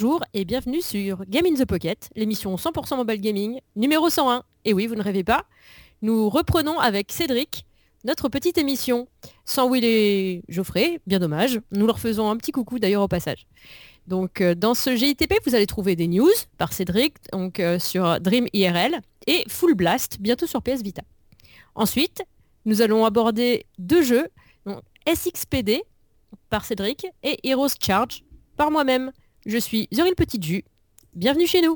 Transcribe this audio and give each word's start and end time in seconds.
Bonjour 0.00 0.22
et 0.32 0.44
bienvenue 0.44 0.80
sur 0.80 1.24
Game 1.26 1.44
in 1.44 1.54
the 1.54 1.64
Pocket, 1.64 2.08
l'émission 2.14 2.54
100% 2.54 2.98
mobile 2.98 3.20
gaming 3.20 3.58
numéro 3.74 4.08
101. 4.08 4.44
Et 4.64 4.72
oui, 4.72 4.86
vous 4.86 4.94
ne 4.94 5.02
rêvez 5.02 5.24
pas, 5.24 5.44
nous 6.02 6.28
reprenons 6.28 6.78
avec 6.78 7.10
Cédric 7.10 7.66
notre 8.04 8.28
petite 8.28 8.58
émission. 8.58 9.08
Sans 9.44 9.68
Will 9.68 9.84
et 9.84 10.44
Geoffrey, 10.48 11.00
bien 11.08 11.18
dommage, 11.18 11.58
nous 11.72 11.84
leur 11.84 11.98
faisons 11.98 12.30
un 12.30 12.36
petit 12.36 12.52
coucou 12.52 12.78
d'ailleurs 12.78 13.02
au 13.02 13.08
passage. 13.08 13.48
Donc 14.06 14.40
euh, 14.40 14.54
dans 14.54 14.74
ce 14.74 14.94
GITP, 14.94 15.34
vous 15.44 15.56
allez 15.56 15.66
trouver 15.66 15.96
des 15.96 16.06
news 16.06 16.30
par 16.58 16.72
Cédric 16.72 17.16
donc, 17.32 17.58
euh, 17.58 17.80
sur 17.80 18.20
Dream 18.20 18.46
IRL 18.52 19.00
et 19.26 19.42
Full 19.48 19.74
Blast 19.74 20.18
bientôt 20.20 20.46
sur 20.46 20.62
PS 20.62 20.80
Vita. 20.80 21.02
Ensuite, 21.74 22.22
nous 22.66 22.82
allons 22.82 23.04
aborder 23.04 23.66
deux 23.78 24.02
jeux, 24.02 24.28
donc 24.64 24.80
SXPD 25.12 25.82
par 26.50 26.64
Cédric 26.64 27.04
et 27.24 27.40
Heroes 27.42 27.74
Charge 27.84 28.22
par 28.56 28.70
moi-même. 28.70 29.10
Je 29.48 29.56
suis 29.56 29.88
Zoril 29.94 30.14
Petit 30.14 30.38
Jus. 30.42 30.62
Bienvenue 31.14 31.46
chez 31.46 31.62
nous. 31.62 31.74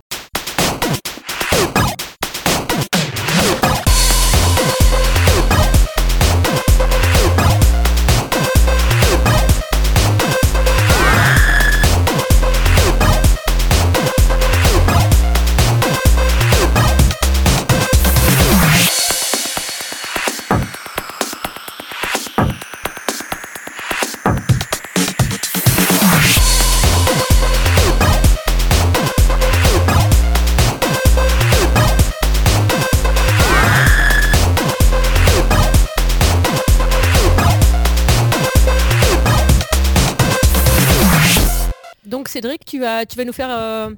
Donc 42.13 42.29
Cédric, 42.29 42.67
tu 42.67 42.79
vas, 42.79 43.07
tu 43.07 43.17
vas 43.17 43.25
nous 43.25 43.33
faire 43.33 43.49
euh, 43.51 43.91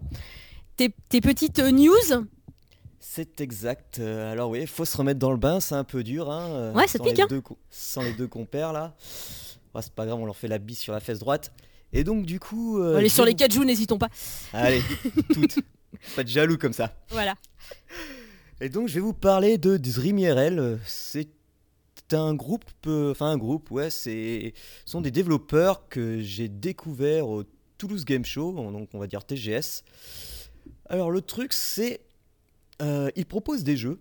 tes, 0.76 0.94
tes 1.08 1.20
petites 1.20 1.58
news. 1.58 2.28
C'est 3.00 3.40
exact. 3.40 3.98
Euh, 3.98 4.30
alors 4.30 4.50
oui, 4.50 4.68
faut 4.68 4.84
se 4.84 4.96
remettre 4.96 5.18
dans 5.18 5.32
le 5.32 5.36
bain, 5.36 5.58
c'est 5.58 5.74
un 5.74 5.82
peu 5.82 6.04
dur. 6.04 6.30
Hein, 6.30 6.48
euh, 6.48 6.72
Ouais, 6.74 6.86
ça 6.86 6.98
sans 6.98 7.04
pique, 7.04 7.16
les 7.16 7.22
hein. 7.24 7.26
deux 7.28 7.42
Sans 7.70 8.02
les 8.02 8.12
deux 8.12 8.28
compères 8.28 8.72
là. 8.72 8.94
C'est 9.80 9.92
pas 9.92 10.06
grave, 10.06 10.20
on 10.20 10.26
leur 10.26 10.36
fait 10.36 10.46
la 10.46 10.58
bise 10.58 10.78
sur 10.78 10.92
la 10.92 11.00
fesse 11.00 11.18
droite. 11.18 11.52
Et 11.92 12.04
donc 12.04 12.24
du 12.24 12.38
coup... 12.38 12.78
euh, 12.78 12.98
Allez, 12.98 13.08
sur 13.08 13.24
les 13.24 13.34
4 13.34 13.52
joues, 13.52 13.64
n'hésitons 13.64 13.98
pas. 13.98 14.10
Allez, 14.52 14.80
toutes. 15.32 15.58
Pas 16.14 16.22
de 16.22 16.28
jaloux 16.28 16.56
comme 16.56 16.72
ça. 16.72 16.94
Voilà. 17.10 17.34
Et 18.60 18.68
donc 18.68 18.86
je 18.86 18.94
vais 18.94 19.00
vous 19.00 19.12
parler 19.12 19.58
de 19.58 19.76
Dream 19.76 20.20
IRL. 20.20 20.78
C'est 20.86 21.26
un 22.12 22.32
groupe, 22.36 22.64
enfin 22.86 23.30
un 23.30 23.38
groupe, 23.38 23.72
ouais, 23.72 23.90
c'est 23.90 24.54
ce 24.84 24.92
sont 24.92 25.00
des 25.00 25.10
développeurs 25.10 25.88
que 25.88 26.20
j'ai 26.20 26.46
découvert 26.48 27.26
au 27.26 27.42
Toulouse 27.84 28.06
Game 28.06 28.24
Show, 28.24 28.52
donc 28.72 28.88
on 28.94 28.98
va 28.98 29.06
dire 29.06 29.24
TGS. 29.24 29.82
Alors 30.88 31.10
le 31.10 31.20
truc 31.20 31.52
c'est, 31.52 32.00
euh, 32.80 33.10
ils 33.14 33.26
proposent 33.26 33.62
des 33.62 33.76
jeux. 33.76 34.00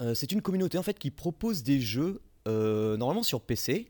Euh, 0.00 0.14
c'est 0.14 0.30
une 0.30 0.42
communauté 0.42 0.78
en 0.78 0.84
fait 0.84 0.96
qui 0.96 1.10
propose 1.10 1.64
des 1.64 1.80
jeux 1.80 2.20
euh, 2.46 2.96
normalement 2.96 3.24
sur 3.24 3.40
PC 3.40 3.88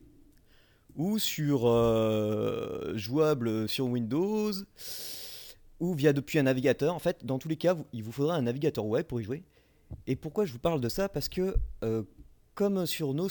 ou 0.96 1.18
sur 1.18 1.68
euh, 1.68 2.96
jouable 2.96 3.68
sur 3.68 3.84
Windows 3.84 4.52
ou 5.80 5.92
via 5.92 6.14
depuis 6.14 6.38
un 6.38 6.44
navigateur. 6.44 6.94
En 6.94 6.98
fait, 6.98 7.26
dans 7.26 7.38
tous 7.38 7.48
les 7.48 7.56
cas, 7.56 7.76
il 7.92 8.02
vous 8.02 8.12
faudra 8.12 8.36
un 8.36 8.42
navigateur 8.42 8.86
web 8.86 9.04
pour 9.04 9.20
y 9.20 9.24
jouer. 9.24 9.42
Et 10.06 10.16
pourquoi 10.16 10.46
je 10.46 10.52
vous 10.52 10.58
parle 10.58 10.80
de 10.80 10.88
ça? 10.88 11.10
Parce 11.10 11.28
que 11.28 11.54
comme 12.54 12.86
sur 12.86 13.12
nos, 13.12 13.28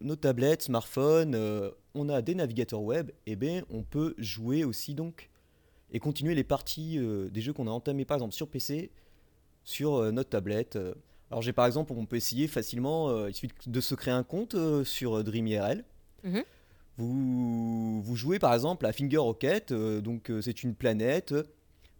nos 0.00 0.16
tablettes, 0.16 0.62
smartphones, 0.62 1.34
euh, 1.34 1.70
on 1.94 2.08
a 2.08 2.22
des 2.22 2.34
navigateurs 2.34 2.82
web, 2.82 3.10
et 3.26 3.36
bien 3.36 3.62
on 3.70 3.82
peut 3.82 4.14
jouer 4.18 4.64
aussi 4.64 4.94
donc 4.94 5.30
et 5.92 5.98
continuer 5.98 6.34
les 6.34 6.44
parties 6.44 6.98
euh, 6.98 7.28
des 7.30 7.40
jeux 7.40 7.52
qu'on 7.52 7.66
a 7.66 7.70
entamés 7.70 8.04
par 8.04 8.16
exemple 8.16 8.34
sur 8.34 8.48
PC, 8.48 8.90
sur 9.64 9.94
euh, 9.94 10.10
notre 10.10 10.30
tablette. 10.30 10.78
Alors 11.30 11.42
j'ai 11.42 11.52
par 11.52 11.66
exemple, 11.66 11.92
on 11.96 12.06
peut 12.06 12.16
essayer 12.16 12.48
facilement, 12.48 13.26
il 13.26 13.34
suffit 13.34 13.52
de 13.66 13.80
se 13.80 13.94
créer 13.94 14.14
un 14.14 14.24
compte 14.24 14.56
sur 14.84 15.18
euh, 15.18 15.22
Dream 15.22 15.46
IRL. 15.46 15.84
Mhm. 16.24 16.42
Vous, 16.96 18.02
vous 18.02 18.16
jouez 18.16 18.38
par 18.38 18.52
exemple 18.52 18.84
à 18.84 18.92
Finger 18.92 19.16
Rocket, 19.16 19.72
donc 19.72 20.30
c'est 20.42 20.62
une 20.62 20.74
planète 20.74 21.34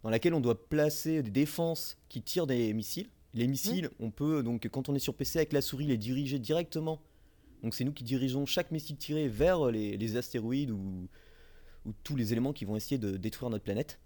dans 0.03 0.11
laquelle 0.11 0.35
on 0.35 0.41
doit 0.41 0.67
placer 0.67 1.23
des 1.23 1.31
défenses 1.31 1.97
qui 2.07 2.21
tirent 2.21 2.45
des 2.45 2.71
missiles. 2.73 3.09
Les 3.33 3.47
missiles, 3.47 3.89
on 3.99 4.11
peut 4.11 4.43
donc 4.43 4.67
quand 4.67 4.89
on 4.89 4.95
est 4.95 4.99
sur 4.99 5.15
PC 5.15 5.39
avec 5.39 5.53
la 5.53 5.61
souris 5.61 5.87
les 5.87 5.97
diriger 5.97 6.37
directement. 6.37 7.01
Donc 7.63 7.73
c'est 7.75 7.83
nous 7.83 7.93
qui 7.93 8.03
dirigeons 8.03 8.45
chaque 8.45 8.71
missile 8.71 8.97
tiré 8.97 9.27
vers 9.27 9.65
les, 9.71 9.97
les 9.97 10.17
astéroïdes 10.17 10.71
ou, 10.71 11.07
ou 11.85 11.93
tous 12.03 12.15
les 12.15 12.31
éléments 12.31 12.53
qui 12.53 12.65
vont 12.65 12.75
essayer 12.75 12.97
de 12.97 13.17
détruire 13.17 13.49
notre 13.49 13.63
planète. 13.63 13.99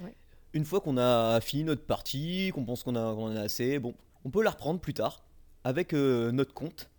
Ouais. 0.00 0.14
Une 0.52 0.64
fois 0.64 0.80
qu'on 0.80 0.96
a 0.98 1.40
fini 1.40 1.64
notre 1.64 1.82
partie, 1.84 2.50
qu'on 2.54 2.64
pense 2.64 2.82
qu'on 2.82 2.96
a, 2.96 3.00
en 3.04 3.34
a 3.36 3.40
assez, 3.40 3.78
bon, 3.78 3.94
on 4.24 4.30
peut 4.30 4.42
la 4.42 4.50
reprendre 4.50 4.80
plus 4.80 4.94
tard 4.94 5.22
avec 5.62 5.92
euh, 5.92 6.32
notre 6.32 6.52
compte 6.54 6.90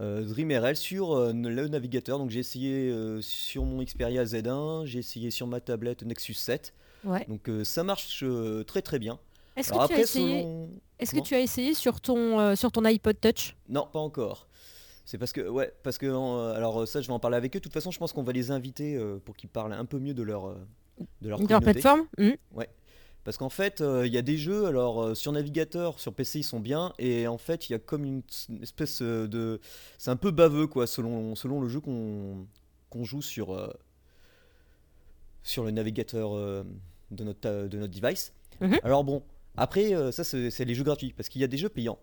euh, 0.00 0.24
DreamRL 0.24 0.76
sur 0.76 1.12
euh, 1.12 1.32
le 1.32 1.68
navigateur. 1.68 2.18
Donc 2.18 2.30
j'ai 2.30 2.40
essayé 2.40 2.90
euh, 2.90 3.20
sur 3.22 3.64
mon 3.64 3.82
Xperia 3.82 4.24
Z1, 4.24 4.84
j'ai 4.86 4.98
essayé 4.98 5.30
sur 5.30 5.46
ma 5.46 5.60
tablette 5.60 6.02
Nexus 6.02 6.34
7. 6.34 6.74
Ouais. 7.04 7.24
Donc 7.28 7.48
euh, 7.48 7.64
ça 7.64 7.84
marche 7.84 8.20
euh, 8.24 8.64
très 8.64 8.82
très 8.82 8.98
bien. 8.98 9.18
Est-ce 9.54 9.70
que, 9.72 9.86
tu 9.86 9.92
as 9.94 10.00
essayé... 10.00 10.40
selon- 10.42 10.70
Est-ce 10.98 11.10
que 11.10 11.16
Comment 11.16 11.24
tu 11.26 11.34
as 11.34 11.40
essayé 11.40 11.74
sur 11.74 12.00
ton, 12.00 12.40
euh, 12.40 12.54
sur 12.56 12.72
ton 12.72 12.84
iPod 12.86 13.20
Touch? 13.20 13.54
Non, 13.68 13.86
pas 13.92 13.98
encore. 14.00 14.48
C'est 15.04 15.18
parce 15.18 15.32
que, 15.32 15.48
ouais, 15.48 15.72
parce 15.82 15.98
que, 15.98 16.06
euh, 16.06 16.54
alors 16.54 16.82
euh, 16.82 16.86
ça, 16.86 17.00
je 17.00 17.08
vais 17.08 17.12
en 17.12 17.18
parler 17.18 17.36
avec 17.36 17.54
eux. 17.56 17.58
De 17.58 17.62
toute 17.62 17.72
façon, 17.72 17.90
je 17.90 17.98
pense 17.98 18.12
qu'on 18.12 18.22
va 18.22 18.32
les 18.32 18.50
inviter 18.50 18.96
euh, 18.96 19.18
pour 19.24 19.36
qu'ils 19.36 19.50
parlent 19.50 19.72
un 19.72 19.84
peu 19.84 19.98
mieux 19.98 20.14
de 20.14 20.22
leur, 20.22 20.46
euh, 20.46 20.54
de 21.20 21.28
leur, 21.28 21.38
de 21.38 21.46
leur 21.46 21.60
communauté. 21.60 21.80
plateforme 21.80 22.06
Hmm. 22.18 22.32
Parce 23.24 23.36
qu'en 23.36 23.50
fait, 23.50 23.80
il 23.80 24.12
y 24.12 24.18
a 24.18 24.22
des 24.22 24.36
jeux, 24.36 24.66
alors 24.66 25.16
sur 25.16 25.30
navigateur, 25.30 26.00
sur 26.00 26.12
PC, 26.12 26.40
ils 26.40 26.42
sont 26.42 26.58
bien, 26.58 26.92
et 26.98 27.28
en 27.28 27.38
fait, 27.38 27.68
il 27.68 27.72
y 27.72 27.76
a 27.76 27.78
comme 27.78 28.04
une, 28.04 28.22
une 28.48 28.62
espèce 28.64 29.00
de, 29.00 29.60
c'est 29.96 30.10
un 30.10 30.16
peu 30.16 30.32
baveux, 30.32 30.66
quoi, 30.66 30.88
selon, 30.88 31.36
selon 31.36 31.60
le 31.60 31.68
jeu 31.68 31.78
qu'on 31.78 32.48
qu'on 32.90 33.04
joue 33.04 33.22
sur, 33.22 33.72
sur 35.44 35.62
le 35.62 35.70
navigateur 35.70 36.32
de 36.32 37.24
notre, 37.24 37.68
de 37.68 37.78
notre 37.78 37.94
device. 37.94 38.32
Mhm. 38.60 38.80
Alors 38.82 39.04
bon, 39.04 39.22
après, 39.56 39.92
ça, 40.10 40.24
c'est 40.24 40.64
les 40.64 40.74
jeux 40.74 40.82
gratuits, 40.82 41.14
parce 41.16 41.28
qu'il 41.28 41.40
y 41.40 41.44
a 41.44 41.46
des 41.46 41.58
jeux 41.58 41.68
payants. 41.68 42.00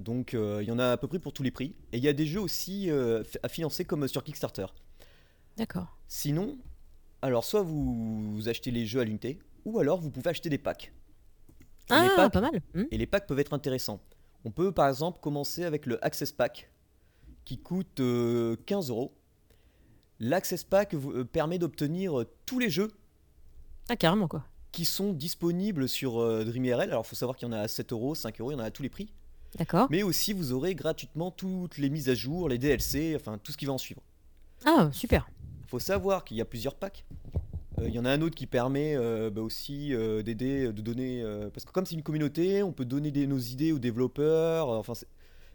Donc, 0.00 0.34
euh, 0.34 0.58
il 0.62 0.68
y 0.68 0.72
en 0.72 0.78
a 0.78 0.92
à 0.92 0.96
peu 0.96 1.08
près 1.08 1.18
pour 1.18 1.32
tous 1.32 1.42
les 1.42 1.50
prix. 1.50 1.74
Et 1.92 1.98
il 1.98 2.04
y 2.04 2.08
a 2.08 2.12
des 2.12 2.26
jeux 2.26 2.40
aussi 2.40 2.90
euh, 2.90 3.22
à 3.42 3.48
financer 3.48 3.84
comme 3.84 4.06
sur 4.08 4.22
Kickstarter. 4.22 4.66
D'accord. 5.56 5.96
Sinon, 6.06 6.56
alors 7.22 7.44
soit 7.44 7.62
vous, 7.62 8.32
vous 8.34 8.48
achetez 8.48 8.70
les 8.70 8.86
jeux 8.86 9.00
à 9.00 9.04
l'unité, 9.04 9.40
ou 9.64 9.78
alors 9.80 10.00
vous 10.00 10.10
pouvez 10.10 10.30
acheter 10.30 10.48
des 10.50 10.58
packs. 10.58 10.92
Et 11.90 11.94
les 11.94 11.96
Ah, 11.96 12.12
packs- 12.16 12.32
pas 12.32 12.40
mal. 12.40 12.62
Hmm. 12.74 12.84
et 12.90 12.98
les 12.98 13.06
packs 13.06 13.26
peuvent 13.26 13.40
être 13.40 13.52
intéressants. 13.54 14.00
On 14.44 14.50
peut 14.52 14.70
par 14.72 14.88
exemple 14.88 15.18
commencer 15.20 15.64
avec 15.64 15.84
le 15.86 16.02
Access 16.04 16.30
Pack 16.32 16.70
qui 17.44 17.58
coûte 17.58 17.98
euh, 18.00 18.56
15 18.66 18.90
euros. 18.90 19.14
L'Access 20.20 20.64
Pack 20.64 20.94
vous- 20.94 21.12
euh, 21.12 21.24
permet 21.24 21.58
d'obtenir 21.58 22.20
euh, 22.20 22.26
tous 22.46 22.58
les 22.58 22.70
jeux 22.70 22.88
Ah, 23.88 23.96
carrément, 23.96 24.28
quoi. 24.28 24.44
qui 24.70 24.84
sont 24.84 25.12
disponibles 25.12 25.88
sur 25.88 26.18
euh, 26.20 26.44
DreamIRL. 26.44 26.82
Alors 26.90 27.02
il 27.04 27.08
faut 27.08 27.16
savoir 27.16 27.36
qu'il 27.36 27.48
y 27.48 27.50
en 27.50 27.54
a 27.54 27.60
à 27.60 27.68
7 27.68 27.92
euros, 27.92 28.14
5 28.14 28.40
euros, 28.40 28.50
il 28.50 28.54
y 28.54 28.56
en 28.56 28.60
a 28.60 28.64
à 28.66 28.70
tous 28.70 28.82
les 28.82 28.88
prix. 28.90 29.12
D'accord. 29.56 29.88
Mais 29.90 30.02
aussi 30.02 30.32
vous 30.32 30.52
aurez 30.52 30.74
gratuitement 30.74 31.30
toutes 31.30 31.78
les 31.78 31.88
mises 31.90 32.08
à 32.08 32.14
jour, 32.14 32.48
les 32.48 32.58
DLC, 32.58 33.14
enfin 33.16 33.38
tout 33.38 33.52
ce 33.52 33.56
qui 33.56 33.64
va 33.66 33.72
en 33.72 33.78
suivre. 33.78 34.02
Ah, 34.64 34.90
super. 34.92 35.28
Il 35.64 35.68
faut 35.68 35.78
savoir 35.78 36.24
qu'il 36.24 36.36
y 36.36 36.40
a 36.40 36.44
plusieurs 36.44 36.74
packs. 36.74 37.04
Euh, 37.80 37.88
Il 37.88 37.94
y 37.94 37.98
en 37.98 38.04
a 38.04 38.10
un 38.10 38.20
autre 38.22 38.34
qui 38.34 38.46
permet 38.46 38.94
euh, 38.96 39.30
bah, 39.30 39.40
aussi 39.40 39.94
euh, 39.94 40.22
d'aider, 40.22 40.72
de 40.72 40.82
donner. 40.82 41.22
parce 41.52 41.64
que 41.64 41.72
comme 41.72 41.86
c'est 41.86 41.94
une 41.94 42.02
communauté, 42.02 42.62
on 42.62 42.72
peut 42.72 42.84
donner 42.84 43.10
des- 43.10 43.26
nos 43.26 43.38
idées 43.38 43.72
aux 43.72 43.78
développeurs. 43.78 44.68
enfin, 44.68 44.94
c'est- 44.94 45.06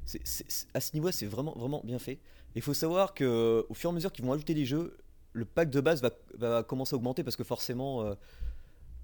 c'est- 0.06 0.22
c'est- 0.24 0.46
c'est- 0.50 0.68
à 0.74 0.80
ce 0.80 0.94
niveau-là, 0.94 1.12
c'est 1.12 1.26
vraiment, 1.26 1.54
vraiment 1.58 1.82
bien 1.84 2.00
fait. 2.00 2.20
Il 2.56 2.62
faut 2.62 2.74
savoir 2.74 3.14
que 3.14 3.66
au 3.70 3.74
fur 3.74 3.90
et 3.90 3.92
à 3.92 3.96
mesure 3.96 4.12
qu'ils 4.12 4.26
vont 4.26 4.34
ajouter 4.34 4.54
des 4.54 4.66
jeux, 4.66 4.98
le 5.34 5.46
pack 5.46 5.70
de 5.70 5.82
base 5.82 6.02
va, 6.02 6.12
va 6.38 6.64
commencer 6.64 6.94
à 6.94 6.98
augmenter 6.98 7.24
parce 7.24 7.36
que 7.36 7.44
forcément, 7.44 8.16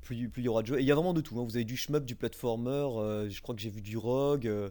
plus, 0.02 0.30
plus 0.30 0.42
il 0.44 0.46
y 0.46 0.48
aura 0.50 0.62
de 0.62 0.68
jeux. 0.68 0.78
Et 0.80 0.82
il 0.82 0.88
y 0.88 0.92
a 0.92 0.96
vraiment 0.96 1.14
de 1.14 1.22
tout. 1.22 1.40
hein. 1.40 1.44
Vous 1.44 1.56
avez 1.56 1.66
du 1.66 1.76
shmup, 1.78 2.06
du 2.06 2.16
platformer. 2.16 2.70
euh, 2.70 3.30
je 3.30 3.42
crois 3.42 3.56
que 3.56 3.62
j'ai 3.62 3.70
vu 3.70 3.82
du 3.82 3.98
rogue. 3.98 4.48
euh. 4.48 4.70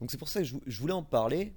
Donc 0.00 0.10
c'est 0.10 0.16
pour 0.18 0.28
ça 0.28 0.40
que 0.40 0.46
je, 0.46 0.52
vou- 0.54 0.62
je 0.66 0.80
voulais 0.80 0.92
en 0.92 1.02
parler. 1.02 1.52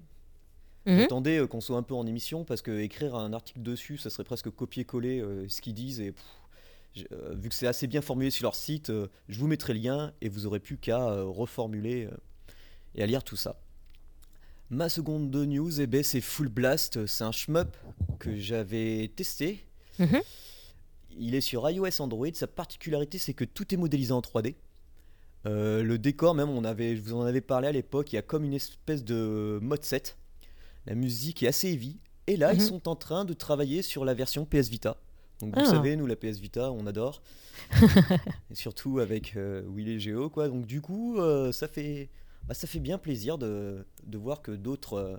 Mhm. 0.86 1.00
J'attendais 1.00 1.38
euh, 1.40 1.48
qu'on 1.48 1.62
soit 1.62 1.78
un 1.78 1.84
peu 1.84 1.94
en 1.94 2.06
émission 2.08 2.44
parce 2.44 2.62
que 2.62 2.80
écrire 2.80 3.16
un 3.16 3.34
article 3.34 3.62
dessus, 3.62 3.98
ça 3.98 4.10
serait 4.10 4.24
presque 4.24 4.50
copier-coller 4.50 5.20
euh, 5.22 5.48
ce 5.48 5.62
qu'ils 5.62 5.76
disent. 5.76 6.00
Et 6.02 6.12
pff, 6.12 7.06
euh, 7.12 7.36
vu 7.36 7.50
que 7.50 7.56
c'est 7.56 7.68
assez 7.68 7.86
bien 7.88 8.02
formulé 8.02 8.32
sur 8.32 8.44
leur 8.44 8.56
site, 8.56 8.90
euh, 8.90 9.08
je 9.30 9.38
vous 9.40 9.48
mettrai 9.48 9.74
le 9.74 9.80
lien 9.80 10.14
et 10.22 10.30
vous 10.30 10.46
aurez 10.48 10.60
plus 10.60 10.78
qu'à 10.78 11.08
euh, 11.10 11.24
reformuler 11.26 12.10
et 12.96 13.04
à 13.04 13.06
lire 13.06 13.24
tout 13.24 13.36
ça. 13.36 13.60
Ma 14.72 14.88
seconde 14.90 15.30
de 15.32 15.46
news, 15.46 15.82
eh 15.82 15.86
ben, 15.88 16.02
c'est 16.04 16.22
Full 16.22 16.48
Blast. 16.48 17.06
C'est 17.06 17.24
un 17.26 17.32
shmup 17.32 17.76
que 18.20 18.36
j'avais 18.38 19.12
testé. 19.16 19.66
Mhm. 20.00 20.22
il 21.20 21.36
est 21.36 21.42
sur 21.42 21.70
iOS 21.70 22.02
Android. 22.02 22.28
Sa 22.34 22.48
particularité, 22.48 23.18
c'est 23.20 23.34
que 23.34 23.44
tout 23.46 23.72
est 23.74 23.78
modélisé 23.78 24.14
en 24.14 24.22
3D. 24.22 24.56
Euh, 25.46 25.82
le 25.84 25.98
décor, 25.98 26.36
même, 26.36 26.50
on 26.50 26.64
avait, 26.64 26.96
je 26.96 27.02
vous 27.02 27.14
en 27.16 27.22
avais 27.24 27.42
parlé 27.42 27.68
à 27.68 27.72
l'époque, 27.72 28.14
il 28.14 28.16
y 28.16 28.20
a 28.20 28.22
comme 28.22 28.44
une 28.44 28.54
espèce 28.54 29.04
de 29.04 29.60
mode 29.62 29.84
7. 29.84 30.18
La 30.86 30.96
musique 30.96 31.44
est 31.44 31.48
assez 31.48 31.70
heavy. 31.72 31.98
Et 32.28 32.38
là, 32.38 32.54
ils 32.54 32.60
Mhm. 32.62 32.68
sont 32.68 32.88
en 32.88 32.96
train 32.96 33.26
de 33.26 33.34
travailler 33.34 33.82
sur 33.82 34.06
la 34.06 34.14
version 34.14 34.46
PS 34.46 34.70
Vita. 34.70 34.98
Donc 35.40 35.56
vous 35.56 35.62
Ah. 35.66 35.70
savez, 35.70 35.96
nous, 35.96 36.06
la 36.06 36.16
PS 36.16 36.38
Vita, 36.40 36.72
on 36.72 36.86
adore. 36.86 37.22
et 38.52 38.56
surtout 38.56 39.00
avec 39.00 39.36
euh, 39.36 39.64
Willy 39.74 40.00
Geo, 40.00 40.30
quoi. 40.30 40.48
Donc 40.48 40.66
du 40.68 40.82
coup, 40.82 41.18
euh, 41.20 41.52
ça, 41.52 41.68
fait, 41.68 42.10
bah, 42.48 42.54
ça 42.54 42.68
fait 42.68 42.80
bien 42.80 42.98
plaisir 43.00 43.38
de, 43.40 43.84
de 44.06 44.18
voir 44.20 44.42
que 44.44 44.52
d'autres 44.52 44.94
euh, 44.94 45.18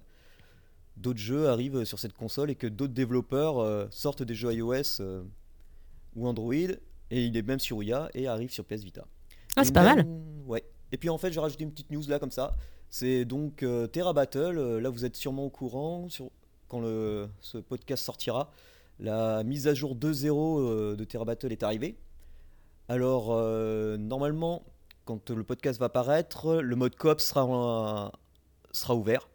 d'autres 0.97 1.19
jeux 1.19 1.49
arrivent 1.49 1.85
sur 1.85 1.99
cette 1.99 2.13
console 2.13 2.51
et 2.51 2.55
que 2.55 2.67
d'autres 2.67 2.93
développeurs 2.93 3.89
sortent 3.93 4.23
des 4.23 4.35
jeux 4.35 4.53
iOS 4.53 5.01
ou 6.15 6.27
Android. 6.29 6.55
Et 7.11 7.25
il 7.27 7.37
est 7.37 7.43
même 7.43 7.59
sur 7.61 7.79
Ouya 7.79 8.11
et 8.15 8.27
arrive 8.29 8.53
sur 8.53 8.65
PS 8.65 8.85
Vita. 8.85 9.07
Ah, 9.57 9.65
c'est 9.65 9.73
pas 9.73 9.83
mal. 9.83 9.97
même- 10.07 10.23
Ouais. 10.47 10.65
Et 10.93 10.97
puis 10.99 11.09
en 11.09 11.19
fait, 11.19 11.33
j'ai 11.33 11.41
rajouté 11.41 11.65
une 11.65 11.71
petite 11.73 11.91
news 11.91 12.03
là 12.09 12.19
comme 12.19 12.31
ça. 12.31 12.57
C'est 12.91 13.25
donc 13.25 13.63
euh, 13.63 13.87
Terra 13.87 14.13
Battle. 14.13 14.59
euh, 14.59 14.81
là, 14.81 14.91
vous 14.91 15.05
êtes 15.05 15.17
sûrement 15.17 15.45
au 15.45 15.51
courant 15.51 16.09
sur, 16.09 16.31
quand 16.69 16.81
le, 16.81 17.29
ce 17.41 17.59
podcast 17.59 18.05
sortira. 18.05 18.51
La 18.99 19.43
mise 19.45 19.67
à 19.69 19.75
jour 19.75 19.95
2.0 19.97 20.61
euh, 20.61 20.97
de 20.97 21.05
Terra 21.05 21.25
Battle 21.25 21.53
est 21.53 21.63
arrivée. 21.63 21.97
Alors, 22.89 23.29
euh, 23.31 23.97
normalement, 23.97 24.63
quand 25.05 25.31
le 25.31 25.43
podcast 25.45 25.81
va 25.81 25.89
paraître, 25.89 26.57
le 26.57 26.77
mode 26.77 26.95
coop 26.97 27.21
sera, 27.21 27.45
en- 27.47 28.13
sera 28.73 28.95
ouvert. 28.95 29.29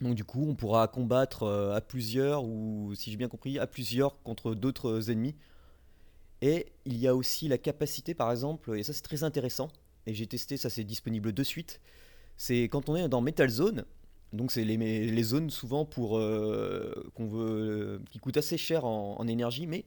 Donc, 0.00 0.14
du 0.14 0.24
coup, 0.24 0.46
on 0.48 0.54
pourra 0.54 0.88
combattre 0.88 1.42
euh, 1.44 1.74
à 1.74 1.80
plusieurs, 1.80 2.44
ou 2.44 2.92
si 2.94 3.10
j'ai 3.10 3.16
bien 3.16 3.28
compris, 3.28 3.58
à 3.58 3.66
plusieurs 3.66 4.22
contre 4.22 4.54
d'autres 4.54 5.10
ennemis. 5.10 5.34
Et 6.42 6.66
il 6.84 6.96
y 6.98 7.08
a 7.08 7.14
aussi 7.14 7.48
la 7.48 7.58
capacité, 7.58 8.14
par 8.14 8.30
exemple, 8.30 8.76
et 8.78 8.82
ça 8.82 8.92
c'est 8.92 9.02
très 9.02 9.24
intéressant, 9.24 9.68
et 10.06 10.14
j'ai 10.14 10.26
testé, 10.26 10.56
ça 10.56 10.70
c'est 10.70 10.84
disponible 10.84 11.32
de 11.32 11.42
suite, 11.42 11.80
c'est 12.36 12.64
quand 12.64 12.88
on 12.88 12.96
est 12.96 13.08
dans 13.08 13.20
Metal 13.20 13.48
Zone, 13.48 13.84
donc 14.32 14.52
c'est 14.52 14.64
les, 14.64 14.76
les 14.76 15.22
zones 15.22 15.50
souvent 15.50 15.84
pour 15.84 16.18
euh, 16.18 16.92
qu'on 17.14 17.26
veut, 17.26 18.02
qui 18.10 18.18
coûtent 18.18 18.36
assez 18.36 18.58
cher 18.58 18.84
en, 18.84 19.18
en 19.18 19.26
énergie, 19.26 19.66
mais 19.66 19.84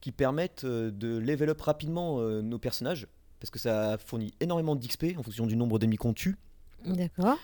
qui 0.00 0.12
permettent 0.12 0.64
euh, 0.64 0.90
de 0.90 1.18
level 1.18 1.50
up 1.50 1.60
rapidement 1.60 2.20
euh, 2.20 2.42
nos 2.42 2.58
personnages, 2.58 3.08
parce 3.40 3.50
que 3.50 3.58
ça 3.58 3.98
fournit 3.98 4.32
énormément 4.40 4.76
d'XP 4.76 5.16
en 5.16 5.22
fonction 5.22 5.46
du 5.46 5.56
nombre 5.56 5.78
d'ennemis 5.78 5.96
qu'on 5.96 6.14
tue. 6.14 6.36
D'accord. 6.84 7.38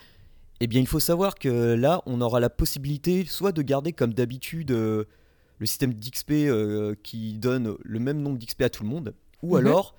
Eh 0.60 0.66
bien, 0.68 0.80
il 0.80 0.86
faut 0.86 1.00
savoir 1.00 1.34
que 1.34 1.74
là, 1.74 2.02
on 2.06 2.20
aura 2.20 2.38
la 2.38 2.50
possibilité 2.50 3.24
soit 3.24 3.52
de 3.52 3.62
garder 3.62 3.92
comme 3.92 4.14
d'habitude 4.14 4.70
euh, 4.70 5.04
le 5.64 5.66
système 5.66 5.94
d'XP 5.94 6.30
euh, 6.32 6.94
qui 7.02 7.32
donne 7.38 7.74
le 7.82 7.98
même 7.98 8.20
nombre 8.20 8.36
d'XP 8.38 8.62
à 8.62 8.68
tout 8.68 8.82
le 8.82 8.88
monde, 8.90 9.14
ou 9.42 9.56
Mhm. 9.56 9.66
alors 9.66 9.94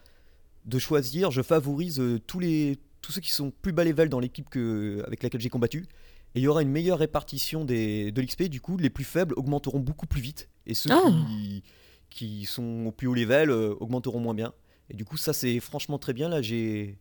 de 0.66 0.78
choisir, 0.80 1.32
je 1.32 1.42
favorise 1.42 2.00
euh, 2.00 2.20
tous, 2.28 2.40
les, 2.40 2.78
tous 3.02 3.12
ceux 3.12 3.22
qui 3.22 3.32
sont 3.32 3.52
plus 3.64 3.72
bas 3.72 3.84
level 3.84 4.10
dans 4.10 4.20
l'équipe 4.20 4.48
que, 4.50 5.04
avec 5.08 5.24
laquelle 5.24 5.42
j'ai 5.42 5.50
combattu, 5.50 5.88
et 6.36 6.40
il 6.40 6.42
y 6.44 6.48
aura 6.48 6.62
une 6.62 6.70
meilleure 6.70 7.00
répartition 7.00 7.66
des, 7.66 8.12
de 8.12 8.22
l'XP, 8.22 8.44
du 8.44 8.62
coup, 8.62 8.78
les 8.78 8.90
plus 8.92 9.04
faibles 9.06 9.34
augmenteront 9.38 9.80
beaucoup 9.80 10.06
plus 10.06 10.22
vite, 10.22 10.50
et 10.68 10.76
ceux 10.76 10.92
Ah. 10.92 11.02
qui, 11.28 11.64
qui 12.12 12.46
sont 12.46 12.86
au 12.88 12.92
plus 12.92 13.08
haut 13.08 13.16
level 13.16 13.50
euh, 13.50 13.74
augmenteront 13.80 14.20
moins 14.20 14.36
bien. 14.36 14.54
Et 14.92 14.94
du 14.94 15.04
coup, 15.04 15.18
ça 15.18 15.34
c'est 15.34 15.60
franchement 15.60 15.98
très 15.98 16.14
bien. 16.14 16.30
Là, 16.30 16.44
j'ai 16.44 17.00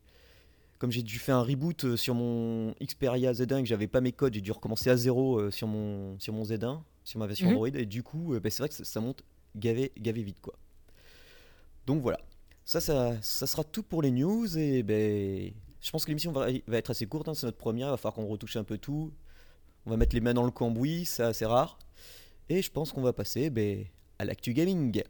comme 0.84 0.92
j'ai 0.92 1.02
dû 1.02 1.18
faire 1.18 1.36
un 1.36 1.42
reboot 1.42 1.86
euh, 1.86 1.96
sur 1.96 2.14
mon 2.14 2.74
Xperia 2.74 3.32
Z1 3.32 3.56
et 3.56 3.62
que 3.62 3.68
j'avais 3.68 3.86
pas 3.86 4.02
mes 4.02 4.12
codes, 4.12 4.34
j'ai 4.34 4.42
dû 4.42 4.52
recommencer 4.52 4.90
à 4.90 4.98
zéro 4.98 5.38
euh, 5.38 5.50
sur 5.50 5.66
mon, 5.66 6.20
sur 6.20 6.34
mon 6.34 6.42
Z1, 6.42 6.82
sur 7.04 7.18
ma 7.18 7.26
version 7.26 7.46
Mhm. 7.46 7.52
Android, 7.54 7.68
et 7.68 7.86
du 7.86 8.02
coup, 8.02 8.34
euh, 8.34 8.40
bah, 8.40 8.50
c'est 8.50 8.58
vrai 8.58 8.68
que 8.68 8.74
ça, 8.74 8.84
ça 8.84 9.00
monte 9.00 9.22
gavé, 9.56 9.92
gavé 9.98 10.22
vite 10.22 10.42
quoi. 10.42 10.52
Donc 11.86 12.02
voilà, 12.02 12.20
ça, 12.66 12.82
ça, 12.82 13.16
ça 13.22 13.46
sera 13.46 13.64
tout 13.64 13.82
pour 13.82 14.02
les 14.02 14.10
news, 14.10 14.58
et 14.58 14.82
ben, 14.82 15.54
je 15.80 15.90
pense 15.90 16.04
que 16.04 16.10
l'émission 16.10 16.32
va, 16.32 16.48
va 16.66 16.76
être 16.76 16.90
assez 16.90 17.06
courte, 17.06 17.28
hein, 17.30 17.34
c'est 17.34 17.46
notre 17.46 17.56
première, 17.56 17.86
il 17.86 17.92
va 17.92 17.96
falloir 17.96 18.12
qu'on 18.12 18.26
retouche 18.26 18.56
un 18.56 18.64
peu 18.64 18.76
tout, 18.76 19.10
on 19.86 19.90
va 19.90 19.96
mettre 19.96 20.14
les 20.14 20.20
mains 20.20 20.34
dans 20.34 20.44
le 20.44 20.50
cambouis, 20.50 21.06
c'est 21.06 21.22
assez 21.22 21.46
rare, 21.46 21.78
et 22.50 22.60
je 22.60 22.70
pense 22.70 22.92
qu'on 22.92 23.00
va 23.00 23.14
passer 23.14 23.48
ben, 23.48 23.86
à 24.18 24.26
l'actu 24.26 24.52
gaming. 24.52 25.02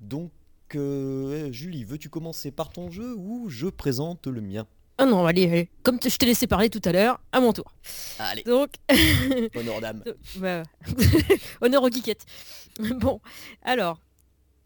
Donc, 0.00 0.30
euh, 0.76 1.50
Julie, 1.52 1.84
veux-tu 1.84 2.08
commencer 2.08 2.50
par 2.50 2.70
ton 2.70 2.90
jeu 2.90 3.14
ou 3.16 3.48
je 3.48 3.66
présente 3.66 4.26
le 4.26 4.40
mien? 4.40 4.66
Ah 4.98 5.06
non, 5.06 5.26
allez, 5.26 5.46
allez. 5.46 5.70
Comme 5.82 5.98
je 6.02 6.16
t'ai 6.16 6.26
laissé 6.26 6.46
parler 6.46 6.70
tout 6.70 6.80
à 6.84 6.92
l'heure, 6.92 7.20
à 7.32 7.40
mon 7.40 7.52
tour. 7.52 7.72
Allez, 8.18 8.42
Donc, 8.44 8.70
honneur 9.56 9.80
d'âme. 9.80 10.04
bah, 10.36 10.62
honneur 11.60 11.82
aux 11.82 11.90
geekettes. 11.90 12.24
Bon, 12.98 13.20
alors, 13.62 14.00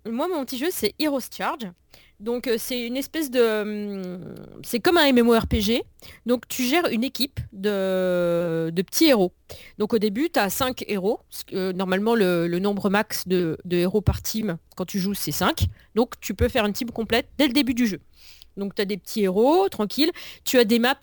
moi, 0.09 0.29
mon 0.29 0.45
petit 0.45 0.57
jeu, 0.59 0.69
c'est 0.71 0.95
Heroes 0.99 1.21
Charge. 1.31 1.71
Donc, 2.21 2.49
euh, 2.49 2.57
c'est 2.59 2.85
une 2.85 2.97
espèce 2.97 3.31
de... 3.31 3.41
hum, 3.41 4.35
C'est 4.65 4.81
comme 4.81 4.97
un 4.97 5.13
MMORPG. 5.13 5.83
Donc, 6.27 6.49
tu 6.49 6.65
gères 6.65 6.87
une 6.89 7.05
équipe 7.05 7.39
de, 7.53 8.71
de 8.73 8.83
petits 8.83 9.07
héros. 9.07 9.33
Donc, 9.79 9.95
au 9.95 9.99
début, 9.99 10.29
tu 10.31 10.41
as 10.41 10.51
5 10.51 10.85
héros. 10.89 11.21
euh, 11.53 11.73
normalement, 11.73 12.15
le, 12.17 12.49
nombre 12.59 12.91
max 12.91 13.29
de, 13.29 13.57
héros 13.71 14.01
par 14.01 14.21
team, 14.23 14.59
quand 14.77 14.85
tu 14.85 14.99
joues, 14.99 15.15
c'est 15.15 15.33
5. 15.33 15.67
Donc, 15.95 16.19
tu 16.21 16.35
peux 16.35 16.49
faire 16.49 16.67
une 16.67 16.73
team 16.73 16.91
complète 16.91 17.29
dès 17.39 17.47
le 17.47 17.53
début 17.53 17.75
du 17.75 17.87
jeu. 17.87 18.01
Donc, 18.57 18.75
tu 18.75 18.83
as 18.83 18.85
des 18.85 18.97
petits 18.97 19.23
héros, 19.23 19.69
tranquille. 19.69 20.11
Tu 20.45 20.59
as 20.59 20.65
des 20.65 20.81
maps 20.81 20.99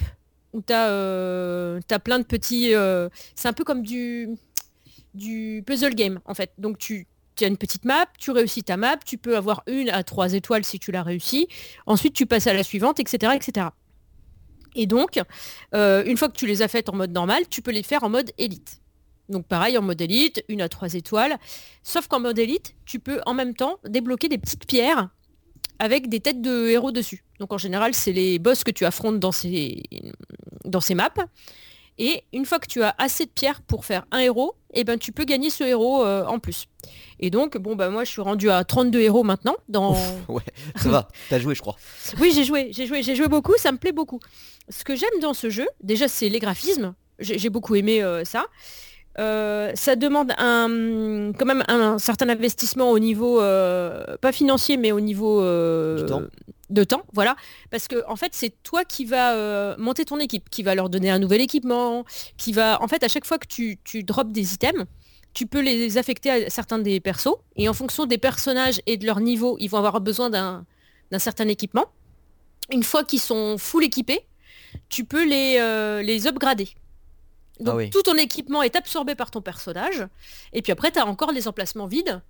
où 0.52 0.62
tu 0.62 0.74
as, 0.74 2.00
plein 2.04 2.20
de 2.20 2.26
petits... 2.26 2.74
euh, 2.76 3.08
c'est 3.36 3.48
un 3.48 3.54
peu 3.54 3.64
comme 3.64 3.84
du 3.84 4.30
du 5.16 5.64
puzzle 5.66 5.96
game 5.96 6.20
en 6.26 6.34
fait. 6.34 6.52
Donc 6.58 6.78
tu, 6.78 7.08
tu 7.36 7.44
as 7.44 7.48
une 7.48 7.58
petite 7.58 7.86
map, 7.86 8.08
tu 8.18 8.32
réussis 8.32 8.64
ta 8.64 8.78
map, 8.78 8.98
tu 8.98 9.18
peux 9.18 9.38
avoir 9.38 9.64
une 9.68 9.90
à 9.90 10.04
trois 10.04 10.34
étoiles 10.34 10.64
si 10.64 10.80
tu 10.80 10.92
l'as 10.92 11.04
réussi. 11.04 11.48
Ensuite 11.86 12.14
tu 12.14 12.26
passes 12.26 12.48
à 12.48 12.54
la 12.54 12.64
suivante, 12.64 13.00
etc. 13.00 13.34
etc. 13.36 13.68
Et 14.76 14.88
donc, 14.88 15.22
euh, 15.74 16.04
une 16.06 16.18
fois 16.18 16.28
que 16.28 16.36
tu 16.36 16.48
les 16.48 16.62
as 16.62 16.68
faites 16.68 16.90
en 16.90 16.96
mode 16.96 17.12
normal, 17.12 17.44
tu 17.50 17.62
peux 17.62 17.72
les 17.72 17.84
faire 17.84 18.04
en 18.04 18.10
mode 18.10 18.32
élite. 18.38 18.82
Donc 19.30 19.48
pareil, 19.48 19.78
en 19.78 19.82
mode 19.82 20.02
élite, 20.02 20.44
une 20.50 20.62
à 20.62 20.70
trois 20.70 20.94
étoiles. 20.94 21.38
Sauf 21.84 22.08
qu'en 22.08 22.20
mode 22.20 22.38
élite, 22.38 22.76
tu 22.86 23.00
peux 23.00 23.22
en 23.26 23.34
même 23.34 23.56
temps 23.56 23.80
débloquer 23.86 24.30
des 24.30 24.38
petites 24.38 24.68
pierres 24.68 25.10
avec 25.80 26.10
des 26.10 26.20
têtes 26.20 26.42
de 26.42 26.70
héros 26.70 26.92
dessus. 26.92 27.24
Donc 27.40 27.52
en 27.52 27.58
général, 27.58 27.94
c'est 27.94 28.12
les 28.12 28.40
boss 28.40 28.64
que 28.64 28.72
tu 28.72 28.86
affrontes 28.86 29.20
dans 29.20 29.32
ces, 29.32 29.84
dans 30.64 30.82
ces 30.82 30.96
maps. 30.96 31.10
Et 31.98 32.24
une 32.34 32.46
fois 32.46 32.60
que 32.60 32.68
tu 32.68 32.84
as 32.84 32.94
assez 32.98 33.26
de 33.26 33.30
pierres 33.30 33.62
pour 33.62 33.86
faire 33.86 34.06
un 34.12 34.20
héros, 34.20 34.56
eh 34.74 34.84
ben, 34.84 35.00
tu 35.00 35.12
peux 35.12 35.24
gagner 35.24 35.50
ce 35.50 35.64
héros 35.64 36.04
euh, 36.06 36.26
en 36.26 36.40
plus. 36.40 36.68
Et 37.20 37.30
donc, 37.30 37.58
bon, 37.58 37.76
bah, 37.76 37.90
moi, 37.90 38.04
je 38.04 38.12
suis 38.12 38.22
rendu 38.22 38.50
à 38.50 38.64
32 38.64 39.00
héros 39.00 39.24
maintenant. 39.24 39.56
Dans... 39.70 39.92
Ouf, 39.94 40.14
ouais, 40.30 40.44
ça 40.76 40.90
va, 40.90 41.08
t'as 41.30 41.40
joué, 41.40 41.56
je 41.56 41.62
crois. 41.62 41.78
Oui, 42.20 42.32
j'ai 42.34 42.44
joué, 42.44 42.70
j'ai 42.72 42.86
joué, 42.86 43.02
j'ai 43.02 43.16
joué 43.16 43.28
beaucoup, 43.28 43.54
ça 43.58 43.72
me 43.72 43.78
plaît 43.78 43.94
beaucoup. 43.94 44.20
Ce 44.70 44.84
que 44.84 44.96
j'aime 44.96 45.20
dans 45.22 45.34
ce 45.34 45.50
jeu, 45.50 45.68
déjà, 45.82 46.08
c'est 46.08 46.28
les 46.28 46.40
graphismes. 46.40 46.94
J'ai 47.20 47.40
j'ai 47.40 47.50
beaucoup 47.50 47.76
aimé 47.76 48.04
euh, 48.04 48.26
ça. 48.26 48.46
Euh, 49.18 49.72
ça 49.76 49.96
demande 49.96 50.34
un, 50.38 51.32
quand 51.34 51.46
même 51.46 51.64
un, 51.68 51.98
certain 52.00 52.28
investissement 52.30 52.92
au 52.92 53.00
niveau, 53.00 53.42
euh, 53.42 54.18
pas 54.18 54.32
financier, 54.32 54.78
mais 54.78 54.92
au 54.92 55.00
niveau 55.00 55.42
euh, 55.42 56.06
temps. 56.06 56.24
de 56.70 56.84
temps, 56.84 57.04
voilà. 57.14 57.36
Parce 57.72 57.88
que 57.88 58.04
en 58.08 58.16
fait, 58.18 58.32
c'est 58.34 58.52
toi 58.64 58.84
qui 58.84 59.06
vas 59.06 59.78
monter 59.78 60.06
ton 60.06 60.20
équipe, 60.20 60.50
qui 60.50 60.64
va 60.64 60.76
leur 60.76 60.90
donner 60.90 61.10
un 61.10 61.20
nouvel 61.20 61.42
équipement, 61.42 62.04
qui 62.38 62.52
va, 62.52 62.82
en 62.82 62.88
fait, 62.88 63.04
à 63.04 63.08
chaque 63.08 63.26
fois 63.26 63.38
que 63.38 63.48
tu, 63.48 63.78
tu 63.84 64.04
drops 64.04 64.32
des 64.32 64.54
items, 64.54 64.86
tu 65.34 65.46
peux 65.48 65.62
les 65.62 65.98
affecter 65.98 66.30
à 66.30 66.50
certains 66.50 66.80
des 66.80 67.00
persos, 67.00 67.36
et 67.56 67.68
en 67.70 67.74
fonction 67.74 68.06
des 68.06 68.18
personnages 68.18 68.82
et 68.86 68.98
de 68.98 69.06
leur 69.06 69.20
niveau, 69.20 69.58
ils 69.60 69.68
vont 69.70 69.78
avoir 69.78 70.02
besoin 70.02 70.30
d'un 70.30 70.66
d'un 71.12 71.20
certain 71.20 71.48
équipement. 71.48 71.86
Une 72.72 72.82
fois 72.82 73.04
qu'ils 73.04 73.20
sont 73.20 73.60
full 73.60 73.84
équipés, 73.84 74.22
tu 74.90 75.06
peux 75.06 75.24
les, 75.24 76.02
les 76.04 76.26
upgrader. 76.26 76.68
Donc 77.60 77.70
Ah 77.74 77.76
oui. 77.78 77.90
tout 77.90 78.02
ton 78.02 78.16
équipement 78.18 78.62
est 78.64 78.76
absorbé 78.76 79.16
par 79.16 79.32
ton 79.32 79.42
personnage. 79.42 80.06
Et 80.54 80.62
puis 80.62 80.72
après, 80.72 80.92
tu 80.92 81.00
as 81.00 81.06
encore 81.06 81.32
les 81.32 81.48
emplacements 81.48 81.88
vides 81.88 82.22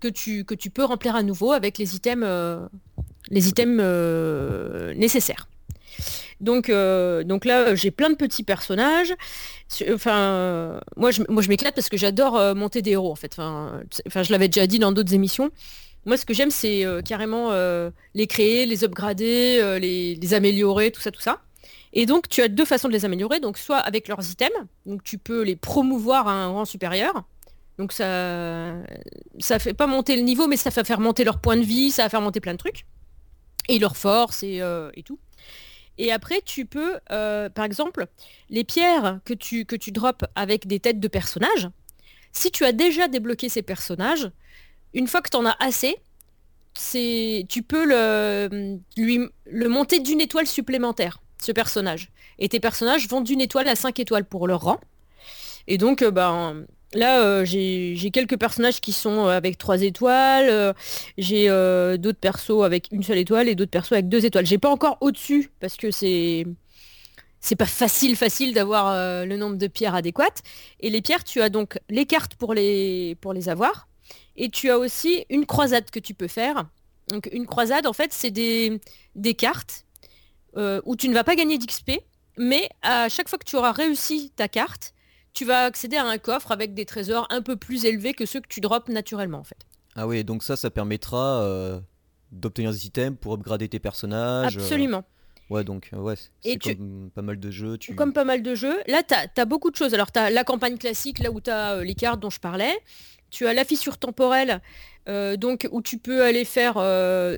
que 0.00 0.08
tu, 0.08 0.44
que 0.44 0.54
tu 0.54 0.70
peux 0.70 0.84
remplir 0.84 1.14
à 1.14 1.22
nouveau 1.22 1.52
avec 1.52 1.78
les 1.78 1.94
items, 1.94 2.24
euh, 2.26 2.66
les 3.30 3.48
items 3.48 3.78
euh, 3.80 4.92
nécessaires. 4.94 5.48
Donc, 6.40 6.68
euh, 6.70 7.22
donc 7.22 7.44
là, 7.44 7.74
j'ai 7.76 7.92
plein 7.92 8.10
de 8.10 8.16
petits 8.16 8.42
personnages. 8.42 9.14
Enfin, 9.92 10.80
moi, 10.96 11.12
je, 11.12 11.22
moi, 11.28 11.40
je 11.42 11.48
m'éclate 11.48 11.74
parce 11.74 11.88
que 11.88 11.96
j'adore 11.96 12.54
monter 12.56 12.82
des 12.82 12.90
héros, 12.92 13.12
en 13.12 13.14
fait. 13.14 13.32
Enfin, 13.32 13.80
c'est- 13.90 14.02
enfin, 14.08 14.22
je 14.24 14.32
l'avais 14.32 14.48
déjà 14.48 14.66
dit 14.66 14.80
dans 14.80 14.90
d'autres 14.90 15.14
émissions. 15.14 15.50
Moi, 16.04 16.16
ce 16.16 16.26
que 16.26 16.34
j'aime, 16.34 16.50
c'est 16.50 16.84
carrément 17.04 17.52
les 18.14 18.26
créer, 18.26 18.66
les 18.66 18.82
upgrader, 18.82 19.78
les, 19.80 20.16
les 20.16 20.34
améliorer, 20.34 20.90
tout 20.90 21.00
ça, 21.00 21.12
tout 21.12 21.20
ça. 21.20 21.38
Et 21.92 22.06
donc, 22.06 22.28
tu 22.28 22.40
as 22.42 22.48
deux 22.48 22.64
façons 22.64 22.88
de 22.88 22.92
les 22.92 23.04
améliorer. 23.04 23.40
Donc, 23.40 23.58
soit 23.58 23.78
avec 23.78 24.08
leurs 24.08 24.30
items, 24.30 24.66
donc 24.86 25.02
tu 25.02 25.18
peux 25.18 25.42
les 25.42 25.56
promouvoir 25.56 26.28
à 26.28 26.32
un 26.32 26.48
rang 26.48 26.64
supérieur. 26.64 27.24
Donc, 27.78 27.92
ça, 27.92 28.74
ça 29.38 29.58
fait 29.58 29.74
pas 29.74 29.86
monter 29.86 30.16
le 30.16 30.22
niveau, 30.22 30.46
mais 30.46 30.56
ça 30.56 30.70
va 30.70 30.84
faire 30.84 31.00
monter 31.00 31.24
leur 31.24 31.40
point 31.40 31.56
de 31.56 31.62
vie, 31.62 31.90
ça 31.90 32.04
va 32.04 32.08
faire 32.08 32.20
monter 32.20 32.40
plein 32.40 32.52
de 32.52 32.58
trucs. 32.58 32.86
Et 33.68 33.78
leur 33.78 33.96
force 33.96 34.42
et, 34.42 34.60
euh, 34.60 34.90
tout. 35.04 35.18
Et 35.98 36.10
après, 36.12 36.40
tu 36.44 36.64
peux, 36.64 36.98
euh, 37.10 37.48
par 37.50 37.64
exemple, 37.64 38.06
les 38.50 38.64
pierres 38.64 39.20
que 39.24 39.34
tu, 39.34 39.66
que 39.66 39.76
drops 39.90 40.24
avec 40.34 40.66
des 40.66 40.80
têtes 40.80 41.00
de 41.00 41.08
personnages, 41.08 41.68
Si 42.34 42.50
tu 42.50 42.64
as 42.64 42.72
déjà 42.72 43.08
débloqué 43.08 43.50
ces 43.50 43.60
personnages, 43.60 44.30
une 44.94 45.06
fois 45.06 45.20
que 45.20 45.28
tu 45.28 45.36
en 45.36 45.44
as 45.44 45.56
assez, 45.60 45.96
tu 46.74 47.62
peux 47.62 47.84
lui, 48.96 49.20
le 49.46 49.68
monter 49.68 50.00
d'une 50.00 50.20
étoile 50.20 50.46
supplémentaire, 50.46 51.21
ce 51.42 51.52
personnage. 51.52 52.10
Et 52.38 52.48
tes 52.48 52.60
personnages 52.60 53.08
vont 53.08 53.20
d'une 53.20 53.40
étoile 53.40 53.68
à 53.68 53.76
5 53.76 53.98
étoiles 54.00 54.24
pour 54.24 54.46
leur 54.46 54.62
rang. 54.62 54.80
Et 55.68 55.78
donc, 55.78 56.02
euh, 56.02 56.10
ben, 56.10 56.64
là, 56.92 57.20
euh, 57.20 57.44
j'ai 57.44 58.10
quelques 58.12 58.38
personnages 58.38 58.80
qui 58.80 58.92
sont 58.92 59.26
euh, 59.26 59.36
avec 59.36 59.58
3 59.58 59.82
étoiles. 59.82 60.74
j'ai 61.18 61.48
d'autres 61.98 62.18
persos 62.18 62.64
avec 62.64 62.88
une 62.90 63.02
seule 63.02 63.18
étoile 63.18 63.48
et 63.48 63.54
d'autres 63.54 63.70
persos 63.70 63.92
avec 63.92 64.08
2 64.08 64.24
étoiles. 64.24 64.46
J'ai 64.46 64.58
pas 64.58 64.70
encore 64.70 64.98
au-dessus 65.00 65.50
parce 65.60 65.76
que 65.76 65.90
c'est 65.90 66.46
c'est 67.40 67.56
pas 67.56 67.66
facile 67.66 68.14
facile 68.14 68.54
d'avoir 68.54 68.94
le 69.26 69.36
nombre 69.36 69.56
de 69.56 69.66
pierres 69.66 69.96
adéquates. 69.96 70.42
Et 70.78 70.90
les 70.90 71.02
pierres, 71.02 71.24
tu 71.24 71.42
as 71.42 71.48
donc 71.48 71.78
les 71.90 72.06
cartes 72.06 72.36
pour 72.36 72.54
les, 72.54 73.16
pour 73.20 73.32
les 73.32 73.48
avoir. 73.48 73.88
Et 74.36 74.48
tu 74.48 74.70
as 74.70 74.78
aussi 74.78 75.26
une 75.28 75.44
croisade 75.44 75.90
que 75.90 75.98
tu 75.98 76.14
peux 76.14 76.28
faire. 76.28 76.66
Donc 77.08 77.28
une 77.32 77.46
croisade, 77.46 77.88
en 77.88 77.92
fait, 77.92 78.12
c'est 78.12 78.30
des, 78.30 78.80
des 79.16 79.34
cartes 79.34 79.84
où 80.56 80.96
tu 80.96 81.08
ne 81.08 81.14
vas 81.14 81.24
pas 81.24 81.34
gagner 81.34 81.58
d'XP, 81.58 81.92
mais 82.38 82.68
à 82.82 83.08
chaque 83.08 83.28
fois 83.28 83.38
que 83.38 83.44
tu 83.44 83.56
auras 83.56 83.72
réussi 83.72 84.32
ta 84.36 84.48
carte, 84.48 84.94
tu 85.34 85.44
vas 85.44 85.64
accéder 85.64 85.96
à 85.96 86.04
un 86.04 86.18
coffre 86.18 86.52
avec 86.52 86.74
des 86.74 86.84
trésors 86.84 87.26
un 87.30 87.42
peu 87.42 87.56
plus 87.56 87.84
élevés 87.84 88.14
que 88.14 88.26
ceux 88.26 88.40
que 88.40 88.48
tu 88.48 88.60
drops 88.60 88.88
naturellement 88.88 89.38
en 89.38 89.44
fait. 89.44 89.66
Ah 89.94 90.06
oui, 90.06 90.24
donc 90.24 90.42
ça, 90.42 90.56
ça 90.56 90.70
permettra 90.70 91.42
euh, 91.42 91.80
d'obtenir 92.30 92.72
des 92.72 92.86
items 92.86 93.18
pour 93.20 93.34
upgrader 93.34 93.68
tes 93.68 93.78
personnages. 93.78 94.56
Euh. 94.56 94.60
Absolument. 94.60 95.04
Ouais, 95.50 95.64
donc 95.64 95.90
euh, 95.92 95.98
ouais, 95.98 96.14
c'est 96.42 96.58
comme 96.58 97.10
pas 97.14 97.20
mal 97.20 97.38
de 97.38 97.50
jeux. 97.50 97.76
Tu... 97.76 97.94
Comme 97.94 98.14
pas 98.14 98.24
mal 98.24 98.42
de 98.42 98.54
jeux. 98.54 98.80
Là, 98.86 99.02
tu 99.02 99.14
as, 99.14 99.44
beaucoup 99.44 99.70
de 99.70 99.76
choses. 99.76 99.92
Alors, 99.92 100.10
tu 100.10 100.18
as 100.18 100.30
la 100.30 100.44
campagne 100.44 100.78
classique, 100.78 101.18
là 101.18 101.30
où 101.30 101.40
tu 101.40 101.50
as 101.50 101.82
les 101.84 101.94
cartes 101.94 102.20
dont 102.20 102.30
je 102.30 102.40
parlais. 102.40 102.74
Tu 103.28 103.46
as 103.46 103.52
la 103.52 103.64
fissure 103.64 103.96
temporelle, 103.96 104.60
donc 105.06 105.66
où 105.72 105.80
tu 105.80 105.96
peux 105.96 106.22
aller 106.22 106.44
faire 106.44 106.74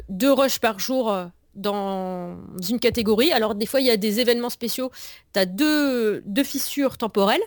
deux 0.09 0.33
rushs 0.33 0.59
par 0.59 0.80
jour 0.80 1.16
dans 1.54 2.37
une 2.68 2.80
catégorie. 2.80 3.32
Alors, 3.32 3.54
des 3.54 3.66
fois, 3.66 3.80
il 3.80 3.87
y 3.87 3.90
a 3.90 3.96
des 3.96 4.20
événements 4.20 4.50
spéciaux. 4.50 4.90
Tu 5.32 5.40
as 5.40 5.46
deux, 5.46 6.23
deux 6.26 6.44
fissures 6.44 6.99
temporelles. 6.99 7.42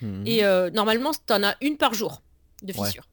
Mhm. 0.00 0.24
Et 0.26 0.44
euh, 0.44 0.70
normalement, 0.70 1.12
tu 1.12 1.32
en 1.32 1.42
as 1.42 1.56
une 1.60 1.76
par 1.76 1.94
jour 1.94 2.22
de 2.62 2.72
fissures. 2.72 3.08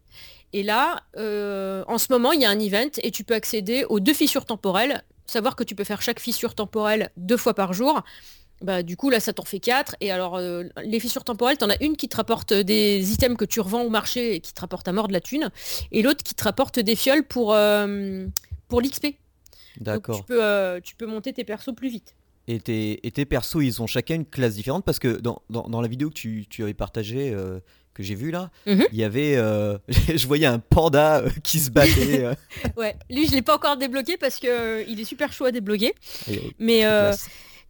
Et 0.53 0.63
là, 0.63 1.01
euh, 1.17 1.83
en 1.87 1.97
ce 1.97 2.07
moment, 2.11 2.31
il 2.31 2.41
y 2.41 2.45
a 2.45 2.49
un 2.49 2.59
event 2.59 2.89
et 3.01 3.11
tu 3.11 3.23
peux 3.23 3.33
accéder 3.33 3.85
aux 3.85 3.99
deux 3.99 4.13
fissures 4.13 4.45
temporelles. 4.45 5.03
Savoir 5.25 5.55
que 5.55 5.63
tu 5.63 5.73
peux 5.73 5.83
faire 5.83 6.01
chaque 6.01 6.19
fissure 6.19 6.53
temporelle 6.53 7.09
deux 7.17 7.37
fois 7.37 7.55
par 7.55 7.73
jour. 7.73 8.01
Bah, 8.61 8.83
du 8.83 8.95
coup, 8.95 9.09
là, 9.09 9.19
ça 9.19 9.33
t'en 9.33 9.43
fait 9.43 9.59
quatre. 9.59 9.95
Et 9.99 10.11
alors, 10.11 10.35
euh, 10.35 10.65
les 10.83 10.99
fissures 10.99 11.23
temporelles, 11.23 11.57
tu 11.57 11.65
en 11.65 11.69
as 11.69 11.81
une 11.81 11.97
qui 11.97 12.07
te 12.07 12.15
rapporte 12.15 12.53
des 12.53 13.13
items 13.13 13.35
que 13.35 13.45
tu 13.45 13.59
revends 13.59 13.81
au 13.81 13.89
marché 13.89 14.35
et 14.35 14.39
qui 14.41 14.53
te 14.53 14.61
rapporte 14.61 14.87
à 14.87 14.91
mort 14.91 15.07
de 15.07 15.13
la 15.13 15.21
thune. 15.21 15.49
Et 15.91 16.03
l'autre 16.03 16.23
qui 16.23 16.35
te 16.35 16.43
rapporte 16.43 16.79
des 16.79 16.95
fioles 16.95 17.23
pour, 17.23 17.55
pour 18.67 18.81
l'XP. 18.81 19.17
D'accord. 19.79 20.17
Tu 20.17 20.23
peux, 20.23 20.81
tu 20.83 20.95
peux 20.95 21.05
monter 21.05 21.33
tes 21.33 21.43
persos 21.43 21.73
plus 21.75 21.89
vite. 21.89 22.15
Et 22.47 22.59
tes, 22.59 22.99
et 23.05 23.25
persos, 23.25 23.63
ils 23.63 23.81
ont 23.81 23.87
chacun 23.87 24.15
une 24.15 24.25
classe 24.25 24.55
différente 24.55 24.83
parce 24.83 24.99
que 24.99 25.07
dans, 25.07 25.41
dans, 25.49 25.81
la 25.81 25.87
vidéo 25.87 26.09
que 26.09 26.13
tu, 26.13 26.45
tu 26.49 26.63
avais 26.63 26.73
partagée, 26.73 27.31
euh, 27.33 27.59
que 27.93 28.03
j'ai 28.03 28.15
vue 28.15 28.31
là, 28.31 28.51
mhm. 28.65 28.85
il 28.91 28.99
y 28.99 29.03
avait. 29.05 29.37
Euh, 29.37 29.77
je 29.87 30.27
voyais 30.27 30.45
un 30.45 30.59
panda 30.59 31.19
euh, 31.19 31.29
qui 31.43 31.59
se 31.59 31.71
battait. 31.71 32.25
ouais, 32.77 32.97
lui, 33.09 33.27
je 33.27 33.31
l'ai 33.31 33.41
pas 33.41 33.55
encore 33.55 33.77
débloqué 33.77 34.17
parce 34.17 34.39
que 34.39 34.87
il 34.89 34.99
est 34.99 35.05
super 35.05 35.31
chaud 35.31 35.45
à 35.45 35.51
débloquer. 35.51 35.93
Mais. 36.59 36.83
As, 36.85 37.29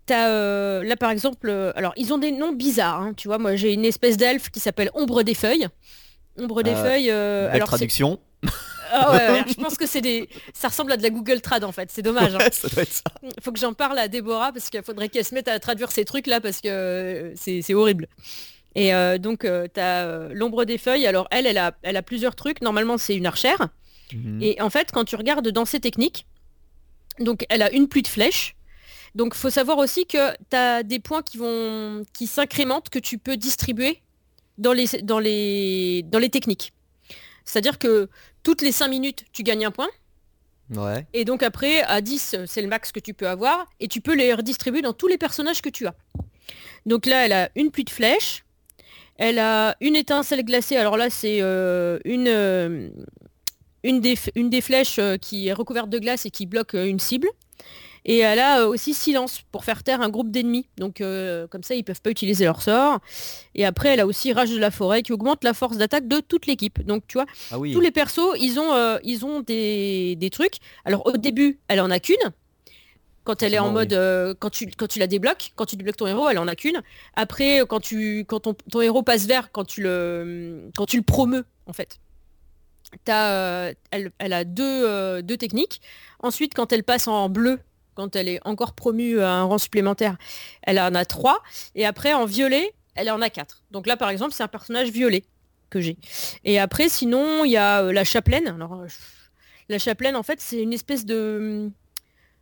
là 0.10 0.95
par 1.00 1.12
exemple, 1.12 1.50
alors 1.75 1.93
ils 1.95 2.12
ont 2.12 2.17
des 2.17 2.31
noms 2.31 2.51
bizarres, 2.51 3.00
hein, 3.00 3.13
tu 3.15 3.29
vois, 3.29 3.38
moi 3.38 3.55
j'ai 3.55 3.74
une 3.74 3.86
espèce 3.86 4.17
d'elfe 4.17 4.50
qui 4.50 4.60
s'appelle 4.60 4.89
Ombre 4.95 5.24
des 5.24 5.33
Feuilles. 5.33 5.67
Ombre 6.38 6.62
des 6.62 6.75
Feuilles. 6.75 7.10
alors 7.10 7.67
traduction. 7.67 8.19
Ah 8.93 9.43
je 9.47 9.53
pense 9.55 9.75
que 9.75 9.85
c'est 9.85 10.01
des. 10.01 10.29
Ça 10.53 10.67
ressemble 10.67 10.91
à 10.91 10.97
de 10.97 11.03
la 11.03 11.09
Google 11.09 11.41
Trad 11.41 11.63
en 11.63 11.71
fait, 11.71 11.89
c'est 11.91 12.01
dommage. 12.01 12.35
Hein. 12.35 12.83
Faut 13.41 13.51
que 13.51 13.59
j'en 13.59 13.73
parle 13.73 13.97
à 13.97 14.07
Déborah 14.07 14.51
parce 14.51 14.69
qu'il 14.69 14.83
faudrait 14.83 15.09
qu'elle 15.09 15.25
se 15.25 15.33
mette 15.33 15.47
à 15.47 15.59
traduire 15.59 15.91
ces 15.91 16.05
trucs 16.05 16.27
là 16.27 16.39
parce 16.39 16.62
que 16.62 16.67
euh, 16.69 17.33
c'est 17.35 17.73
horrible. 17.73 18.07
Et 18.75 18.93
euh, 18.93 19.17
donc 19.17 19.45
euh, 19.45 19.67
tu 19.73 19.79
as 19.79 20.29
l'ombre 20.33 20.65
des 20.65 20.77
feuilles. 20.77 21.07
Alors 21.07 21.27
elle, 21.31 21.47
elle 21.47 21.57
a, 21.57 21.73
elle 21.81 21.97
a 21.97 22.01
plusieurs 22.03 22.35
trucs. 22.35 22.62
Normalement 22.62 22.97
c'est 22.97 23.15
une 23.15 23.25
archère. 23.25 23.69
Mhm. 24.13 24.41
Et 24.41 24.62
en 24.62 24.69
fait 24.69 24.91
quand 24.91 25.05
tu 25.05 25.15
regardes 25.15 25.50
dans 25.50 25.65
ses 25.65 25.79
techniques, 25.79 26.27
donc 27.19 27.45
elle 27.50 27.62
a 27.62 27.71
une 27.71 27.88
pluie 27.88 28.03
de 28.03 28.07
flèches. 28.07 28.55
Donc 29.15 29.35
faut 29.35 29.51
savoir 29.51 29.77
aussi 29.77 30.05
que 30.05 30.31
tu 30.50 30.55
as 30.55 30.83
des 30.83 31.00
points 31.00 31.21
qui 31.21 31.38
vont 31.38 32.03
qui 32.13 32.27
s'incrémentent 32.27 32.89
que 32.89 33.00
tu 33.00 33.17
peux 33.17 33.38
distribuer 33.38 34.01
dans 34.57 34.73
les, 34.73 34.88
dans 35.01 35.19
les, 35.19 36.03
dans 36.03 36.19
les 36.19 36.29
techniques. 36.29 36.73
C'est-à-dire 37.45 37.79
que 37.79 38.09
toutes 38.43 38.62
les 38.62 38.71
5 38.71 38.88
minutes, 38.88 39.25
tu 39.31 39.43
gagnes 39.43 39.65
un 39.65 39.71
point. 39.71 39.89
Ouais. 40.73 41.05
Et 41.13 41.25
donc 41.25 41.43
après, 41.43 41.81
à 41.83 42.01
10, 42.01 42.35
c'est 42.45 42.62
le 42.62 42.67
max 42.67 42.91
que 42.91 43.00
tu 43.00 43.13
peux 43.13 43.27
avoir. 43.27 43.67
Et 43.79 43.88
tu 43.88 44.01
peux 44.01 44.15
les 44.15 44.33
redistribuer 44.33 44.81
dans 44.81 44.93
tous 44.93 45.07
les 45.07 45.17
personnages 45.17 45.62
que 45.62 45.69
tu 45.69 45.88
as. 45.88 45.95
Donc 46.85 47.05
là, 47.05 47.25
elle 47.25 47.33
a 47.33 47.50
une 47.55 47.71
pluie 47.71 47.83
de 47.83 47.89
flèches. 47.89 48.43
Elle 49.17 49.39
a 49.39 49.75
une 49.79 49.95
étincelle 49.95 50.43
glacée. 50.43 50.75
Alors 50.75 50.97
là, 50.97 51.09
c'est 51.09 51.39
euh, 51.41 52.00
une, 52.03 52.27
euh, 52.27 52.89
une, 53.83 54.01
des, 54.01 54.15
une, 54.35 54.50
des, 54.50 54.62
flèches 54.62 55.00
euh, 55.00 55.17
qui 55.17 55.47
est 55.47 55.53
recouverte 55.53 55.89
de 55.89 56.00
glace 56.00 56.25
et 56.25 56.31
qui 56.31 56.45
bloque 56.45 56.73
une 56.73 57.00
cible. 57.00 57.29
Et 58.05 58.19
elle 58.19 58.39
a 58.39 58.62
euh, 58.62 58.67
aussi 58.67 58.93
silence 58.93 59.41
pour 59.51 59.63
faire 59.63 59.83
taire 59.83 60.01
un 60.01 60.10
groupe 60.10 60.29
d'ennemis. 60.29 60.67
Donc 60.77 61.01
euh, 61.01 61.48
comme 61.48 61.63
ça, 61.63 61.75
ils 61.75 61.83
peuvent 61.83 62.01
pas 62.01 62.10
utiliser 62.10 62.45
leur 62.45 62.62
sort. 62.62 63.00
Et 63.55 63.65
après, 63.65 63.89
elle 63.89 64.00
a 64.00 64.07
aussi 64.07 64.33
Rage 64.33 64.51
de 64.51 64.60
la 64.60 64.72
forêt 64.72 65.03
qui 65.03 65.13
augmente 65.13 65.43
la 65.43 65.53
force 65.53 65.77
d'attaque 65.77 66.07
de 66.07 66.19
toute 66.19 66.45
l'équipe. 66.45 66.83
Donc 66.86 67.03
tu 67.07 67.17
vois, 67.17 67.25
ah 67.51 67.55
tous 67.57 67.79
les 67.79 67.91
persos, 67.91 68.36
ils 68.39 68.60
ont, 68.60 68.74
euh, 68.74 68.98
ils 69.03 69.25
ont 69.25 69.41
des, 69.41 70.29
trucs. 70.31 70.55
Alors 70.86 71.05
au 71.05 71.17
début, 71.17 71.60
elle 71.67 71.79
en 71.79 71.91
a 71.91 72.00
qu'une. 72.00 72.15
Quand 73.24 73.41
elle 73.41 73.53
est 73.53 73.60
en 73.60 73.72
mode, 73.72 73.98
quand, 74.39 74.50
tu, 74.50 74.67
quand 74.75 74.88
tu 74.88 75.00
la 75.00 75.07
débloques, 75.07 75.53
quand 75.55 75.65
tu 75.65 75.77
débloques 75.77 75.95
ton 75.95 76.07
héros, 76.07 76.27
elle 76.27 76.39
en 76.39 76.48
a 76.48 76.55
qu'une. 76.55 76.81
Après, 77.15 77.60
quand, 77.69 77.79
tu, 77.79 78.25
quand 78.27 78.41
ton, 78.41 78.81
héros 78.81 79.01
passe 79.01 79.27
vert, 79.27 79.53
quand 79.53 79.63
tu 79.63 79.81
le, 79.81 80.69
quand 80.75 80.86
tu 80.86 80.98
le 80.98 81.03
promeus, 81.03 81.45
en 81.65 81.72
fait, 81.72 82.00
as, 83.07 83.72
elle, 83.91 84.12
elle, 84.17 84.33
a 84.33 84.43
deux, 84.43 85.22
deux 85.22 85.38
techniques. 85.38 85.79
Ensuite, 86.19 86.53
quand 86.53 86.74
elle 86.74 86.83
passe 86.83 87.07
en 87.07 87.29
bleu, 87.29 87.60
quand 87.95 88.15
elle 88.15 88.27
est 88.27 88.39
encore 88.45 88.73
promue 88.73 89.19
à 89.19 89.31
un 89.31 89.43
rang 89.43 89.57
supplémentaire, 89.57 90.17
elle 90.62 90.79
en 90.79 90.95
a 90.95 91.05
trois. 91.05 91.41
Et 91.75 91.85
après, 91.85 92.13
en 92.13 92.25
violet, 92.25 92.73
elle 92.95 93.09
en 93.09 93.21
a 93.21 93.29
quatre. 93.29 93.63
Donc 93.71 93.88
là, 93.88 93.97
par 93.97 94.09
exemple, 94.09 94.33
c'est 94.33 94.43
un 94.43 94.47
personnage 94.47 94.89
violet 94.89 95.23
que 95.69 95.81
j'ai. 95.81 95.97
Et 96.43 96.59
après, 96.59 96.89
sinon, 96.89 97.43
il 97.45 97.51
y 97.51 97.57
a 97.57 97.81
euh, 97.81 97.91
la 97.91 98.03
chapelaine. 98.03 98.47
Alors, 98.47 98.73
euh, 98.73 98.88
la 99.69 99.79
chapelaine, 99.79 100.15
en 100.15 100.23
fait, 100.23 100.39
c'est 100.39 100.62
une 100.62 100.73
espèce 100.73 101.05
de, 101.05 101.71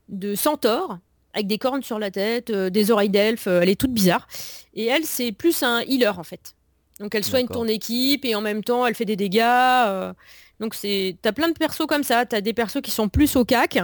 de 0.10 0.36
centaure 0.36 0.98
avec 1.34 1.48
des 1.48 1.58
cornes 1.58 1.84
sur 1.84 1.98
la 1.98 2.12
tête, 2.12 2.50
euh, 2.50 2.70
des 2.70 2.92
oreilles 2.92 3.10
d'elfe. 3.10 3.48
elle 3.48 3.70
est 3.70 3.80
toute 3.80 3.94
bizarre. 3.94 4.28
Et 4.74 4.86
elle, 4.86 5.06
c'est 5.06 5.32
plus 5.32 5.64
un 5.64 5.80
healer, 5.82 6.20
en 6.20 6.24
fait. 6.24 6.56
Donc 7.00 7.16
elle 7.16 7.24
soigne 7.24 7.48
ton 7.48 7.68
équipe 7.68 8.26
et 8.26 8.36
en 8.36 8.42
même 8.42 8.64
temps, 8.64 8.86
elle 8.86 8.94
fait 8.94 9.06
des 9.06 9.16
dégâts. 9.16 10.14
donc 10.60 10.76
c'est, 10.76 11.18
t'as 11.24 11.32
plein 11.32 11.48
de 11.48 11.58
persos 11.58 11.88
comme 11.88 12.04
ça. 12.04 12.28
T'as 12.28 12.42
des 12.42 12.54
persos 12.54 12.80
qui 12.84 12.92
sont 12.92 13.10
plus 13.10 13.36
au 13.36 13.44
cac 13.44 13.80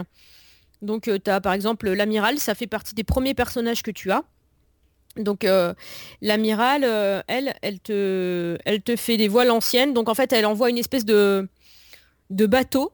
donc 0.82 1.08
euh, 1.08 1.18
tu 1.24 1.30
as 1.30 1.42
par 1.42 1.54
exemple 1.54 1.90
l'amiral, 1.90 2.40
ça 2.40 2.56
fait 2.56 2.68
partie 2.68 2.96
des 2.96 3.04
premiers 3.04 3.34
personnages 3.34 3.84
que 3.84 3.92
tu 3.92 4.12
as. 4.12 4.24
Donc 5.16 5.44
euh, 5.44 5.74
l'amiral, 6.22 6.84
euh, 6.84 7.22
elle, 7.28 7.56
elle 7.64 7.80
te, 7.80 8.58
elle 8.66 8.82
te 8.82 8.96
fait 8.96 9.18
des 9.18 9.28
voiles 9.28 9.50
anciennes. 9.50 9.94
Donc 9.94 10.10
en 10.10 10.14
fait, 10.14 10.32
elle 10.32 10.46
envoie 10.46 10.70
une 10.70 10.78
espèce 10.78 11.06
de, 11.06 11.48
de 12.30 12.46
bateau. 12.46 12.92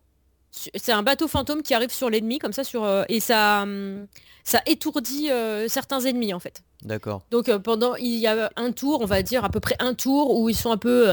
C'est 0.52 0.92
un 0.92 1.04
bateau 1.04 1.28
fantôme 1.28 1.64
qui 1.64 1.74
arrive 1.74 1.92
sur 1.92 2.10
l'ennemi 2.10 2.38
comme 2.38 2.54
ça 2.54 2.64
sur 2.64 2.88
et 3.10 3.20
ça, 3.20 3.64
hum, 3.64 4.06
ça 4.44 4.62
étourdit 4.68 5.30
certains 5.68 6.02
ennemis 6.02 6.34
en 6.34 6.40
fait. 6.40 6.62
D'accord. 6.84 7.26
Donc 7.32 7.52
pendant 7.58 7.96
il 7.96 8.20
y 8.20 8.28
a 8.28 8.52
un 8.56 8.72
tour, 8.72 9.02
on 9.02 9.06
va 9.06 9.24
dire 9.24 9.44
à 9.44 9.50
peu 9.50 9.60
près 9.60 9.76
un 9.80 9.96
tour 9.96 10.40
où 10.40 10.50
ils 10.50 10.56
sont 10.56 10.72
un 10.72 10.78
peu 10.78 11.10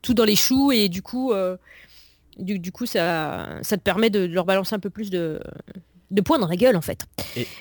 tout 0.00 0.14
dans 0.14 0.24
les 0.24 0.36
choux 0.36 0.70
et 0.70 0.88
du 0.88 1.02
coup 1.02 1.32
du, 2.38 2.72
coup, 2.72 2.86
ça, 2.86 3.58
ça 3.62 3.76
te 3.76 3.82
permet 3.82 4.10
de, 4.10 4.20
leur 4.20 4.44
balancer 4.44 4.74
un 4.74 4.78
peu 4.78 4.90
plus 4.90 5.10
de, 5.10 5.40
de 6.10 6.20
points 6.20 6.38
dans 6.38 6.46
la 6.46 6.56
gueule, 6.56 6.76
en 6.76 6.80
fait. 6.80 7.06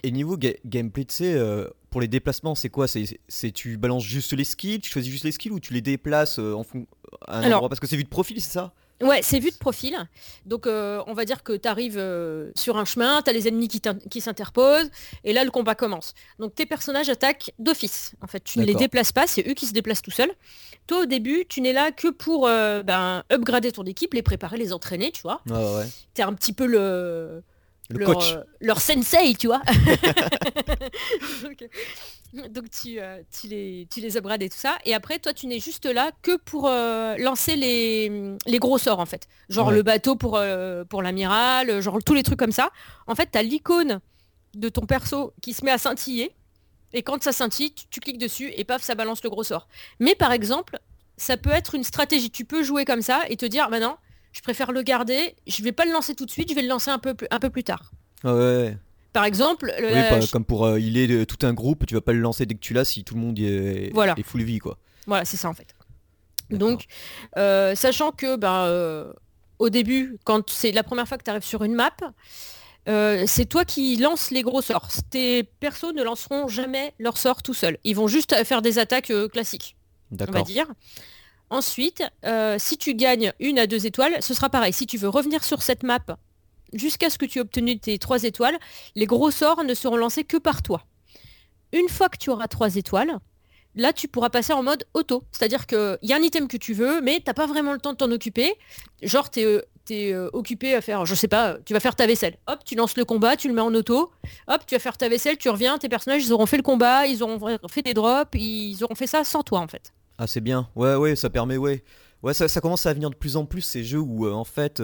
Et, 0.03 0.11
niveau 0.11 0.37
gameplay, 0.65 1.05
tu 1.05 1.15
sais, 1.15 1.33
euh, 1.33 1.67
pour 1.89 2.01
les 2.01 2.07
déplacements, 2.07 2.55
c'est 2.55 2.69
quoi? 2.69 2.87
C'est 2.87 3.51
tu 3.51 3.77
balances 3.77 4.03
juste 4.03 4.33
les 4.33 4.43
skills, 4.43 4.79
tu 4.79 4.89
choisis 4.89 5.11
juste 5.11 5.23
les 5.25 5.31
skills 5.31 5.51
ou 5.51 5.59
tu 5.59 5.73
les 5.73 5.81
déplaces 5.81 6.39
euh, 6.39 6.53
en 6.53 6.63
fond, 6.63 6.85
à 7.27 7.39
un 7.39 7.51
endroit? 7.51 7.69
Parce 7.69 7.79
que 7.79 7.87
c'est 7.87 7.97
vu 7.97 8.03
de 8.03 8.09
profil, 8.09 8.39
c'est 8.41 8.51
ça? 8.51 8.73
Ouais, 9.01 9.21
c'est 9.23 9.39
vu 9.39 9.51
de 9.51 9.55
profil. 9.55 9.97
Donc 10.45 10.67
euh, 10.67 11.03
on 11.07 11.13
va 11.13 11.25
dire 11.25 11.43
que 11.43 11.53
tu 11.53 11.67
arrives 11.67 11.97
euh, 11.97 12.51
sur 12.55 12.77
un 12.77 12.85
chemin, 12.85 13.21
tu 13.21 13.29
as 13.29 13.33
les 13.33 13.47
ennemis 13.47 13.67
qui, 13.67 14.21
s'interposent, 14.21 14.89
et 15.23 15.33
là 15.33 15.43
le 15.43 15.51
combat 15.51 15.75
commence. 15.75 16.13
Donc 16.39 16.55
tes 16.55 16.65
personnages 16.65 17.09
attaquent 17.09 17.51
d'office. 17.59 18.13
En 18.21 18.27
fait, 18.27 18.43
tu 18.43 18.59
ne 18.59 18.65
les 18.65 18.75
déplaces 18.75 19.11
pas, 19.11 19.27
c'est 19.27 19.47
eux 19.47 19.53
qui 19.53 19.65
se 19.65 19.73
déplacent 19.73 20.01
tout 20.01 20.11
seuls. 20.11 20.31
Toi 20.87 21.01
au 21.01 21.05
début, 21.05 21.45
tu 21.47 21.61
n'es 21.61 21.73
là 21.73 21.91
que 21.91 22.09
pour 22.09 22.47
euh, 22.47 22.83
ben, 22.83 23.23
upgrader 23.31 23.71
ton 23.71 23.83
équipe, 23.83 24.13
les 24.13 24.23
préparer, 24.23 24.57
les 24.57 24.73
entraîner, 24.73 25.11
tu 25.11 25.21
vois. 25.21 25.41
Ouais, 25.47 25.55
ouais. 25.55 25.87
Tu 26.13 26.21
es 26.21 26.23
un 26.23 26.33
petit 26.33 26.53
peu 26.53 26.65
le... 26.65 27.43
Le 27.89 27.99
leur, 27.99 28.13
coach. 28.13 28.37
leur 28.61 28.79
sensei, 28.79 29.35
tu 29.37 29.47
vois. 29.47 29.61
donc, 31.43 31.61
euh, 32.35 32.47
donc 32.49 32.69
tu, 32.69 32.99
euh, 32.99 33.21
tu, 33.31 33.47
les, 33.47 33.87
tu 33.91 33.99
les 34.01 34.17
upgrades 34.17 34.41
et 34.43 34.49
tout 34.49 34.57
ça. 34.57 34.77
Et 34.85 34.93
après, 34.93 35.19
toi, 35.19 35.33
tu 35.33 35.47
n'es 35.47 35.59
juste 35.59 35.85
là 35.85 36.11
que 36.21 36.37
pour 36.37 36.67
euh, 36.67 37.15
lancer 37.17 37.55
les, 37.55 38.35
les 38.45 38.59
gros 38.59 38.77
sorts, 38.77 38.99
en 38.99 39.05
fait. 39.05 39.27
Genre 39.49 39.67
Ouais. 39.67 39.75
le 39.75 39.83
bateau 39.83 40.15
pour, 40.15 40.37
euh, 40.37 40.83
pour 40.85 41.01
l'amiral, 41.01 41.81
genre 41.81 41.99
tous 42.05 42.13
les 42.13 42.23
trucs 42.23 42.39
comme 42.39 42.51
ça. 42.51 42.69
En 43.07 43.15
fait, 43.15 43.29
tu 43.31 43.37
as 43.37 43.43
l'icône 43.43 43.99
de 44.55 44.69
ton 44.69 44.85
perso 44.85 45.33
qui 45.41 45.53
se 45.53 45.63
met 45.65 45.71
à 45.71 45.77
scintiller. 45.77 46.31
Et 46.93 47.03
quand 47.03 47.21
ça 47.23 47.31
scintille, 47.31 47.73
tu, 47.73 47.85
tu 47.89 47.99
cliques 48.01 48.17
dessus 48.17 48.51
et 48.55 48.63
paf, 48.65 48.81
ça 48.81 48.95
balance 48.95 49.23
le 49.23 49.29
gros 49.29 49.43
sort. 49.43 49.67
Mais 49.99 50.13
par 50.15 50.31
exemple, 50.33 50.77
ça 51.17 51.37
peut 51.37 51.51
être 51.51 51.75
une 51.75 51.83
stratégie. 51.85 52.31
Tu 52.31 52.43
peux 52.45 52.63
jouer 52.63 52.83
comme 52.83 53.01
ça 53.01 53.21
et 53.29 53.37
te 53.37 53.45
dire, 53.45 53.69
maintenant, 53.69 53.97
je 54.33 54.41
préfère 54.41 54.71
le 54.71 54.81
garder, 54.81 55.35
je 55.47 55.61
vais 55.63 55.71
pas 55.71 55.85
le 55.85 55.91
lancer 55.91 56.15
tout 56.15 56.25
de 56.25 56.31
suite, 56.31 56.49
je 56.49 56.55
vais 56.55 56.61
le 56.61 56.67
lancer 56.67 56.89
un 56.91 56.99
peu 56.99 57.13
plus, 57.13 57.27
un 57.31 57.39
peu 57.39 57.49
plus 57.49 57.63
tard. 57.63 57.91
Ouais. 58.23 58.77
Par 59.13 59.25
exemple, 59.25 59.73
le- 59.79 59.87
Oui, 59.87 59.93
la- 59.93 60.09
pas- 60.19 60.27
comme 60.27 60.45
pour 60.45 60.65
euh, 60.65 60.79
il 60.79 60.97
est 60.97 61.07
de- 61.07 61.23
tout 61.25 61.45
un 61.45 61.53
groupe, 61.53 61.85
tu 61.85 61.93
vas 61.95 62.01
pas 62.01 62.13
le 62.13 62.19
lancer 62.19 62.45
dès 62.45 62.55
que 62.55 62.59
tu 62.59 62.73
l'as 62.73 62.85
si 62.85 63.03
tout 63.03 63.15
le 63.15 63.21
monde 63.21 63.37
est, 63.39 63.91
Voilà. 63.93 64.13
est 64.17 64.23
full 64.23 64.43
vie 64.43 64.59
quoi. 64.59 64.77
voilà, 65.07 65.25
c'est 65.25 65.37
ça 65.37 65.49
en 65.49 65.53
fait. 65.53 65.75
Donc, 66.49 66.85
euh, 67.37 67.75
sachant 67.75 68.11
que 68.11 68.35
ben, 68.35 68.65
euh, 68.65 69.11
au 69.59 69.69
début, 69.69 70.17
quand 70.25 70.49
c'est 70.49 70.71
la 70.71 70.83
première 70.83 71.07
fois 71.07 71.17
que 71.17 71.23
tu 71.23 71.29
arrives 71.29 71.43
sur 71.45 71.63
une 71.63 71.73
map, 71.75 71.91
euh, 72.89 73.23
c'est 73.27 73.45
toi 73.45 73.63
qui 73.63 73.95
lances 73.97 74.31
les 74.31 74.41
gros 74.41 74.61
sorts. 74.61 74.89
Tes 75.09 75.43
persos 75.43 75.93
ne 75.93 76.03
lanceront 76.03 76.47
jamais 76.47 76.93
leurs 76.99 77.17
sorts 77.17 77.41
tout 77.43 77.53
seuls. 77.53 77.77
Ils 77.83 77.95
vont 77.95 78.07
juste 78.07 78.33
faire 78.43 78.61
des 78.61 78.79
attaques 78.79 79.11
euh, 79.11 79.27
classiques, 79.29 79.75
on 80.11 80.15
va 80.15 80.25
D'accord. 80.25 80.43
dire. 80.43 80.65
Ensuite, 81.49 82.03
euh, 82.25 82.55
si 82.59 82.77
tu 82.77 82.95
gagnes 82.95 83.33
une 83.39 83.59
à 83.59 83.67
deux 83.67 83.85
étoiles, 83.85 84.21
ce 84.21 84.33
sera 84.33 84.49
pareil. 84.49 84.71
Si 84.73 84.87
tu 84.87 84.97
veux 84.97 85.09
revenir 85.09 85.43
sur 85.43 85.61
cette 85.61 85.83
map 85.83 85.99
jusqu'à 86.73 87.09
ce 87.09 87.17
que 87.17 87.25
tu 87.25 87.39
aies 87.39 87.41
obtenu 87.41 87.79
tes 87.79 87.97
trois 87.97 88.23
étoiles, 88.23 88.57
les 88.95 89.05
gros 89.05 89.31
sorts 89.31 89.63
ne 89.63 89.73
seront 89.73 89.97
lancés 89.97 90.23
que 90.23 90.37
par 90.37 90.61
toi. 90.61 90.85
Une 91.73 91.89
fois 91.89 92.09
que 92.09 92.17
tu 92.17 92.29
auras 92.29 92.47
trois 92.47 92.75
étoiles, 92.75 93.19
là 93.75 93.93
tu 93.93 94.07
pourras 94.07 94.29
passer 94.29 94.53
en 94.53 94.63
mode 94.63 94.85
auto. 94.93 95.23
C'est-à-dire 95.31 95.67
qu'il 95.67 95.99
y 96.01 96.13
a 96.13 96.17
un 96.17 96.21
item 96.21 96.47
que 96.47 96.57
tu 96.57 96.73
veux, 96.73 97.01
mais 97.01 97.21
t'as 97.23 97.33
pas 97.33 97.45
vraiment 97.45 97.73
le 97.73 97.79
temps 97.79 97.93
de 97.93 97.97
t'en 97.97 98.11
occuper. 98.11 98.53
Genre 99.01 99.29
tu 99.29 99.41
es, 99.89 100.15
occupé 100.33 100.75
à 100.75 100.81
faire, 100.81 101.05
je 101.05 101.15
sais 101.15 101.27
pas, 101.27 101.57
tu 101.65 101.73
vas 101.73 101.79
faire 101.79 101.95
ta 101.95 102.07
vaisselle. 102.07 102.37
Hop, 102.47 102.59
tu 102.63 102.75
lances 102.75 102.95
le 102.95 103.03
combat, 103.03 103.35
tu 103.35 103.47
le 103.47 103.53
mets 103.53 103.61
en 103.61 103.73
auto. 103.73 104.11
Hop, 104.47 104.65
tu 104.65 104.75
vas 104.75 104.79
faire 104.79 104.97
ta 104.97 105.09
vaisselle, 105.09 105.37
tu 105.37 105.49
reviens, 105.49 105.77
tes 105.77 105.89
personnages 105.89 106.23
ils 106.23 106.31
auront 106.31 106.45
fait 106.45 106.57
le 106.57 106.63
combat, 106.63 107.07
ils 107.07 107.23
auront 107.23 107.57
fait 107.69 107.81
des 107.81 107.93
drops, 107.93 108.31
ils 108.35 108.83
auront 108.83 108.95
fait 108.95 109.07
ça 109.07 109.23
sans 109.23 109.43
toi 109.43 109.59
en 109.59 109.67
fait. 109.67 109.93
Ah 110.17 110.27
c'est 110.27 110.41
bien. 110.41 110.69
Ouais 110.75 110.95
ouais, 110.95 111.15
ça 111.15 111.29
permet 111.29 111.57
ouais. 111.57 111.83
Ouais, 112.23 112.35
ça, 112.35 112.47
ça 112.47 112.61
commence 112.61 112.85
à 112.85 112.93
venir 112.93 113.09
de 113.09 113.15
plus 113.15 113.35
en 113.35 113.45
plus 113.45 113.61
ces 113.61 113.83
jeux 113.83 113.99
où 113.99 114.27
euh, 114.27 114.31
en 114.31 114.43
fait 114.43 114.79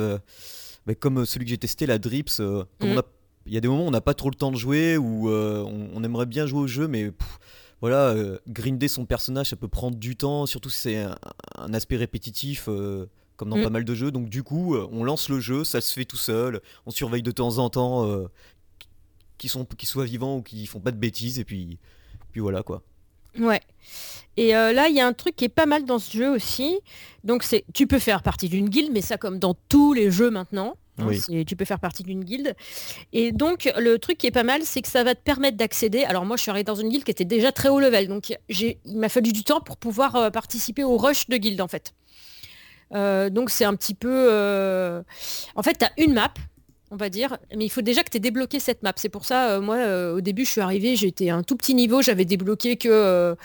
bah, 0.88 0.96
comme 0.96 1.20
euh, 1.20 1.26
celui 1.26 1.46
que 1.46 1.50
j'ai 1.52 1.58
testé 1.60 1.86
la 1.86 2.00
Drips 2.00 2.40
euh, 2.40 2.64
comme 2.80 2.92
on 2.94 2.98
a- 3.00 3.06
il 3.46 3.54
y 3.54 3.58
a 3.58 3.62
des 3.62 3.68
moments 3.68 3.84
où 3.86 3.88
on 3.88 3.92
n'a 3.92 4.02
pas 4.02 4.14
trop 4.16 4.30
le 4.30 4.36
temps 4.36 4.52
de 4.52 4.58
jouer 4.58 4.98
où 4.98 5.30
euh, 5.30 5.62
on, 5.64 5.90
on 5.94 6.04
aimerait 6.04 6.26
bien 6.26 6.48
jouer 6.48 6.62
au 6.62 6.68
jeu 6.68 6.88
mais 6.88 7.12
pff, 7.12 7.40
voilà, 7.80 8.10
euh, 8.10 8.40
grinder 8.48 8.88
son 8.88 9.06
personnage 9.06 9.50
ça 9.50 9.56
peut 9.56 9.68
prendre 9.68 9.98
du 9.98 10.16
temps, 10.16 10.46
surtout 10.48 10.70
si 10.70 10.80
c'est 10.80 10.98
un, 11.04 11.16
un 11.58 11.74
aspect 11.76 11.96
répétitif 11.98 12.66
euh, 12.68 13.06
comme 13.36 13.50
dans 13.52 13.58
Mhm. 13.58 13.64
pas 13.64 13.70
mal 13.70 13.86
de 13.86 13.94
jeux. 13.94 14.10
Donc 14.12 14.30
du 14.30 14.42
coup, 14.42 14.76
on 14.76 15.04
lance 15.04 15.30
le 15.30 15.40
jeu, 15.40 15.64
ça 15.64 15.80
se 15.80 15.94
fait 15.94 16.06
tout 16.06 16.18
seul, 16.18 16.60
on 16.88 16.92
surveille 16.92 17.22
de 17.22 17.30
temps 17.30 17.60
en 17.60 17.70
temps 17.70 18.28
qu'ils 19.38 19.50
sont 19.52 19.68
soient 19.84 20.06
vivants 20.06 20.38
ou 20.38 20.42
qu'ils 20.42 20.68
font 20.68 20.80
pas 20.80 20.92
de 20.92 20.98
bêtises 20.98 21.38
et 21.40 21.44
puis 21.46 21.78
puis 22.32 22.42
voilà 22.42 22.64
quoi. 22.64 22.82
Ouais. 23.40 23.62
Et 24.36 24.56
euh, 24.56 24.72
là, 24.72 24.88
il 24.88 24.96
y 24.96 25.00
a 25.02 25.08
un 25.08 25.14
truc 25.14 25.36
qui 25.36 25.46
est 25.46 25.50
pas 25.50 25.66
mal 25.66 25.86
dans 25.86 25.98
ce 25.98 26.16
jeu 26.16 26.30
aussi. 26.30 26.80
Donc, 27.24 27.42
c'est, 27.44 27.66
tu 27.74 27.88
peux 27.88 27.98
faire 28.00 28.22
partie 28.22 28.50
d'une 28.50 28.70
guilde, 28.70 28.92
mais 28.94 29.02
ça 29.02 29.18
comme 29.18 29.40
dans 29.40 29.56
tous 29.68 29.94
les 29.94 30.12
jeux 30.12 30.30
maintenant. 30.30 30.76
hein, 31.00 31.08
Oui. 31.08 31.46
tu 31.46 31.56
peux 31.56 31.66
faire 31.66 31.80
partie 31.80 32.04
d'une 32.04 32.24
guilde. 32.24 32.56
Et 33.14 33.32
donc, 33.32 33.72
le 33.78 33.98
truc 33.98 34.18
qui 34.20 34.28
est 34.28 34.32
pas 34.32 34.44
mal, 34.44 34.62
c'est 34.64 34.84
que 34.84 34.90
ça 34.90 35.04
va 35.04 35.16
te 35.16 35.22
permettre 35.22 35.58
d'accéder. 35.58 36.04
Alors, 36.04 36.24
moi, 36.26 36.38
je 36.38 36.44
suis 36.44 36.52
arrivée 36.52 36.64
dans 36.66 36.76
une 36.76 36.90
guilde 36.90 37.04
qui 37.04 37.12
était 37.12 37.26
déjà 37.26 37.52
très 37.52 37.70
haut 37.70 37.80
level. 37.80 38.08
Donc, 38.08 38.38
j'ai, 38.48 38.80
il 38.86 38.98
m'a 38.98 39.10
fallu 39.10 39.32
du 39.34 39.44
temps 39.44 39.60
pour 39.60 39.78
pouvoir 39.78 40.16
euh, 40.16 40.30
participer 40.30 40.84
au 40.84 40.98
rush 40.98 41.28
de 41.30 41.38
guilde, 41.38 41.62
en 41.62 41.68
fait. 41.68 41.94
Euh, 42.94 43.32
donc, 43.32 43.50
c'est 43.50 43.66
un 43.66 43.76
petit 43.76 43.96
peu... 43.96 45.04
En 45.56 45.64
fait, 45.64 45.78
tu 45.80 45.86
as 45.86 45.92
une 45.98 46.14
map 46.14 46.32
on 46.92 46.96
va 46.96 47.10
dire, 47.10 47.38
mais 47.56 47.66
il 47.66 47.70
faut 47.70 47.82
déjà 47.82 48.04
que 48.04 48.10
tu 48.10 48.18
aies 48.18 48.22
débloqué 48.22 48.60
cette 48.60 48.82
map. 48.84 48.94
C'est 48.96 49.10
pour 49.10 49.26
ça, 49.26 49.52
euh, 49.52 49.62
moi, 49.62 49.76
euh, 49.78 50.16
au 50.16 50.22
début, 50.22 50.46
je 50.46 50.52
suis 50.52 50.62
arrivée, 50.62 50.96
j'étais 50.96 51.30
à 51.30 51.36
un 51.36 51.44
tout 51.44 51.56
petit 51.56 51.74
niveau, 51.76 52.02
j'avais 52.02 52.26
débloqué 52.26 52.78
que, 52.78 52.88
euh, 52.90 53.36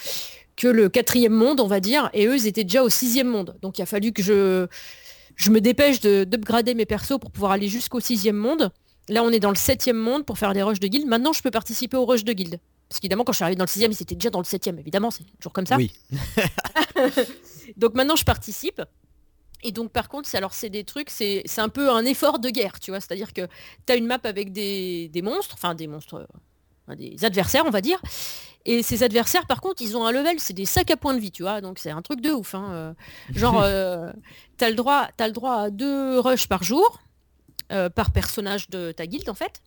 que 0.56 0.68
le 0.68 0.88
quatrième 0.88 1.32
monde, 1.32 1.60
on 1.60 1.66
va 1.66 1.80
dire, 1.80 2.08
et 2.14 2.26
eux, 2.26 2.36
ils 2.36 2.46
étaient 2.46 2.64
déjà 2.64 2.82
au 2.84 2.88
sixième 2.88 3.28
monde. 3.28 3.56
Donc 3.62 3.78
il 3.78 3.82
a 3.82 3.86
fallu 3.86 4.12
que 4.12 4.22
je, 4.22 4.66
je 5.36 5.50
me 5.50 5.60
dépêche 5.60 6.00
de- 6.00 6.24
d'upgrader 6.24 6.74
mes 6.74 6.86
persos 6.86 7.18
pour 7.20 7.30
pouvoir 7.30 7.52
aller 7.52 7.68
jusqu'au 7.68 8.00
sixième 8.00 8.36
monde. 8.36 8.70
Là, 9.08 9.24
on 9.24 9.30
est 9.30 9.40
dans 9.40 9.50
le 9.50 9.56
septième 9.56 9.96
monde 9.96 10.24
pour 10.24 10.38
faire 10.38 10.52
des 10.52 10.62
rushs 10.62 10.78
de 10.80 10.86
guild. 10.86 11.06
Maintenant, 11.08 11.32
je 11.32 11.42
peux 11.42 11.50
participer 11.50 11.96
aux 11.96 12.06
rushs 12.06 12.24
de 12.24 12.32
guild. 12.32 12.60
Parce 12.88 13.00
qu'évidemment, 13.00 13.24
quand 13.24 13.32
je 13.32 13.36
suis 13.38 13.42
arrivée 13.44 13.56
dans 13.56 13.64
le 13.64 13.68
sixième, 13.70 13.90
ils 13.90 14.00
étaient 14.02 14.14
déjà 14.14 14.30
dans 14.30 14.38
le 14.38 14.44
septième. 14.44 14.78
Évidemment, 14.78 15.10
c'est 15.10 15.24
toujours 15.40 15.52
comme 15.52 15.66
ça. 15.66 15.76
Oui. 15.76 15.90
Donc 17.76 17.94
maintenant, 17.94 18.16
je 18.16 18.24
participe. 18.24 18.82
Et 19.62 19.72
donc, 19.72 19.90
par 19.92 20.08
contre, 20.08 20.28
c'est 20.28 20.36
alors 20.36 20.54
c'est 20.54 20.70
des 20.70 20.84
trucs, 20.84 21.10
c'est 21.10 21.44
un 21.58 21.68
peu 21.68 21.90
un 21.90 22.04
effort 22.04 22.38
de 22.38 22.50
guerre, 22.50 22.80
tu 22.80 22.90
vois. 22.90 23.00
C'est-à-dire 23.00 23.32
que 23.32 23.46
tu 23.86 23.92
as 23.92 23.96
une 23.96 24.06
map 24.06 24.18
avec 24.24 24.52
des, 24.52 25.08
des 25.08 25.22
monstres, 25.22 25.54
enfin 25.54 25.74
des 25.74 25.86
monstres, 25.86 26.26
euh, 26.90 26.94
des 26.96 27.24
adversaires, 27.24 27.64
on 27.66 27.70
va 27.70 27.80
dire. 27.80 28.00
Et 28.64 28.82
ces 28.82 29.02
adversaires, 29.02 29.46
par 29.46 29.60
contre, 29.60 29.82
ils 29.82 29.96
ont 29.96 30.06
un 30.06 30.12
level, 30.12 30.38
c'est 30.38 30.52
des 30.52 30.66
sacs 30.66 30.90
à 30.90 30.96
points 30.96 31.14
de 31.14 31.20
vie, 31.20 31.32
tu 31.32 31.42
vois. 31.42 31.60
Donc 31.60 31.78
c'est 31.78 31.90
un 31.90 32.02
truc 32.02 32.20
de 32.20 32.30
ouf. 32.30 32.54
hein, 32.54 32.68
euh. 32.72 32.92
Genre, 33.34 33.60
euh, 33.62 34.12
t'as 34.56 34.68
le 34.68 34.76
droit, 34.76 35.08
as 35.18 35.26
le 35.26 35.32
droit 35.32 35.54
à 35.54 35.70
deux 35.70 36.20
rushs 36.20 36.46
par 36.46 36.62
jour, 36.62 37.00
euh, 37.72 37.88
par 37.88 38.12
personnage 38.12 38.68
de 38.70 38.92
ta 38.92 39.06
guilde, 39.06 39.28
en 39.28 39.34
fait. 39.34 39.62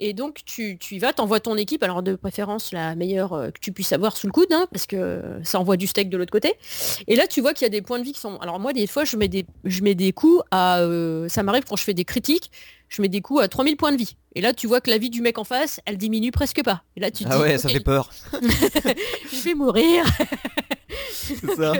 Et 0.00 0.12
donc 0.12 0.40
tu, 0.44 0.76
tu 0.78 0.96
y 0.96 0.98
vas, 0.98 1.12
t'envoies 1.12 1.38
ton 1.40 1.56
équipe, 1.56 1.82
alors 1.84 2.02
de 2.02 2.16
préférence 2.16 2.72
la 2.72 2.96
meilleure 2.96 3.32
euh, 3.32 3.50
que 3.50 3.60
tu 3.60 3.70
puisses 3.72 3.92
avoir 3.92 4.16
sous 4.16 4.26
le 4.26 4.32
coude, 4.32 4.52
hein, 4.52 4.66
parce 4.72 4.86
que 4.86 5.22
ça 5.44 5.60
envoie 5.60 5.76
du 5.76 5.86
steak 5.86 6.10
de 6.10 6.16
l'autre 6.16 6.32
côté. 6.32 6.54
Et 7.06 7.14
là 7.14 7.26
tu 7.28 7.40
vois 7.40 7.54
qu'il 7.54 7.64
y 7.64 7.66
a 7.66 7.70
des 7.70 7.80
points 7.80 8.00
de 8.00 8.04
vie 8.04 8.12
qui 8.12 8.18
sont. 8.20 8.36
Alors 8.38 8.58
moi 8.58 8.72
des 8.72 8.86
fois 8.88 9.04
je 9.04 9.16
mets 9.16 9.28
des, 9.28 9.46
je 9.64 9.82
mets 9.82 9.94
des 9.94 10.12
coups 10.12 10.42
à. 10.50 10.80
euh, 10.80 11.28
ça 11.28 11.42
m'arrive 11.44 11.62
quand 11.64 11.76
je 11.76 11.84
fais 11.84 11.94
des 11.94 12.04
critiques, 12.04 12.50
je 12.88 13.02
mets 13.02 13.08
des 13.08 13.20
coups 13.20 13.40
à 13.40 13.48
3000 13.48 13.76
points 13.76 13.92
de 13.92 13.96
vie. 13.96 14.16
Et 14.34 14.40
là 14.40 14.52
tu 14.52 14.66
vois 14.66 14.80
que 14.80 14.90
la 14.90 14.98
vie 14.98 15.10
du 15.10 15.22
mec 15.22 15.38
en 15.38 15.44
face, 15.44 15.80
elle 15.86 15.96
diminue 15.96 16.32
presque 16.32 16.64
pas. 16.64 16.82
Et 16.96 17.00
là 17.00 17.12
tu 17.12 17.22
te 17.24 17.28
Ah 17.30 17.36
dis, 17.36 17.42
ouais, 17.42 17.58
ça 17.58 17.68
fait 17.68 17.78
peur. 17.80 18.10
je 18.32 19.42
vais 19.44 19.54
mourir. 19.54 20.04
C'est 21.12 21.54
ça. 21.54 21.72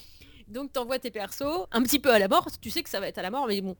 Donc 0.48 0.72
t'envoies 0.72 1.00
tes 1.00 1.10
persos 1.10 1.66
un 1.72 1.82
petit 1.82 1.98
peu 1.98 2.12
à 2.12 2.20
la 2.20 2.28
mort, 2.28 2.46
tu 2.60 2.70
sais 2.70 2.84
que 2.84 2.88
ça 2.90 3.00
va 3.00 3.08
être 3.08 3.18
à 3.18 3.22
la 3.22 3.30
mort, 3.30 3.46
mais 3.48 3.60
bon. 3.60 3.76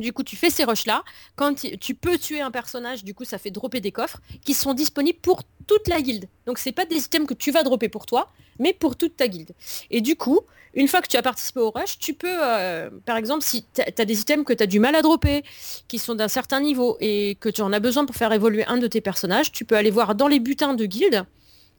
Du 0.00 0.14
coup, 0.14 0.22
tu 0.24 0.34
fais 0.34 0.48
ces 0.48 0.64
rushs 0.64 0.86
là. 0.86 1.04
Quand 1.36 1.54
tu- 1.54 1.94
peux 1.94 2.16
tuer 2.16 2.40
un 2.40 2.50
personnage, 2.50 3.04
du 3.04 3.12
coup, 3.14 3.24
ça 3.24 3.36
fait 3.36 3.50
dropper 3.50 3.80
des 3.80 3.92
coffres 3.92 4.18
qui 4.44 4.54
sont 4.54 4.72
disponibles 4.72 5.18
pour 5.20 5.42
toute 5.66 5.86
la 5.88 6.00
guilde. 6.00 6.26
Donc, 6.46 6.58
c'est 6.58 6.72
pas 6.72 6.86
des 6.86 6.96
items 6.96 7.26
que 7.28 7.34
tu 7.34 7.50
vas 7.50 7.62
dropper 7.62 7.90
pour 7.90 8.06
toi, 8.06 8.30
mais 8.58 8.72
pour 8.72 8.96
toute 8.96 9.16
ta 9.16 9.28
guilde. 9.28 9.52
Et 9.90 10.00
du 10.00 10.16
coup, 10.16 10.40
une 10.74 10.88
fois 10.88 11.02
que 11.02 11.08
tu 11.08 11.18
as 11.18 11.22
participé 11.22 11.60
au 11.60 11.70
rush, 11.70 11.98
tu 11.98 12.14
peux, 12.14 12.28
euh, 12.30 12.88
par 13.04 13.18
exemple, 13.18 13.42
si 13.42 13.64
tu 13.74 13.82
as 13.82 14.04
des 14.04 14.20
items 14.20 14.44
que 14.46 14.54
tu 14.54 14.62
as 14.62 14.66
du 14.66 14.80
mal 14.80 14.94
à 14.94 15.02
dropper, 15.02 15.42
qui 15.86 15.98
sont 15.98 16.14
d'un 16.14 16.28
certain 16.28 16.60
niveau 16.60 16.96
et 17.00 17.36
que 17.38 17.50
tu 17.50 17.60
en 17.60 17.72
as 17.72 17.80
besoin 17.80 18.06
pour 18.06 18.16
faire 18.16 18.32
évoluer 18.32 18.64
un 18.64 18.78
de 18.78 18.86
tes 18.86 19.02
personnages, 19.02 19.52
tu 19.52 19.66
peux 19.66 19.76
aller 19.76 19.90
voir 19.90 20.14
dans 20.14 20.28
les 20.28 20.40
butins 20.40 20.72
de 20.72 20.86
guilde. 20.86 21.26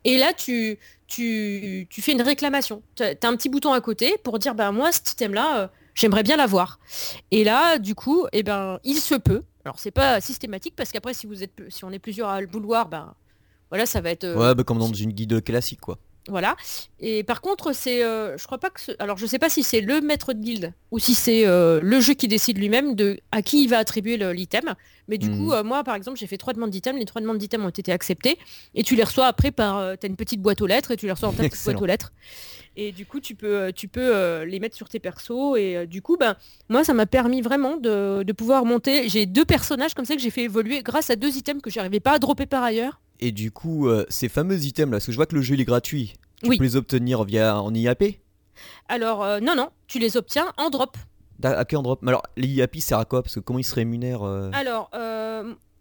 Et 0.04 0.18
là, 0.18 0.34
tu 0.34 0.78
fais 1.08 2.12
une 2.12 2.22
réclamation. 2.22 2.84
Tu 2.96 3.04
as, 3.04 3.16
un 3.24 3.36
petit 3.36 3.50
bouton 3.50 3.74
à 3.74 3.82
côté 3.82 4.16
pour 4.24 4.38
dire, 4.38 4.54
bah, 4.54 4.72
moi, 4.72 4.92
cet 4.92 5.12
item-là, 5.14 5.60
euh, 5.62 5.68
j'aimerais 5.96 6.24
bien 6.24 6.38
l'avoir. 6.38 6.80
Et 7.32 7.44
là, 7.44 7.78
du 7.80 7.96
coup, 7.96 8.26
eh 8.34 8.44
ben, 8.44 8.80
il 8.84 8.98
se 9.00 9.16
peut. 9.16 9.44
Alors, 9.66 9.80
c'est 9.80 9.92
pas 9.92 10.20
systématique 10.22 10.76
parce 10.76 10.92
qu'après, 10.92 11.14
si, 11.14 11.28
vous 11.28 11.44
êtes, 11.44 11.62
si 11.70 11.86
on 11.86 11.92
est 11.92 12.00
plusieurs 12.00 12.30
à 12.30 12.42
le 12.42 12.48
vouloir, 12.48 12.88
ben, 12.90 13.14
voilà, 13.70 13.86
ça 13.86 14.02
va 14.02 14.10
être... 14.12 14.24
euh, 14.24 14.36
Ouais, 14.36 14.56
bah, 14.56 14.64
comme 14.64 14.80
dans 14.80 14.92
une 14.94 15.12
guide 15.12 15.44
classique 15.44 15.82
quoi. 15.82 15.98
Voilà. 16.28 16.56
Et 17.00 17.24
par 17.24 17.42
contre, 17.42 17.74
c'est, 17.74 18.04
euh, 18.04 18.38
je 18.38 18.46
crois 18.46 18.60
pas 18.60 18.70
que, 18.70 18.80
ce- 18.80 18.92
alors 19.00 19.18
je 19.18 19.26
sais 19.26 19.40
pas 19.40 19.50
si 19.50 19.64
c'est 19.64 19.82
le 19.82 20.02
maître 20.02 20.34
de 20.34 20.40
guilde 20.40 20.72
ou 20.92 21.00
si 21.00 21.16
c'est 21.16 21.48
euh, 21.48 21.80
le 21.82 22.00
jeu 22.00 22.14
qui 22.14 22.28
décide 22.28 22.58
lui-même 22.60 22.94
de 22.96 23.20
à 23.32 23.42
qui 23.42 23.64
il 23.64 23.68
va 23.70 23.78
attribuer 23.80 24.18
l'item. 24.34 24.76
Mais 25.08 25.18
du 25.18 25.30
coup, 25.32 25.52
euh, 25.52 25.64
moi, 25.64 25.84
par 25.84 25.96
exemple, 25.96 26.18
j'ai 26.20 26.28
fait 26.28 26.38
trois 26.38 26.54
demandes 26.54 26.70
d'items. 26.70 26.98
Les 27.00 27.06
trois 27.06 27.22
demandes 27.22 27.40
d'items 27.40 27.66
ont 27.66 27.70
été 27.70 27.92
acceptées 27.92 28.38
et 28.76 28.84
tu 28.84 28.96
les 28.96 29.04
reçois 29.04 29.26
après 29.26 29.52
par, 29.52 29.98
t'as 29.98 30.08
une 30.08 30.16
petite 30.16 30.42
boîte 30.42 30.62
aux 30.62 30.68
lettres 30.68 30.92
et 30.92 30.96
tu 30.98 31.08
les 31.08 31.12
reçois 31.12 31.30
dans 31.30 31.34
ta 31.36 31.44
petite 31.50 31.64
boîte 31.66 31.82
aux 31.82 31.86
lettres. 31.88 32.12
Et 32.78 32.92
du 32.94 33.06
coup, 33.06 33.20
tu 33.20 33.36
peux, 33.36 33.74
tu 33.74 33.88
peux 33.90 34.44
les 34.44 34.60
mettre 34.62 34.76
sur 34.78 34.88
tes 34.88 35.00
persos. 35.00 35.58
Et 35.58 35.86
du 35.88 36.02
coup, 36.02 36.16
ben, 36.18 36.36
moi, 36.70 36.84
ça 36.86 36.94
m'a 36.94 37.06
permis 37.08 37.42
vraiment 37.42 37.76
de, 37.78 38.24
de 38.24 38.32
pouvoir 38.34 38.64
monter. 38.64 39.10
J'ai 39.10 39.26
deux 39.26 39.44
personnages 39.44 39.94
comme 39.94 40.06
ça 40.06 40.16
que 40.16 40.22
j'ai 40.22 40.30
fait 40.30 40.44
évoluer 40.44 40.82
grâce 40.84 41.10
à 41.10 41.16
deux 41.18 41.36
items 41.36 41.62
que 41.62 41.70
j'arrivais 41.70 42.00
pas 42.00 42.12
à 42.14 42.20
dropper 42.20 42.46
par 42.46 42.64
ailleurs. 42.64 43.02
Et 43.22 43.32
du 43.32 43.52
coup, 43.52 43.88
euh, 43.88 44.06
ces 44.10 44.30
fameux 44.30 44.64
items 44.64 44.92
là, 44.92 44.98
parce 44.98 45.06
que 45.06 45.12
je 45.12 45.18
vois 45.18 45.26
que 45.28 45.36
le 45.36 45.42
jeu 45.42 45.54
il 45.56 45.62
est 45.62 45.66
gratuit. 45.66 46.14
Tu 46.44 46.50
Oui. 46.50 46.58
peux 46.58 46.64
les 46.64 46.76
obtenir 46.76 47.24
via 47.24 47.62
en 47.62 47.74
IAP 47.74 48.04
Alors, 48.90 49.24
euh, 49.24 49.40
non, 49.40 49.56
non, 49.56 49.70
tu 49.88 50.00
les 50.00 50.18
obtiens 50.18 50.52
en 50.58 50.70
drop. 50.72 50.98
À 51.44 51.66
quel 51.66 51.82
drop? 51.82 52.00
Mais 52.02 52.10
alors, 52.10 52.24
les 52.38 52.48
IAP 52.48 52.78
sert 52.80 52.98
à 53.00 53.06
quoi? 53.06 53.22
Parce 53.24 53.36
que 53.36 53.40
comment 53.40 53.60
ils 53.60 53.64
se 53.64 53.76
rémunèrent 53.76 54.24
euh? 54.24 54.50
Alors, 54.54 54.90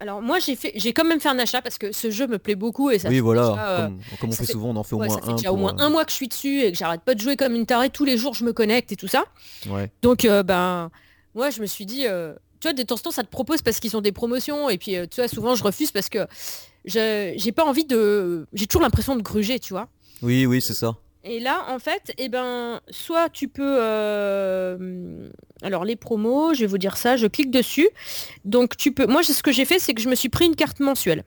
alors 0.01 0.23
moi 0.23 0.39
j'ai 0.39 0.57
fait, 0.57 0.73
j'ai 0.77 0.93
quand 0.95 1.05
même 1.05 1.21
fait 1.21 1.29
un 1.29 1.39
achat 1.39 1.61
parce 1.61 1.77
que 1.77 1.93
ce 1.93 2.11
jeu 2.11 2.27
me 2.27 2.39
plaît 2.39 2.55
beaucoup 2.55 2.91
et 2.91 2.99
ça 2.99 3.09
Oui, 3.09 3.17
fait 3.17 3.21
voilà. 3.21 3.49
déjà, 3.51 3.69
euh, 3.69 3.87
comme, 3.87 4.01
comme 4.21 4.31
on 4.31 4.33
fait 4.33 4.47
fait- 4.47 4.53
souvent, 4.53 4.71
on 4.71 4.77
en 4.77 4.83
fait 4.83 4.95
au 4.95 4.99
ouais, 4.99 5.09
moins 5.09 5.17
ça 5.17 5.23
fait 5.23 5.33
un. 5.33 5.37
déjà 5.37 5.53
au 5.53 5.57
moins 5.57 5.75
un 5.79 5.91
mois 5.91 6.05
que 6.07 6.11
je 6.11 6.17
suis 6.17 6.29
dessus 6.29 6.63
et 6.63 6.73
que 6.73 6.79
j'arrête 6.79 7.03
pas 7.03 7.15
de 7.15 7.21
jouer 7.21 7.37
comme 7.37 7.55
une 7.55 7.67
tarée 7.67 7.91
tous 7.91 8.05
les 8.07 8.17
jours, 8.17 8.33
je 8.35 8.45
me 8.45 8.53
connecte 8.55 8.93
et 8.93 8.97
tout 8.97 9.09
ça. 9.09 9.25
Ouais. 9.69 9.91
Donc 10.03 10.25
euh, 10.25 10.43
ben 10.43 10.91
moi 11.35 11.51
je 11.51 11.61
me 11.61 11.67
suis 11.67 11.85
dit 11.85 12.07
euh, 12.07 12.33
tu 12.61 12.69
vois, 12.69 12.73
de 12.75 12.83
temps 12.83 12.95
en 12.95 12.99
temps, 12.99 13.11
ça 13.11 13.23
te 13.23 13.29
propose 13.31 13.61
parce 13.63 13.81
qu'ils 13.81 13.97
ont 13.97 14.03
des 14.03 14.13
promotions. 14.13 14.69
Et 14.69 14.77
puis, 14.77 14.93
tu 15.11 15.17
vois, 15.17 15.29
souvent, 15.29 15.55
je 15.55 15.65
refuse 15.65 15.93
parce 15.93 16.11
que 16.11 16.27
j'ai 16.91 17.53
pas 17.53 17.65
envie 17.65 17.85
de... 17.85 18.47
J'ai 18.53 18.67
toujours 18.67 18.83
l'impression 18.83 19.17
de 19.17 19.23
gruger, 19.23 19.59
tu 19.59 19.73
vois. 19.73 19.89
Oui, 20.23 20.47
oui, 20.47 20.61
c'est 20.61 20.75
ça. 20.75 20.97
Et 21.23 21.39
là, 21.39 21.67
en 21.69 21.79
fait, 21.79 22.15
eh 22.17 22.29
ben, 22.29 22.81
soit 22.91 23.29
tu 23.29 23.49
peux... 23.49 23.79
Alors, 25.63 25.85
les 25.85 25.97
promos, 25.97 26.55
je 26.55 26.61
vais 26.61 26.67
vous 26.67 26.79
dire 26.79 26.97
ça, 26.97 27.17
je 27.17 27.27
clique 27.27 27.51
dessus. 27.51 27.89
Donc, 28.45 28.77
tu 28.77 28.93
peux... 28.93 29.07
Moi, 29.07 29.23
ce 29.23 29.43
que 29.43 29.53
j'ai 29.53 29.67
fait, 29.67 29.79
c'est 29.79 29.93
que 29.93 30.01
je 30.01 30.09
me 30.09 30.15
suis 30.15 30.31
pris 30.31 30.47
une 30.47 30.57
carte 30.57 30.81
mensuelle. 30.81 31.25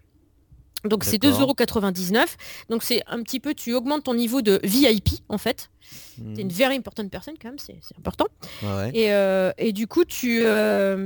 Donc, 0.84 1.04
c'est 1.04 1.22
2,99€. 1.22 2.26
Donc, 2.70 2.84
c'est 2.84 3.04
un 3.08 3.22
petit 3.22 3.40
peu... 3.40 3.54
Tu 3.54 3.74
augmentes 3.74 4.06
ton 4.06 4.16
niveau 4.16 4.42
de 4.42 4.60
VIP, 4.64 5.10
en 5.30 5.38
fait. 5.38 5.70
C'est 5.82 6.42
une 6.42 6.48
hmm. 6.48 6.52
very 6.52 6.76
important 6.76 7.08
personne, 7.08 7.36
quand 7.40 7.50
même, 7.50 7.60
c'est 7.60 7.78
important. 7.98 8.26
Et, 8.94 9.74
du 9.74 9.86
coup, 9.86 10.06
tu, 10.06 10.44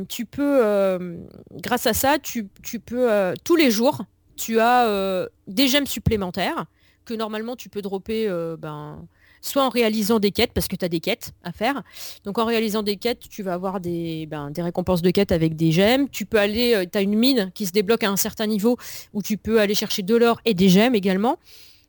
tu 0.07 0.25
peux... 0.25 1.27
grâce 1.51 1.87
à 1.87 1.93
ça, 1.93 2.19
tu, 2.19 2.47
tu 2.63 2.79
peux... 2.79 3.33
tous 3.43 3.57
les 3.57 3.69
jours, 3.69 4.05
tu 4.37 4.59
as 4.59 5.27
des 5.47 5.67
gemmes 5.67 5.87
supplémentaires 5.87 6.65
que 7.07 7.15
normalement 7.15 7.55
tu 7.55 7.69
peux 7.69 7.81
dropper 7.81 8.27
euh, 8.27 8.55
ben, 8.57 9.07
soit 9.41 9.63
en 9.63 9.69
réalisant 9.69 10.19
des 10.19 10.31
quêtes, 10.31 10.51
parce 10.53 10.67
que 10.67 10.75
tu 10.75 10.85
as 10.85 10.89
des 10.89 10.99
quêtes 10.99 11.31
à 11.43 11.51
faire. 11.51 11.81
Donc 12.25 12.37
en 12.37 12.45
réalisant 12.45 12.83
des 12.83 12.97
quêtes, 12.97 13.27
tu 13.29 13.41
vas 13.41 13.53
avoir 13.53 13.79
des, 13.79 14.27
ben, 14.27 14.51
des 14.51 14.61
récompenses 14.61 15.01
de 15.01 15.09
quêtes 15.09 15.31
avec 15.31 15.55
des 15.55 15.71
gemmes. 15.71 16.09
Tu 16.09 16.25
peux 16.25 16.37
aller, 16.37 16.75
euh, 16.75 16.85
tu 16.91 16.97
as 16.97 17.01
une 17.01 17.17
mine 17.17 17.51
qui 17.55 17.65
se 17.65 17.71
débloque 17.71 18.03
à 18.03 18.09
un 18.09 18.17
certain 18.17 18.45
niveau 18.45 18.77
où 19.13 19.23
tu 19.23 19.37
peux 19.37 19.59
aller 19.59 19.73
chercher 19.73 20.03
de 20.03 20.15
l'or 20.15 20.39
et 20.45 20.53
des 20.53 20.69
gemmes 20.69 20.93
également. 20.93 21.37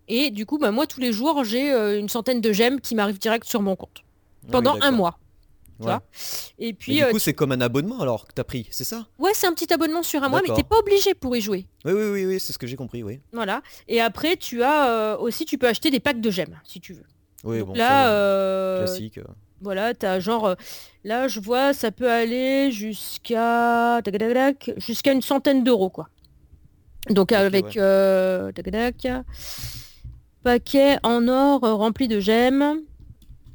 Et 0.07 0.31
du 0.31 0.47
coup, 0.47 0.57
ben, 0.57 0.71
moi 0.71 0.87
tous 0.87 1.01
les 1.01 1.13
jours, 1.13 1.45
j'ai 1.45 1.71
euh, 1.71 1.99
une 1.99 2.09
centaine 2.09 2.41
de 2.41 2.53
gemmes 2.53 2.81
qui 2.81 2.95
m'arrivent 2.95 3.19
direct 3.19 3.45
sur 3.45 3.61
mon 3.61 3.77
compte. 3.77 4.05
Ah 4.47 4.53
pendant 4.53 4.79
un 4.81 4.93
mois 4.93 5.19
et 6.59 6.73
puis 6.73 6.97
du 6.97 7.05
coup, 7.07 7.19
c'est 7.19 7.35
comme 7.35 7.53
un 7.53 7.61
abonnement 7.61 8.01
alors 8.01 8.27
que 8.27 8.33
tu 8.35 8.41
as 8.41 8.45
pris, 8.45 8.67
c'est 8.71 8.85
ça? 8.85 9.07
Ouais, 9.19 9.31
c'est 9.35 9.47
un 9.47 9.53
petit 9.53 9.73
abonnement 9.73 10.03
sur 10.03 10.23
un 10.23 10.29
mois, 10.29 10.43
mais 10.47 10.55
t'es 10.55 10.65
pas 10.65 10.79
obligé 10.79 11.15
pour 11.15 11.37
y 11.37 11.41
jouer. 11.41 11.67
Oui, 11.85 11.93
oui, 11.93 12.11
oui, 12.11 12.27
oui 12.27 12.41
c'est 12.41 12.53
ce 12.53 12.59
que 12.59 12.67
j'ai 12.67 12.77
compris, 12.77 13.03
oui. 13.03 13.21
Voilà. 13.33 13.63
Et 13.87 14.01
après, 14.01 14.37
tu 14.37 14.63
as 14.63 14.89
euh, 14.89 15.17
aussi, 15.19 15.45
tu 15.45 15.59
peux 15.59 15.69
acheter 15.69 15.91
des 15.91 16.01
packs 16.01 16.21
de 16.21 16.31
gemmes 16.31 16.59
si 16.65 16.81
tu 16.81 16.95
veux. 16.95 17.05
Oui, 17.45 17.63
bon, 17.63 17.73
là, 17.75 18.11
euh, 18.11 18.85
classique. 18.85 19.21
Voilà, 19.61 19.95
tu 19.95 20.07
as 20.07 20.21
genre, 20.21 20.47
euh, 20.47 20.55
là, 21.05 21.29
je 21.29 21.41
vois, 21.41 21.73
ça 21.73 21.91
peut 21.91 22.11
aller 22.11 22.71
jusqu'à 22.73 24.01
jusqu'à 24.77 25.13
une 25.13 25.23
centaine 25.23 25.65
d'euros, 25.65 25.91
quoi. 25.91 26.09
Donc 27.11 27.33
avec 27.33 27.77
ouais. 27.77 29.23
paquet 30.43 30.99
en 31.03 31.29
or 31.29 31.61
rempli 31.61 32.09
de 32.09 32.21
gemmes. 32.21 32.83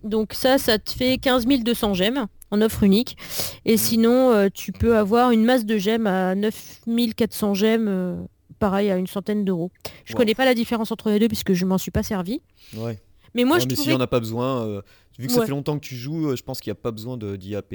Donc 0.04 0.34
ça, 0.34 0.58
ça 0.58 0.80
te 0.80 0.92
fait 0.92 1.18
15 1.18 1.46
200 1.46 1.94
gemmes 1.94 2.28
en 2.54 2.62
offre 2.62 2.84
unique. 2.84 3.18
Et 3.66 3.78
sinon, 3.78 4.32
euh, 4.32 4.48
tu 4.54 4.72
peux 4.72 4.98
avoir 4.98 5.32
une 5.32 5.44
masse 5.44 5.66
de 5.66 5.78
gemmes 5.78 6.08
à 6.08 6.36
9 6.36 6.82
400 7.18 7.54
gemmes, 7.56 7.88
euh, 7.88 8.16
pareil, 8.60 8.92
à 8.92 8.98
une 8.98 9.08
centaine 9.08 9.44
d'euros. 9.44 9.72
Je 10.06 10.14
connais 10.14 10.36
pas 10.36 10.46
la 10.46 10.54
différence 10.54 10.92
entre 10.92 11.10
les 11.10 11.20
deux 11.20 11.28
puisque 11.28 11.54
je 11.54 11.66
m'en 11.66 11.78
suis 11.78 11.92
pas 11.92 12.04
servi. 12.04 12.42
Ouais. 12.76 13.02
Mais 13.34 13.44
moi, 13.44 13.58
je 13.58 13.66
mais 13.66 13.76
si 13.76 13.92
on 13.92 13.98
n'a 13.98 14.08
pas 14.08 14.20
besoin, 14.20 14.64
euh, 14.68 14.82
vu 15.18 15.28
que 15.28 15.34
ça 15.34 15.46
fait 15.46 15.52
longtemps 15.52 15.80
que 15.80 15.86
tu 15.86 15.96
joues, 15.96 16.36
je 16.36 16.44
pense 16.44 16.60
qu'il 16.60 16.70
n'y 16.70 16.78
a 16.78 16.82
pas 16.82 16.92
besoin 16.92 17.18
d'IAP. 17.18 17.74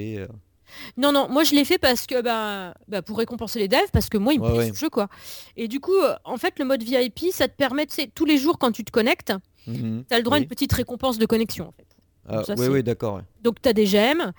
Non, 0.97 1.11
non, 1.11 1.27
moi 1.27 1.43
je 1.43 1.55
l'ai 1.55 1.65
fait 1.65 1.79
parce 1.79 2.05
que 2.05 2.21
bah, 2.21 2.75
bah, 2.87 3.01
pour 3.01 3.17
récompenser 3.17 3.57
les 3.57 3.67
devs, 3.67 3.89
parce 3.91 4.07
que 4.07 4.19
moi 4.19 4.33
il 4.33 4.39
me 4.39 4.53
plaît 4.53 4.71
ce 4.71 4.77
jeu 4.77 4.89
quoi. 4.89 5.09
Et 5.57 5.67
du 5.67 5.79
coup, 5.79 5.97
en 6.23 6.37
fait, 6.37 6.59
le 6.59 6.65
mode 6.65 6.83
VIP, 6.83 7.31
ça 7.31 7.47
te 7.47 7.55
permet, 7.55 7.87
tous 8.13 8.25
les 8.25 8.37
jours 8.37 8.59
quand 8.59 8.71
tu 8.71 8.85
te 8.85 8.91
connectes, 8.91 9.33
mmh 9.65 10.01
tu 10.07 10.13
as 10.13 10.17
le 10.17 10.23
droit 10.23 10.37
à 10.37 10.39
une 10.39 10.47
petite 10.47 10.71
récompense 10.71 11.17
de 11.17 11.25
connexion 11.25 11.67
en 11.67 11.71
fait. 11.71 11.88
Ah, 12.29 12.43
oui, 12.57 12.67
oui, 12.67 12.83
d'accord. 12.83 13.21
Donc, 13.43 13.61
tu 13.61 13.69
as 13.69 13.73
des 13.73 13.85
gemmes, 13.85 14.31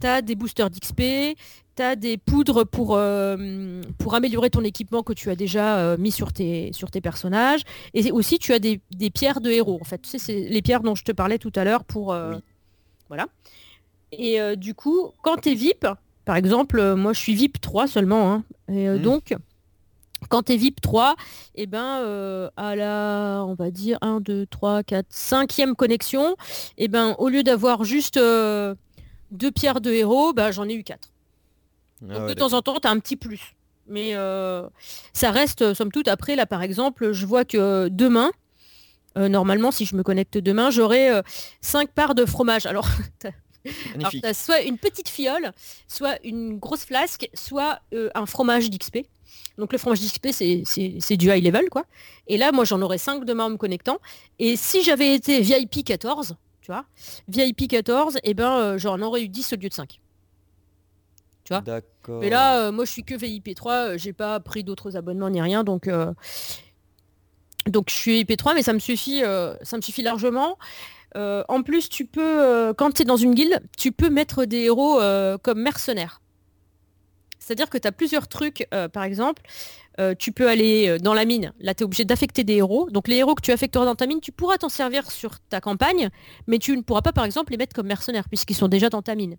tu 0.00 0.06
as 0.06 0.22
des 0.22 0.34
boosters 0.34 0.70
d'XP, 0.70 1.02
tu 1.76 1.82
as 1.82 1.96
des 1.96 2.18
poudres 2.18 2.66
pour, 2.66 2.96
euh, 2.96 3.80
pour 3.98 4.14
améliorer 4.14 4.50
ton 4.50 4.62
équipement 4.62 5.02
que 5.02 5.12
tu 5.12 5.30
as 5.30 5.36
déjà 5.36 5.78
euh, 5.78 5.96
mis 5.96 6.12
sur 6.12 6.32
tes, 6.32 6.72
sur 6.72 6.90
tes 6.90 7.00
personnages. 7.00 7.62
Et 7.94 8.10
aussi, 8.12 8.38
tu 8.38 8.52
as 8.52 8.58
des, 8.58 8.80
pierres 9.12 9.40
de 9.40 9.50
héros. 9.50 9.78
En 9.80 9.84
fait, 9.84 10.02
tu 10.02 10.08
sais, 10.10 10.18
c'est 10.18 10.40
les 10.40 10.62
pierres 10.62 10.82
dont 10.82 10.94
je 10.94 11.04
te 11.04 11.12
parlais 11.12 11.38
tout 11.38 11.52
à 11.54 11.64
l'heure 11.64 11.84
pour... 11.84 12.12
Euh, 12.12 12.36
voilà. 13.08 13.26
Et 14.12 14.38
du 14.56 14.74
coup, 14.74 15.12
quand 15.22 15.36
tu 15.42 15.50
es 15.50 15.54
VIP, 15.54 15.86
par 16.24 16.36
exemple, 16.36 16.94
moi 16.94 17.12
je 17.12 17.20
suis 17.20 17.34
VIP 17.34 17.60
3 17.60 17.86
seulement, 17.86 18.32
hein, 18.32 18.44
et 18.68 18.88
mmh. 18.88 18.98
donc 18.98 19.34
quand 20.28 20.44
tu 20.44 20.52
es 20.52 20.56
VIP 20.56 20.80
3, 20.80 21.16
et 21.54 21.66
ben, 21.66 22.00
euh, 22.02 22.50
à 22.56 22.76
la, 22.76 23.44
on 23.46 23.54
va 23.54 23.70
dire, 23.70 23.98
1, 24.00 24.20
2, 24.20 24.46
3, 24.46 24.82
4, 24.82 25.06
5e 25.10 25.74
connexion, 25.74 26.36
et 26.76 26.88
ben, 26.88 27.14
au 27.18 27.28
lieu 27.28 27.42
d'avoir 27.42 27.84
juste 27.84 28.16
euh, 28.16 28.74
deux 29.30 29.50
pierres 29.50 29.80
de 29.80 29.90
héros, 29.90 30.32
bah, 30.32 30.50
j'en 30.50 30.68
ai 30.68 30.74
eu 30.74 30.84
4. 30.84 31.08
Ah 32.10 32.26
de 32.26 32.34
temps 32.34 32.52
en 32.52 32.62
temps, 32.62 32.78
tu 32.80 32.86
as 32.86 32.90
un 32.90 32.98
petit 32.98 33.16
plus. 33.16 33.56
Mais 33.86 34.14
euh, 34.14 34.68
ça 35.12 35.30
reste, 35.30 35.74
somme 35.74 35.90
toute, 35.90 36.08
après, 36.08 36.36
là, 36.36 36.46
par 36.46 36.62
exemple, 36.62 37.12
je 37.12 37.26
vois 37.26 37.44
que 37.44 37.88
demain, 37.88 38.30
normalement, 39.16 39.72
si 39.72 39.84
je 39.84 39.96
me 39.96 40.04
connecte 40.04 40.38
demain, 40.38 40.70
j'aurai 40.70 41.10
5 41.60 41.90
parts 41.90 42.14
de 42.14 42.24
fromage. 42.24 42.66
Alors, 42.66 42.86
tu 43.64 44.20
as 44.22 44.34
soit 44.34 44.62
une 44.62 44.78
petite 44.78 45.08
fiole, 45.08 45.52
soit 45.88 46.18
une 46.24 46.58
grosse 46.58 46.84
flasque, 46.84 47.28
soit 47.34 47.80
un 47.92 48.26
fromage 48.26 48.70
d'XP. 48.70 48.98
Donc 49.58 49.72
le 49.72 49.78
fromage 49.78 50.00
d'XP, 50.00 50.28
c'est 50.30 51.16
du 51.16 51.30
high 51.30 51.44
level, 51.44 51.68
quoi. 51.68 51.84
Et 52.28 52.36
là, 52.36 52.52
moi, 52.52 52.64
j'en 52.64 52.80
aurais 52.80 52.98
5 52.98 53.24
demain 53.24 53.44
en 53.44 53.50
me 53.50 53.56
connectant. 53.56 53.98
Et 54.38 54.56
si 54.56 54.82
j'avais 54.82 55.14
été 55.14 55.40
VIP 55.40 55.84
14, 55.84 56.36
tu 56.60 56.70
vois, 56.70 56.84
VIP 57.28 57.68
14, 57.68 58.18
et 58.22 58.34
ben, 58.34 58.50
euh, 58.50 58.78
j'en 58.78 59.00
aurais 59.00 59.22
eu 59.22 59.28
10 59.28 59.52
au 59.52 59.56
lieu 59.56 59.68
de 59.68 59.74
5. 59.74 60.00
Tu 61.44 61.52
vois? 61.52 61.60
D'accord. 61.60 62.20
Mais 62.20 62.30
là, 62.30 62.66
euh, 62.66 62.72
moi, 62.72 62.84
je 62.84 62.92
suis 62.92 63.04
que 63.04 63.14
VIP 63.14 63.54
3, 63.54 63.72
euh, 63.72 63.98
j'ai 63.98 64.12
pas 64.12 64.38
pris 64.38 64.64
d'autres 64.64 64.96
abonnements 64.96 65.30
ni 65.30 65.42
rien, 65.42 65.64
donc... 65.64 65.90
donc 67.66 67.90
je 67.90 67.94
suis 67.94 68.18
VIP 68.18 68.36
3, 68.36 68.54
mais 68.54 68.62
ça 68.62 68.72
me 68.72 68.78
suffit, 68.78 69.22
ça 69.62 69.76
me 69.76 69.82
suffit 69.82 70.02
largement. 70.02 70.56
En 71.14 71.62
plus, 71.62 71.88
tu 71.88 72.04
peux, 72.04 72.72
quand 72.76 72.92
tu 72.92 73.02
es 73.02 73.04
dans 73.04 73.16
une 73.16 73.34
guilde, 73.34 73.60
tu 73.76 73.92
peux 73.92 74.10
mettre 74.10 74.44
des 74.44 74.64
héros 74.64 75.00
comme 75.42 75.60
mercenaires. 75.60 76.20
C'est-à-dire 77.48 77.70
que 77.70 77.78
tu 77.78 77.88
as 77.88 77.92
plusieurs 77.92 78.28
trucs, 78.28 78.68
euh, 78.74 78.88
par 78.88 79.04
exemple, 79.04 79.40
euh, 79.98 80.14
tu 80.14 80.32
peux 80.32 80.50
aller 80.50 80.86
euh, 80.86 80.98
dans 80.98 81.14
la 81.14 81.24
mine, 81.24 81.54
là 81.60 81.72
tu 81.72 81.82
es 81.82 81.84
obligé 81.84 82.04
d'affecter 82.04 82.44
des 82.44 82.56
héros. 82.56 82.90
Donc 82.90 83.08
les 83.08 83.16
héros 83.16 83.34
que 83.34 83.40
tu 83.40 83.52
affecteras 83.52 83.86
dans 83.86 83.94
ta 83.94 84.06
mine, 84.06 84.20
tu 84.20 84.32
pourras 84.32 84.58
t'en 84.58 84.68
servir 84.68 85.10
sur 85.10 85.40
ta 85.48 85.62
campagne, 85.62 86.10
mais 86.46 86.58
tu 86.58 86.76
ne 86.76 86.82
pourras 86.82 87.00
pas 87.00 87.12
par 87.12 87.24
exemple 87.24 87.52
les 87.52 87.56
mettre 87.56 87.74
comme 87.74 87.86
mercenaires 87.86 88.28
puisqu'ils 88.28 88.54
sont 88.54 88.68
déjà 88.68 88.90
dans 88.90 89.00
ta 89.00 89.14
mine. 89.14 89.38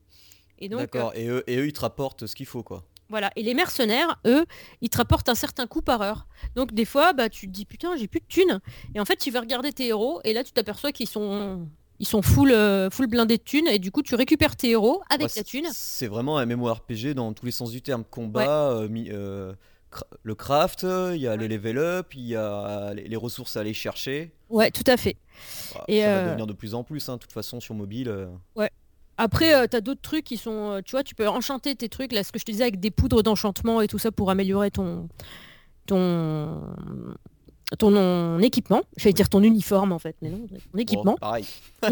D'accord, 0.59 1.13
et, 1.15 1.27
eux, 1.27 1.43
et 1.45 1.57
eux 1.57 1.67
ils 1.67 1.73
te 1.73 1.81
rapportent 1.81 2.25
ce 2.25 2.33
qu'il 2.33 2.47
faut 2.47 2.63
quoi. 2.63 2.83
Voilà, 3.09 3.31
et 3.35 3.43
les 3.43 3.55
mercenaires, 3.55 4.19
eux, 4.25 4.45
ils 4.81 4.89
te 4.89 4.97
rapportent 4.97 5.29
un 5.29 5.35
certain 5.35 5.65
coût 5.65 5.81
par 5.81 6.01
heure. 6.01 6.27
Donc 6.55 6.73
des 6.73 6.85
fois, 6.85 7.13
bah, 7.13 7.29
tu 7.29 7.47
te 7.47 7.51
dis 7.51 7.65
putain, 7.65 7.95
j'ai 7.95 8.07
plus 8.07 8.19
de 8.19 8.25
thunes. 8.27 8.59
Et 8.93 8.99
en 8.99 9.05
fait, 9.05 9.17
tu 9.17 9.31
vas 9.31 9.39
regarder 9.39 9.73
tes 9.73 9.87
héros, 9.87 10.21
et 10.23 10.33
là, 10.33 10.43
tu 10.43 10.51
t'aperçois 10.51 10.91
qu'ils 10.91 11.09
sont 11.09 11.67
ils 11.99 12.07
sont 12.07 12.21
full, 12.21 12.51
euh, 12.51 12.89
full 12.89 13.07
blindés 13.07 13.37
de 13.37 13.43
thunes 13.43 13.67
et 13.67 13.77
du 13.77 13.91
coup 13.91 14.01
tu 14.01 14.15
récupères 14.15 14.55
tes 14.55 14.69
héros 14.69 15.01
avec 15.09 15.33
ta 15.33 15.43
thune. 15.43 15.67
C'est 15.71 16.07
vraiment 16.07 16.37
un 16.37 16.45
MMORPG 16.45 17.13
dans 17.13 17.33
tous 17.33 17.45
les 17.45 17.51
sens 17.51 17.71
du 17.71 17.81
terme. 17.81 18.05
Combat, 18.09 18.71
euh, 18.71 18.87
euh, 19.09 19.53
le 20.23 20.35
craft, 20.35 20.83
il 20.83 21.17
y 21.17 21.27
a 21.27 21.35
le 21.35 21.47
level 21.47 21.77
up, 21.77 22.13
il 22.15 22.25
y 22.25 22.35
a 22.35 22.93
les, 22.93 23.15
ressources 23.17 23.57
à 23.57 23.61
aller 23.61 23.73
chercher. 23.73 24.31
Ouais, 24.49 24.71
tout 24.71 24.83
à 24.87 24.95
fait. 24.95 25.17
Bah, 25.73 25.83
et 25.87 26.01
ça 26.01 26.15
va 26.15 26.25
devenir 26.27 26.47
de 26.47 26.53
plus 26.53 26.73
en 26.73 26.83
plus, 26.83 27.09
hein, 27.09 27.15
de 27.15 27.19
toute 27.19 27.33
façon 27.33 27.59
sur 27.59 27.75
mobile. 27.75 28.29
Ouais. 28.55 28.71
Après, 29.21 29.67
tu 29.67 29.75
as 29.75 29.81
d'autres 29.81 30.01
trucs 30.01 30.23
qui 30.23 30.37
sont, 30.37 30.81
tu 30.85 30.91
vois, 30.91 31.03
tu 31.03 31.13
peux 31.13 31.27
enchanter 31.27 31.75
tes 31.75 31.89
trucs, 31.89 32.13
là, 32.13 32.23
ce 32.23 32.31
que 32.31 32.39
je 32.39 32.45
te 32.45 32.51
disais, 32.51 32.63
avec 32.63 32.79
des 32.79 32.89
poudres 32.89 33.21
d'enchantement 33.21 33.81
et 33.81 33.87
tout 33.87 33.99
ça 33.99 34.11
pour 34.11 34.31
améliorer 34.31 34.71
ton, 34.71 35.09
ton, 35.85 36.61
ton 37.77 38.39
équipement, 38.39 38.81
j'allais 38.97 39.13
dire 39.13 39.29
ton 39.29 39.43
uniforme 39.43 39.91
en 39.91 39.99
fait, 39.99 40.15
mais 40.21 40.29
non, 40.29 40.47
ton 40.71 40.79
équipement. 40.79 41.15
pareil. 41.15 41.45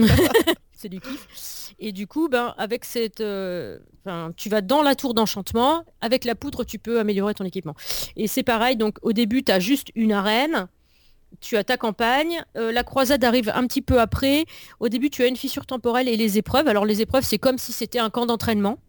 c'est 0.74 0.90
du 0.90 1.00
kiff. 1.00 1.74
Et 1.80 1.92
du 1.92 2.08
coup, 2.08 2.30
ben, 2.30 2.54
avec 2.58 2.86
cette, 2.86 3.22
euh, 3.22 3.78
tu 4.36 4.50
vas 4.50 4.62
dans 4.62 4.82
la 4.82 4.96
tour 4.96 5.14
d'enchantement, 5.14 5.84
avec 6.02 6.24
la 6.26 6.36
poudre, 6.36 6.64
tu 6.64 6.80
peux 6.80 7.00
améliorer 7.00 7.34
ton 7.34 7.44
équipement. 7.44 7.76
Et 8.16 8.28
c'est 8.28 8.44
pareil, 8.44 8.78
donc 8.78 8.98
au 9.02 9.14
début, 9.14 9.44
tu 9.44 9.52
as 9.52 9.60
juste 9.60 9.90
une 9.96 10.12
arène, 10.12 10.68
tu 11.40 11.58
as 11.58 11.64
ta 11.64 11.78
campagne, 11.78 12.44
euh, 12.56 12.72
la 12.72 12.84
croisade 12.84 13.24
arrive 13.24 13.52
un 13.54 13.68
petit 13.68 13.82
peu 13.82 14.00
après. 14.00 14.46
Au 14.80 14.90
début, 14.90 15.10
tu 15.10 15.24
as 15.24 15.28
une 15.28 15.36
fissure 15.36 15.66
temporelle 15.66 16.08
et 16.08 16.18
les 16.18 16.38
épreuves. 16.38 16.68
Alors 16.68 16.86
les 16.86 17.02
épreuves, 17.02 17.24
c'est 17.24 17.38
comme 17.38 17.58
si 17.58 17.72
c'était 17.72 18.00
un 18.00 18.10
camp 18.10 18.26
d'entraînement. 18.26 18.80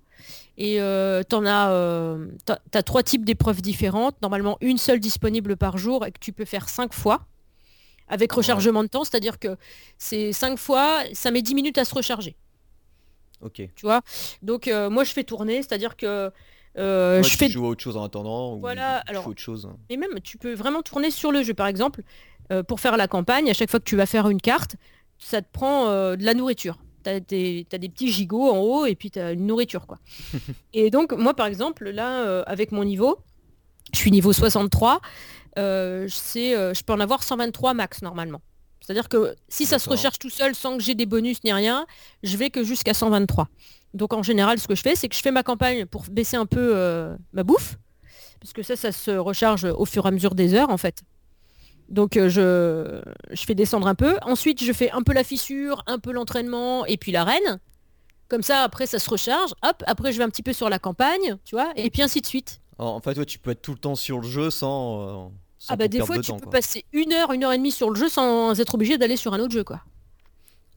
Et 0.56 0.80
euh, 0.80 1.22
tu 1.28 1.36
as, 1.36 1.70
euh, 1.70 2.26
as, 2.48 2.82
trois 2.82 3.02
types 3.02 3.24
d'épreuves 3.24 3.62
différentes. 3.62 4.20
Normalement, 4.22 4.56
une 4.60 4.78
seule 4.78 4.98
disponible 4.98 5.56
par 5.56 5.78
jour 5.78 6.04
et 6.04 6.10
que 6.10 6.18
tu 6.18 6.32
peux 6.32 6.44
faire 6.44 6.68
cinq 6.68 6.92
fois 6.92 7.26
avec 8.08 8.32
rechargement 8.32 8.82
de 8.82 8.88
temps. 8.88 9.04
C'est-à-dire 9.04 9.38
que 9.38 9.56
c'est 9.98 10.32
cinq 10.32 10.58
fois, 10.58 11.02
ça 11.12 11.30
met 11.30 11.42
10 11.42 11.54
minutes 11.54 11.78
à 11.78 11.84
se 11.84 11.94
recharger. 11.94 12.36
Ok. 13.40 13.62
Tu 13.76 13.82
vois? 13.82 14.00
Donc 14.42 14.68
moi, 14.90 15.04
je 15.04 15.12
fais 15.12 15.22
tourner, 15.22 15.58
c'est-à-dire 15.58 15.96
que... 15.96 16.32
je 16.74 17.36
fais... 17.38 17.48
joues 17.48 17.66
à 17.66 17.68
autre 17.68 17.84
chose 17.84 17.96
en 17.96 18.02
attendant 18.02 18.56
voilà, 18.56 18.96
alors, 19.06 19.28
autre 19.28 19.40
chose. 19.40 19.68
Et 19.90 19.96
même, 19.96 20.18
tu 20.24 20.38
peux 20.38 20.54
vraiment 20.54 20.82
tourner 20.82 21.12
sur 21.12 21.30
le 21.30 21.44
jeu. 21.44 21.54
Par 21.54 21.68
exemple, 21.68 22.02
pour 22.66 22.80
faire 22.80 22.96
la 22.96 23.08
campagne, 23.08 23.50
à 23.50 23.54
chaque 23.54 23.70
fois 23.70 23.80
que 23.80 23.84
tu 23.84 23.96
vas 23.96 24.06
faire 24.06 24.28
une 24.28 24.40
carte, 24.40 24.76
ça 25.18 25.42
te 25.42 25.48
prend 25.52 25.86
de 25.86 26.24
la 26.24 26.34
nourriture. 26.34 26.78
T'as 27.02 27.20
des, 27.20 27.66
t'as 27.68 27.78
des 27.78 27.88
petits 27.88 28.10
gigots 28.10 28.50
en 28.50 28.58
haut 28.58 28.84
et 28.84 28.94
puis 28.94 29.10
t'as 29.10 29.32
une 29.32 29.46
nourriture 29.46 29.86
quoi. 29.86 29.98
et 30.72 30.90
donc 30.90 31.12
moi 31.12 31.32
par 31.32 31.46
exemple 31.46 31.88
là 31.90 32.24
euh, 32.24 32.42
avec 32.46 32.72
mon 32.72 32.84
niveau, 32.84 33.18
je 33.92 33.98
suis 33.98 34.10
niveau 34.10 34.32
63, 34.32 35.00
euh, 35.58 36.06
c'est, 36.08 36.56
euh, 36.56 36.74
je 36.74 36.82
peux 36.82 36.92
en 36.92 37.00
avoir 37.00 37.22
123 37.22 37.74
max 37.74 38.02
normalement. 38.02 38.40
C'est-à-dire 38.80 39.08
que 39.08 39.34
si 39.48 39.66
ça 39.66 39.78
se 39.78 39.88
recherche 39.88 40.18
tout 40.18 40.30
seul 40.30 40.54
sans 40.54 40.76
que 40.76 40.82
j'ai 40.82 40.94
des 40.94 41.04
bonus 41.04 41.42
ni 41.44 41.52
rien, 41.52 41.86
je 42.22 42.36
vais 42.36 42.48
que 42.48 42.64
jusqu'à 42.64 42.94
123. 42.94 43.48
Donc 43.94 44.12
en 44.12 44.22
général, 44.22 44.58
ce 44.58 44.68
que 44.68 44.74
je 44.74 44.82
fais, 44.82 44.94
c'est 44.94 45.08
que 45.08 45.16
je 45.16 45.20
fais 45.20 45.30
ma 45.30 45.42
campagne 45.42 45.84
pour 45.84 46.04
baisser 46.10 46.36
un 46.36 46.46
peu 46.46 46.72
euh, 46.74 47.14
ma 47.32 47.42
bouffe, 47.42 47.76
parce 48.40 48.52
que 48.52 48.62
ça, 48.62 48.76
ça 48.76 48.92
se 48.92 49.10
recharge 49.10 49.64
au 49.64 49.84
fur 49.84 50.04
et 50.06 50.08
à 50.08 50.10
mesure 50.10 50.34
des 50.34 50.54
heures 50.54 50.70
en 50.70 50.78
fait. 50.78 51.02
Donc 51.88 52.16
euh, 52.16 52.28
je, 52.28 53.00
je 53.34 53.44
fais 53.44 53.54
descendre 53.54 53.86
un 53.86 53.94
peu. 53.94 54.16
Ensuite, 54.22 54.62
je 54.62 54.72
fais 54.72 54.90
un 54.90 55.02
peu 55.02 55.12
la 55.12 55.24
fissure, 55.24 55.82
un 55.86 55.98
peu 55.98 56.12
l'entraînement 56.12 56.84
et 56.86 56.96
puis 56.96 57.12
l'arène. 57.12 57.60
Comme 58.28 58.42
ça, 58.42 58.62
après, 58.62 58.86
ça 58.86 58.98
se 58.98 59.08
recharge. 59.08 59.52
Hop, 59.66 59.82
après, 59.86 60.12
je 60.12 60.18
vais 60.18 60.24
un 60.24 60.28
petit 60.28 60.42
peu 60.42 60.52
sur 60.52 60.68
la 60.68 60.78
campagne, 60.78 61.38
tu 61.44 61.54
vois, 61.54 61.72
et 61.76 61.88
puis 61.88 62.02
ainsi 62.02 62.20
de 62.20 62.26
suite. 62.26 62.60
En, 62.78 62.86
en 62.88 63.00
fait, 63.00 63.16
ouais, 63.18 63.24
tu 63.24 63.38
peux 63.38 63.52
être 63.52 63.62
tout 63.62 63.72
le 63.72 63.78
temps 63.78 63.94
sur 63.94 64.18
le 64.20 64.28
jeu 64.28 64.50
sans. 64.50 65.00
euh, 65.00 65.28
sans 65.58 65.72
Ah 65.72 65.76
bah 65.76 65.88
des 65.88 66.00
fois, 66.04 66.16
de 66.18 66.22
tu 66.22 66.28
temps, 66.28 66.36
peux 66.36 66.42
quoi. 66.44 66.52
passer 66.52 66.84
une 66.92 67.12
heure, 67.14 67.32
une 67.32 67.42
heure 67.42 67.52
et 67.54 67.58
demie 67.58 67.72
sur 67.72 67.88
le 67.88 67.96
jeu 67.96 68.08
sans 68.10 68.60
être 68.60 68.74
obligé 68.74 68.98
d'aller 68.98 69.16
sur 69.16 69.32
un 69.32 69.40
autre 69.40 69.52
jeu, 69.52 69.64
quoi. 69.64 69.80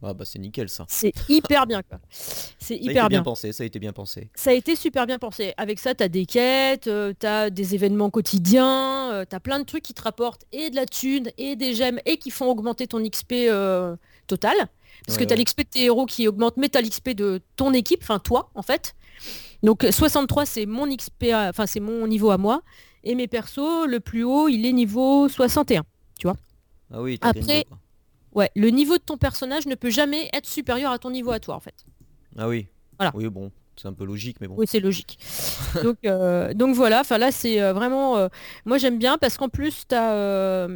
Ah 0.03 0.13
bah 0.13 0.25
c'est 0.25 0.39
nickel 0.39 0.67
ça. 0.67 0.85
C'est 0.87 1.13
hyper 1.29 1.67
bien, 1.67 1.81
quoi. 1.83 1.99
C'est 2.09 2.57
Ça 2.59 2.73
a 2.73 2.77
été 2.77 2.85
hyper 2.85 3.07
bien 3.09 3.19
bien. 3.19 3.23
pensé, 3.23 3.51
ça 3.51 3.61
a 3.63 3.65
été 3.67 3.77
bien 3.79 3.93
pensé. 3.93 4.29
Ça 4.33 4.49
a 4.49 4.53
été 4.53 4.75
super 4.75 5.05
bien 5.05 5.19
pensé. 5.19 5.53
Avec 5.57 5.77
ça, 5.79 5.93
tu 5.93 6.03
as 6.03 6.09
des 6.09 6.25
quêtes, 6.25 6.89
tu 7.19 7.25
as 7.27 7.49
des 7.51 7.75
événements 7.75 8.09
quotidiens, 8.09 9.23
tu 9.29 9.35
as 9.35 9.39
plein 9.39 9.59
de 9.59 9.65
trucs 9.65 9.83
qui 9.83 9.93
te 9.93 10.01
rapportent 10.01 10.43
et 10.51 10.69
de 10.71 10.75
la 10.75 10.85
thune, 10.85 11.29
et 11.37 11.55
des 11.55 11.75
gemmes, 11.75 11.99
et 12.05 12.17
qui 12.17 12.31
font 12.31 12.47
augmenter 12.47 12.87
ton 12.87 13.01
XP 13.07 13.33
euh, 13.33 13.95
total. 14.27 14.55
Parce 15.05 15.17
Ouais, 15.17 15.23
que 15.23 15.27
tu 15.29 15.33
as 15.33 15.37
ouais. 15.37 15.43
l'XP 15.43 15.59
de 15.59 15.63
tes 15.69 15.83
héros 15.85 16.05
qui 16.05 16.27
augmente, 16.27 16.57
mais 16.57 16.69
tu 16.69 16.77
as 16.77 16.81
l'XP 16.81 17.09
de 17.11 17.41
ton 17.55 17.73
équipe, 17.73 17.99
enfin 18.01 18.19
toi, 18.19 18.49
en 18.55 18.61
fait. 18.61 18.95
Donc 19.63 19.85
63, 19.89 20.45
c'est 20.47 20.65
mon 20.65 20.87
XP, 20.95 21.25
enfin 21.33 21.67
c'est 21.67 21.79
mon 21.79 22.07
niveau 22.07 22.31
à 22.31 22.37
moi. 22.37 22.61
Et 23.03 23.13
mes 23.15 23.27
persos, 23.27 23.85
le 23.87 23.99
plus 23.99 24.23
haut, 24.23 24.47
il 24.47 24.65
est 24.65 24.73
niveau 24.73 25.27
61. 25.29 25.83
Ah 26.93 27.01
oui, 27.01 27.17
t'as 27.19 27.29
Après- 27.29 27.63
quoi. 27.69 27.77
Ouais, 28.34 28.50
le 28.56 28.70
niveau 28.70 28.98
de 28.98 29.04
ton 29.04 29.17
personnage 29.17 29.65
ne 29.65 29.76
peut 29.76 29.89
jamais 29.89 30.30
être 30.34 30.48
supérieur 30.48 30.91
à 30.91 31.00
ton 31.00 31.10
niveau 31.12 31.32
à 31.32 31.39
toi, 31.39 31.56
en 31.56 31.60
fait. 31.60 31.76
Ah 32.38 32.48
oui. 32.48 32.67
Voilà. 32.98 33.12
Oui, 33.15 33.28
bon, 33.30 33.52
c'est 33.76 33.88
un 33.88 33.94
peu 33.94 34.06
logique, 34.06 34.38
mais 34.41 34.48
bon. 34.48 34.56
Oui, 34.58 34.65
c'est 34.67 34.80
logique. 34.80 35.17
donc, 35.84 35.98
euh, 36.06 36.54
donc 36.54 36.76
voilà, 36.76 37.02
enfin 37.02 37.17
là 37.17 37.32
c'est 37.32 37.62
euh, 37.62 37.74
vraiment... 37.74 38.17
euh, 38.17 38.28
moi 38.65 38.78
j'aime 38.78 38.98
bien 39.00 39.17
parce 39.17 39.38
qu'en 39.38 39.50
plus 39.50 39.86
tu 39.88 39.96
as, 39.96 40.67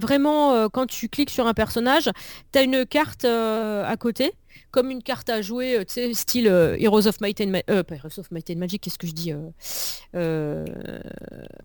vraiment, 0.00 0.68
quand 0.70 0.86
tu 0.86 1.08
cliques 1.08 1.30
sur 1.30 1.46
un 1.46 1.54
personnage, 1.54 2.10
tu 2.52 2.58
as 2.58 2.62
une 2.62 2.84
carte 2.86 3.24
à 3.24 3.94
côté, 3.98 4.32
comme 4.70 4.90
une 4.90 5.02
carte 5.02 5.28
à 5.30 5.42
jouer, 5.42 5.84
tu 5.86 5.94
sais, 5.94 6.14
style 6.14 6.46
Heroes 6.46 7.06
of 7.06 7.20
Might 7.20 7.40
and 7.42 7.48
Ma- 7.48 7.62
euh, 7.70 7.82
pas 7.82 7.94
Heroes 7.96 8.18
of 8.18 8.30
Might 8.30 8.50
and 8.50 8.56
Magic, 8.56 8.80
qu'est-ce 8.82 8.98
que 8.98 9.06
je 9.06 9.12
dis 9.12 9.32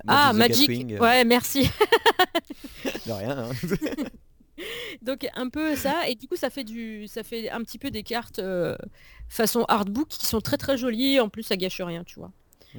Ah, 0.07 0.33
Magic 0.33 0.69
Magic 0.69 1.01
Ouais, 1.01 1.23
merci. 1.23 1.69
De 3.05 3.11
rien. 3.11 3.37
hein. 3.37 3.49
Donc 5.01 5.27
un 5.35 5.49
peu 5.49 5.75
ça, 5.75 6.07
et 6.07 6.15
du 6.15 6.27
coup 6.27 6.35
ça 6.35 6.49
fait 6.49 6.63
du, 6.63 7.07
ça 7.07 7.23
fait 7.23 7.49
un 7.49 7.61
petit 7.63 7.77
peu 7.77 7.91
des 7.91 8.03
cartes 8.03 8.39
euh, 8.39 8.75
façon 9.29 9.63
artbook 9.67 10.07
qui 10.07 10.25
sont 10.25 10.41
très 10.41 10.57
très 10.57 10.77
jolies. 10.77 11.19
En 11.19 11.29
plus 11.29 11.43
ça 11.43 11.55
gâche 11.57 11.79
rien, 11.81 12.03
tu 12.03 12.19
vois. 12.19 12.31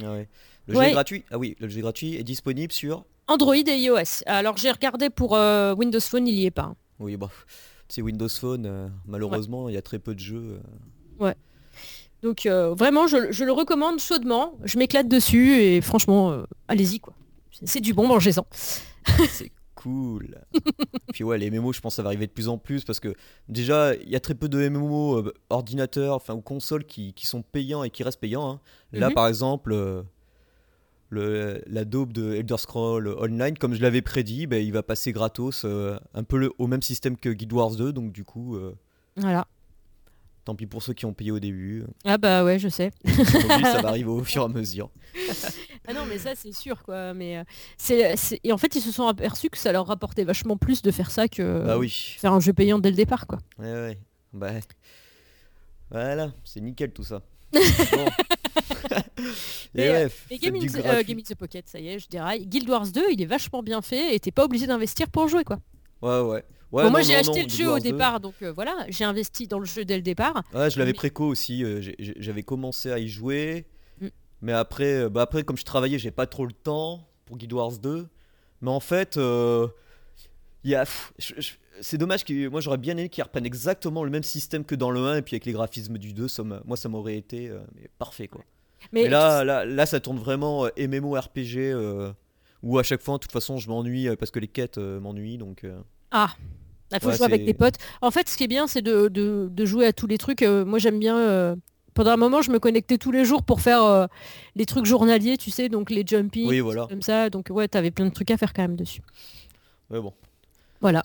Ah 0.02 0.12
ouais. 0.12 0.28
Le 0.66 0.76
Ouais. 0.76 0.84
jeu 0.84 0.90
est 0.90 0.92
gratuit. 0.92 1.24
Ah 1.30 1.38
oui, 1.38 1.56
le 1.60 1.68
jeu 1.68 1.78
est 1.78 1.82
gratuit 1.82 2.14
est 2.16 2.24
disponible 2.24 2.72
sur. 2.72 3.04
Android 3.26 3.54
et 3.56 3.78
iOS. 3.78 4.22
Alors 4.26 4.56
j'ai 4.56 4.70
regardé 4.70 5.10
pour 5.10 5.34
euh, 5.36 5.74
Windows 5.74 6.00
Phone, 6.00 6.26
il 6.28 6.34
y 6.34 6.46
est 6.46 6.50
pas. 6.50 6.62
hein. 6.62 6.76
Oui, 6.98 7.16
bah, 7.16 7.30
c'est 7.88 8.02
Windows 8.02 8.28
Phone. 8.28 8.66
euh, 8.66 8.88
malheureusement, 9.06 9.68
il 9.68 9.74
y 9.74 9.78
a 9.78 9.82
très 9.82 9.98
peu 9.98 10.14
de 10.14 10.20
jeux. 10.20 10.60
euh. 11.20 11.32
Donc 12.22 12.46
vraiment, 12.46 13.06
je, 13.06 13.30
je 13.30 13.44
le 13.44 13.52
recommande 13.52 14.00
chaudement. 14.00 14.54
Je 14.64 14.76
m'éclate 14.78 15.06
dessus 15.08 15.52
et 15.60 15.80
franchement, 15.80 16.42
allez-y 16.66 16.98
quoi. 16.98 17.14
C'est- 17.52 17.66
C'est 17.68 17.80
du 17.80 17.94
bon, 17.94 18.08
mangez-en. 18.08 18.44
C'est 19.28 19.52
cool. 19.82 20.38
Puis 21.12 21.24
ouais, 21.24 21.38
les 21.38 21.50
MMO, 21.50 21.72
je 21.72 21.80
pense 21.80 21.92
que 21.94 21.96
ça 21.96 22.02
va 22.02 22.08
arriver 22.08 22.26
de 22.26 22.32
plus 22.32 22.48
en 22.48 22.58
plus 22.58 22.84
parce 22.84 23.00
que 23.00 23.14
déjà, 23.48 23.94
il 23.94 24.08
y 24.08 24.16
a 24.16 24.20
très 24.20 24.34
peu 24.34 24.48
de 24.48 24.68
MMO 24.68 25.18
euh, 25.18 25.32
ordinateurs, 25.50 26.14
enfin 26.16 26.34
ou 26.34 26.40
consoles 26.40 26.84
qui, 26.84 27.12
qui 27.14 27.26
sont 27.26 27.42
payants 27.42 27.84
et 27.84 27.90
qui 27.90 28.02
restent 28.02 28.20
payants. 28.20 28.48
hein. 28.50 28.60
Là, 28.92 29.08
Mhm. 29.08 29.14
par 29.14 29.26
exemple, 29.28 29.72
euh, 29.72 30.02
le, 31.10 31.62
la 31.66 31.84
daube 31.84 32.12
de 32.12 32.34
Elder 32.34 32.56
Scroll 32.58 33.08
Online, 33.18 33.56
comme 33.56 33.74
je 33.74 33.80
l'avais 33.80 34.02
prédit, 34.02 34.46
ben, 34.46 34.62
il 34.64 34.72
va 34.72 34.82
passer 34.82 35.12
gratos, 35.12 35.62
euh, 35.64 35.98
un 36.14 36.22
peu 36.24 36.36
le- 36.38 36.52
au 36.58 36.66
même 36.66 36.82
système 36.82 37.16
que 37.16 37.30
Guild 37.30 37.52
Wars 37.52 37.76
2. 37.76 37.92
Donc 37.92 38.12
du 38.12 38.24
coup, 38.24 38.58
Voilà. 39.16 39.46
tant 40.44 40.54
pis 40.54 40.66
pour 40.66 40.82
ceux 40.82 40.92
qui 40.92 41.06
ont 41.06 41.14
payé 41.14 41.30
au 41.30 41.38
début. 41.38 41.84
Ah 42.04 42.18
bah 42.18 42.44
ouais, 42.44 42.58
je 42.58 42.68
sais. 42.68 42.90
Ça 43.06 43.80
va 43.80 43.88
arriver 43.88 44.10
au 44.10 44.22
fur 44.22 44.42
et 44.42 44.44
à 44.44 44.48
mesure. 44.48 44.90
Ah 45.88 45.94
non, 45.94 46.04
mais 46.06 46.18
ça 46.18 46.34
c'est 46.34 46.52
sûr 46.52 46.82
quoi. 46.82 47.14
Mais 47.14 47.38
euh, 47.38 47.44
c'est, 47.78 48.16
c'est- 48.16 48.40
et 48.44 48.52
en 48.52 48.58
fait, 48.58 48.74
ils 48.76 48.82
se 48.82 48.92
sont 48.92 49.06
aperçus 49.08 49.48
que 49.50 49.58
ça 49.58 49.72
leur 49.72 49.86
rapportait 49.86 50.24
vachement 50.24 50.56
plus 50.56 50.82
de 50.82 50.90
faire 50.90 51.10
ça 51.10 51.28
que 51.28 51.64
Bah 51.64 51.78
oui. 51.78 51.88
faire 52.18 52.32
un 52.34 52.40
jeu 52.40 52.52
payant 52.52 52.78
dès 52.78 52.90
le 52.90 52.96
départ 52.96 53.26
quoi. 53.26 53.38
Ouais, 53.58 53.72
ouais. 53.72 53.98
Bah, 54.34 54.50
voilà, 55.90 56.32
c'est 56.44 56.60
nickel 56.60 56.92
tout 56.92 57.04
ça. 57.04 57.22
Bon. 57.52 58.06
Mais, 59.74 59.82
Et 59.84 59.88
euh, 59.88 59.92
ouais, 59.92 60.04
Et 60.06 60.08
faites 60.08 60.40
Game 60.42 60.54
in, 60.54 60.58
du 60.58 60.66
the, 60.68 60.76
euh, 60.76 60.82
gratuit. 60.82 61.04
Game 61.04 61.18
in 61.18 61.22
the 61.22 61.34
Pocket, 61.34 61.68
ça 61.68 61.78
y 61.80 61.88
est, 61.88 61.98
je 61.98 62.08
dirais. 62.08 62.40
Guild 62.40 62.68
Wars 62.68 62.86
2, 62.88 63.02
il 63.12 63.20
est 63.22 63.26
vachement 63.26 63.62
bien 63.62 63.82
fait 63.82 64.14
et 64.14 64.20
t'es 64.20 64.30
pas 64.30 64.44
obligé 64.44 64.66
d'investir 64.66 65.08
pour 65.08 65.28
jouer 65.28 65.44
quoi. 65.44 65.58
Ouais, 66.02 66.20
ouais. 66.20 66.44
Ouais, 66.70 66.84
Bon, 66.84 66.90
moi 66.90 67.00
non, 67.00 67.06
j'ai 67.06 67.14
non, 67.14 67.18
acheté 67.20 67.30
non, 67.30 67.36
le 67.40 67.46
Guild 67.46 67.58
jeu 67.58 67.66
au 67.66 67.70
Wars 67.72 67.80
2. 67.80 67.90
départ, 67.92 68.20
donc 68.20 68.34
euh, 68.42 68.52
voilà, 68.52 68.76
j'ai 68.88 69.04
investi 69.04 69.46
dans 69.48 69.58
le 69.58 69.64
jeu 69.64 69.84
dès 69.84 69.96
le 69.96 70.02
départ. 70.02 70.42
Ouais, 70.54 70.68
je 70.70 70.78
l'avais 70.78 70.90
Mais- 70.92 70.96
préco 70.96 71.26
aussi. 71.26 71.64
euh, 71.64 71.80
j'ai- 71.80 71.96
j'ai- 71.98 72.14
J'avais 72.18 72.42
commencé 72.42 72.90
à 72.92 72.98
y 72.98 73.08
jouer. 73.08 73.66
Mais 74.42 74.52
après, 74.52 75.02
euh, 75.04 75.08
bah 75.08 75.22
après, 75.22 75.42
comme 75.44 75.56
je 75.56 75.64
travaillais, 75.64 75.98
j'ai 75.98 76.10
pas 76.10 76.26
trop 76.26 76.46
le 76.46 76.52
temps 76.52 77.08
pour 77.26 77.36
Guild 77.38 77.52
Wars 77.52 77.78
2. 77.78 78.06
Mais 78.62 78.70
en 78.70 78.80
fait, 78.80 79.16
euh, 79.16 79.68
c'est 81.80 81.98
dommage 81.98 82.24
que 82.24 82.48
moi 82.48 82.60
j'aurais 82.60 82.78
bien 82.78 82.96
aimé 82.96 83.08
qu'ils 83.08 83.24
reprennent 83.24 83.46
exactement 83.46 84.04
le 84.04 84.10
même 84.10 84.22
système 84.22 84.64
que 84.64 84.74
dans 84.74 84.90
le 84.90 85.00
1 85.00 85.16
et 85.16 85.22
puis 85.22 85.34
avec 85.36 85.44
les 85.46 85.52
graphismes 85.52 85.98
du 85.98 86.12
2, 86.12 86.28
ça 86.28 86.42
moi 86.42 86.76
ça 86.76 86.88
m'aurait 86.88 87.16
été 87.16 87.48
euh, 87.48 87.60
parfait 87.98 88.28
quoi. 88.28 88.42
Mais, 88.92 89.04
Mais 89.04 89.08
là, 89.08 89.44
là, 89.44 89.64
là, 89.64 89.86
ça 89.86 90.00
tourne 90.00 90.18
vraiment 90.18 90.66
euh, 90.66 90.70
MMORPG 90.88 91.56
euh, 91.58 92.12
où 92.62 92.78
à 92.78 92.82
chaque 92.82 93.02
fois, 93.02 93.14
de 93.14 93.20
toute 93.20 93.32
façon, 93.32 93.58
je 93.58 93.68
m'ennuie 93.68 94.08
parce 94.16 94.30
que 94.30 94.38
les 94.38 94.48
quêtes 94.48 94.78
m'ennuient. 94.78 95.38
Donc, 95.38 95.64
Ah, 96.10 96.30
il 96.92 97.00
faut 97.00 97.08
Ouais, 97.08 97.16
jouer 97.16 97.26
avec 97.26 97.44
tes 97.44 97.54
potes. 97.54 97.76
En 98.02 98.10
fait, 98.10 98.28
ce 98.28 98.36
qui 98.36 98.44
est 98.44 98.48
bien, 98.48 98.66
c'est 98.66 98.82
de, 98.82 99.08
de- 99.08 99.48
de 99.50 99.64
jouer 99.64 99.86
à 99.86 99.92
tous 99.92 100.06
les 100.06 100.18
trucs. 100.18 100.42
Moi, 100.42 100.78
j'aime 100.78 100.98
bien. 100.98 101.56
Pendant 101.98 102.12
un 102.12 102.16
moment, 102.16 102.42
je 102.42 102.52
me 102.52 102.60
connectais 102.60 102.96
tous 102.96 103.10
les 103.10 103.24
jours 103.24 103.42
pour 103.42 103.60
faire 103.60 103.82
euh, 103.82 104.06
les 104.54 104.66
trucs 104.66 104.84
journaliers, 104.86 105.36
tu 105.36 105.50
sais, 105.50 105.68
donc 105.68 105.90
les 105.90 106.04
jumping, 106.06 106.46
Oui, 106.46 106.60
voilà. 106.60 106.86
comme 106.88 107.02
ça. 107.02 107.28
Donc 107.28 107.48
ouais, 107.50 107.66
t'avais 107.66 107.90
plein 107.90 108.06
de 108.06 108.12
trucs 108.14 108.30
à 108.30 108.36
faire 108.36 108.52
quand 108.52 108.62
même 108.62 108.76
dessus. 108.76 109.02
mais 109.90 109.98
bon, 109.98 110.12
Voilà. 110.80 111.02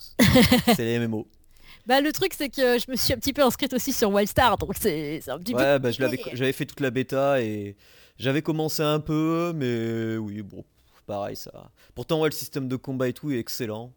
c'est 0.76 0.86
les 0.86 1.00
MMO. 1.00 1.28
Bah 1.88 2.00
le 2.00 2.12
truc, 2.12 2.34
c'est 2.38 2.50
que 2.50 2.78
je 2.78 2.92
me 2.92 2.96
suis 2.96 3.12
un 3.12 3.18
petit 3.18 3.34
peu 3.34 3.42
inscrite 3.42 3.74
aussi 3.74 3.92
sur 3.92 4.12
Wildstar, 4.14 4.58
donc 4.60 4.76
c'est 4.80 5.28
un 5.28 5.40
petit 5.40 5.54
peu. 5.54 5.58
Ouais, 5.60 5.80
bah, 5.80 5.90
l'avais, 5.98 6.18
compliqué. 6.18 6.38
j'avais 6.38 6.54
fait 6.54 6.66
toute 6.68 6.80
la 6.80 6.92
bêta 6.92 7.42
et 7.42 7.76
j'avais 8.20 8.44
commencé 8.44 8.84
un 8.84 9.00
peu, 9.00 9.52
mais 9.56 10.16
oui, 10.18 10.44
bon, 10.44 10.64
pareil 11.08 11.36
ça. 11.36 11.72
Pourtant, 11.96 12.22
ouais, 12.22 12.30
le 12.30 12.36
système 12.36 12.68
de 12.68 12.76
combat 12.76 13.08
et 13.08 13.14
tout 13.14 13.32
est 13.32 13.40
excellent. 13.40 13.92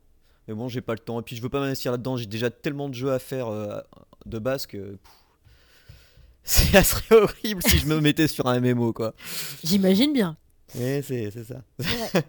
Mais 0.48 0.54
bon, 0.54 0.66
j'ai 0.68 0.80
pas 0.80 0.94
le 0.94 0.98
temps. 1.00 1.20
Et 1.20 1.22
puis, 1.22 1.36
je 1.36 1.42
veux 1.42 1.50
pas 1.50 1.60
m'investir 1.60 1.92
là-dedans. 1.92 2.16
J'ai 2.16 2.24
déjà 2.26 2.48
tellement 2.48 2.88
de 2.88 2.94
jeux 2.94 3.12
à 3.12 3.18
faire 3.18 3.48
euh, 3.48 3.78
de 4.24 4.38
base 4.38 4.66
que. 4.66 4.78
pff, 4.96 5.12
ça 6.46 6.82
serait 6.82 7.16
horrible 7.16 7.62
si 7.66 7.78
je 7.78 7.86
me 7.86 8.00
mettais 8.00 8.28
sur 8.28 8.46
un 8.46 8.60
MMO, 8.60 8.92
quoi. 8.92 9.14
J'imagine 9.64 10.12
bien. 10.12 10.36
Ouais, 10.74 11.02
c'est, 11.06 11.30
c'est 11.30 11.44
ça. 11.44 11.62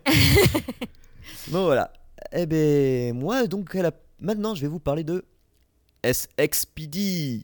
bon, 1.50 1.64
voilà. 1.66 1.92
Eh 2.32 2.46
ben, 2.46 3.14
moi, 3.18 3.48
donc, 3.48 3.74
la- 3.74 3.92
maintenant, 4.20 4.56
je 4.56 4.62
vais 4.62 4.68
vous 4.68 4.80
parler 4.80 5.04
de 5.04 5.24
SXPD. 6.04 7.44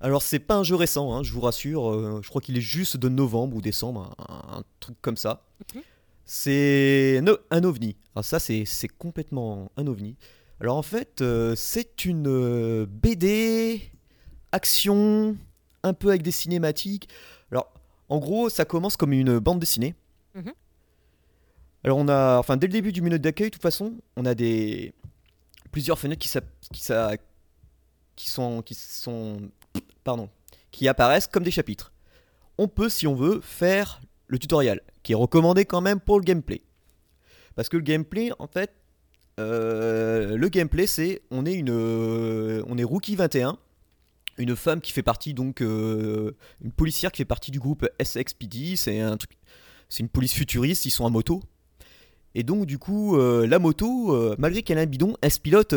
Alors, 0.00 0.22
c'est 0.22 0.38
pas 0.38 0.56
un 0.56 0.62
jeu 0.62 0.76
récent, 0.76 1.14
hein, 1.14 1.22
je 1.22 1.32
vous 1.32 1.40
rassure. 1.40 1.90
euh, 1.90 2.20
je 2.22 2.28
crois 2.28 2.40
qu'il 2.40 2.56
est 2.56 2.60
juste 2.62 2.96
de 2.96 3.08
novembre 3.08 3.56
ou 3.56 3.60
décembre, 3.62 4.14
un, 4.28 4.58
un 4.58 4.62
truc 4.80 4.96
comme 5.00 5.16
ça. 5.16 5.42
C'est 6.24 7.18
un, 7.26 7.36
un 7.50 7.64
ovni. 7.64 7.96
Alors, 8.14 8.24
ça, 8.24 8.38
c'est, 8.38 8.64
c'est 8.66 8.88
complètement 8.88 9.70
un 9.76 9.86
ovni. 9.86 10.16
Alors, 10.60 10.76
en 10.76 10.82
fait, 10.82 11.20
euh, 11.22 11.54
c'est 11.56 12.04
une 12.04 12.26
euh, 12.28 12.86
BD, 12.88 13.82
action, 14.52 15.36
un 15.86 15.94
peu 15.94 16.08
avec 16.08 16.22
des 16.22 16.30
cinématiques. 16.30 17.08
Alors, 17.50 17.72
en 18.08 18.18
gros, 18.18 18.48
ça 18.48 18.64
commence 18.64 18.96
comme 18.96 19.12
une 19.12 19.38
bande 19.38 19.58
dessinée. 19.58 19.94
Mhm. 20.34 20.52
Alors, 21.84 21.98
on 21.98 22.08
a, 22.08 22.38
enfin, 22.38 22.56
dès 22.56 22.66
le 22.66 22.72
début 22.72 22.92
du 22.92 23.02
menu 23.02 23.18
d'accueil, 23.18 23.48
de 23.48 23.54
toute 23.54 23.62
façon, 23.62 23.94
on 24.16 24.26
a 24.26 24.34
des 24.34 24.92
plusieurs 25.70 25.98
fenêtres 25.98 26.20
qui, 26.20 26.28
qui, 26.72 26.92
qui 28.16 28.30
sont, 28.30 28.62
qui 28.62 28.74
sont, 28.74 29.40
pardon, 30.04 30.28
qui 30.70 30.88
apparaissent 30.88 31.26
comme 31.26 31.44
des 31.44 31.50
chapitres. 31.50 31.92
On 32.58 32.68
peut, 32.68 32.88
si 32.88 33.06
on 33.06 33.14
veut, 33.14 33.40
faire 33.40 34.00
le 34.26 34.38
tutoriel, 34.38 34.80
qui 35.02 35.12
est 35.12 35.16
recommandé 35.16 35.64
quand 35.64 35.80
même 35.80 36.00
pour 36.00 36.18
le 36.18 36.24
gameplay. 36.24 36.62
Parce 37.54 37.68
que 37.68 37.76
le 37.76 37.82
gameplay, 37.82 38.30
en 38.38 38.46
fait, 38.46 38.72
euh, 39.38 40.36
le 40.36 40.48
gameplay, 40.48 40.86
c'est 40.86 41.22
on 41.30 41.44
est 41.46 41.54
une, 41.54 41.70
euh, 41.70 42.62
on 42.66 42.78
est 42.78 42.84
rookie 42.84 43.16
21. 43.16 43.58
Une 44.38 44.56
femme 44.56 44.80
qui 44.80 44.92
fait 44.92 45.02
partie 45.02 45.34
donc 45.34 45.60
euh, 45.60 46.32
une 46.62 46.72
policière 46.72 47.12
qui 47.12 47.18
fait 47.18 47.24
partie 47.24 47.50
du 47.50 47.58
groupe 47.58 47.86
SXPD. 48.02 48.76
C'est 48.76 49.00
un 49.00 49.16
truc, 49.16 49.30
c'est 49.88 50.00
une 50.00 50.08
police 50.08 50.32
futuriste. 50.32 50.84
Ils 50.86 50.90
sont 50.90 51.04
en 51.04 51.10
moto. 51.10 51.42
Et 52.34 52.42
donc 52.42 52.66
du 52.66 52.78
coup, 52.78 53.16
euh, 53.16 53.46
la 53.46 53.58
moto, 53.58 54.14
euh, 54.14 54.34
malgré 54.38 54.62
qu'elle 54.62 54.78
a 54.78 54.82
un 54.82 54.86
bidon, 54.86 55.16
elle 55.22 55.30
se 55.30 55.40
pilote. 55.40 55.72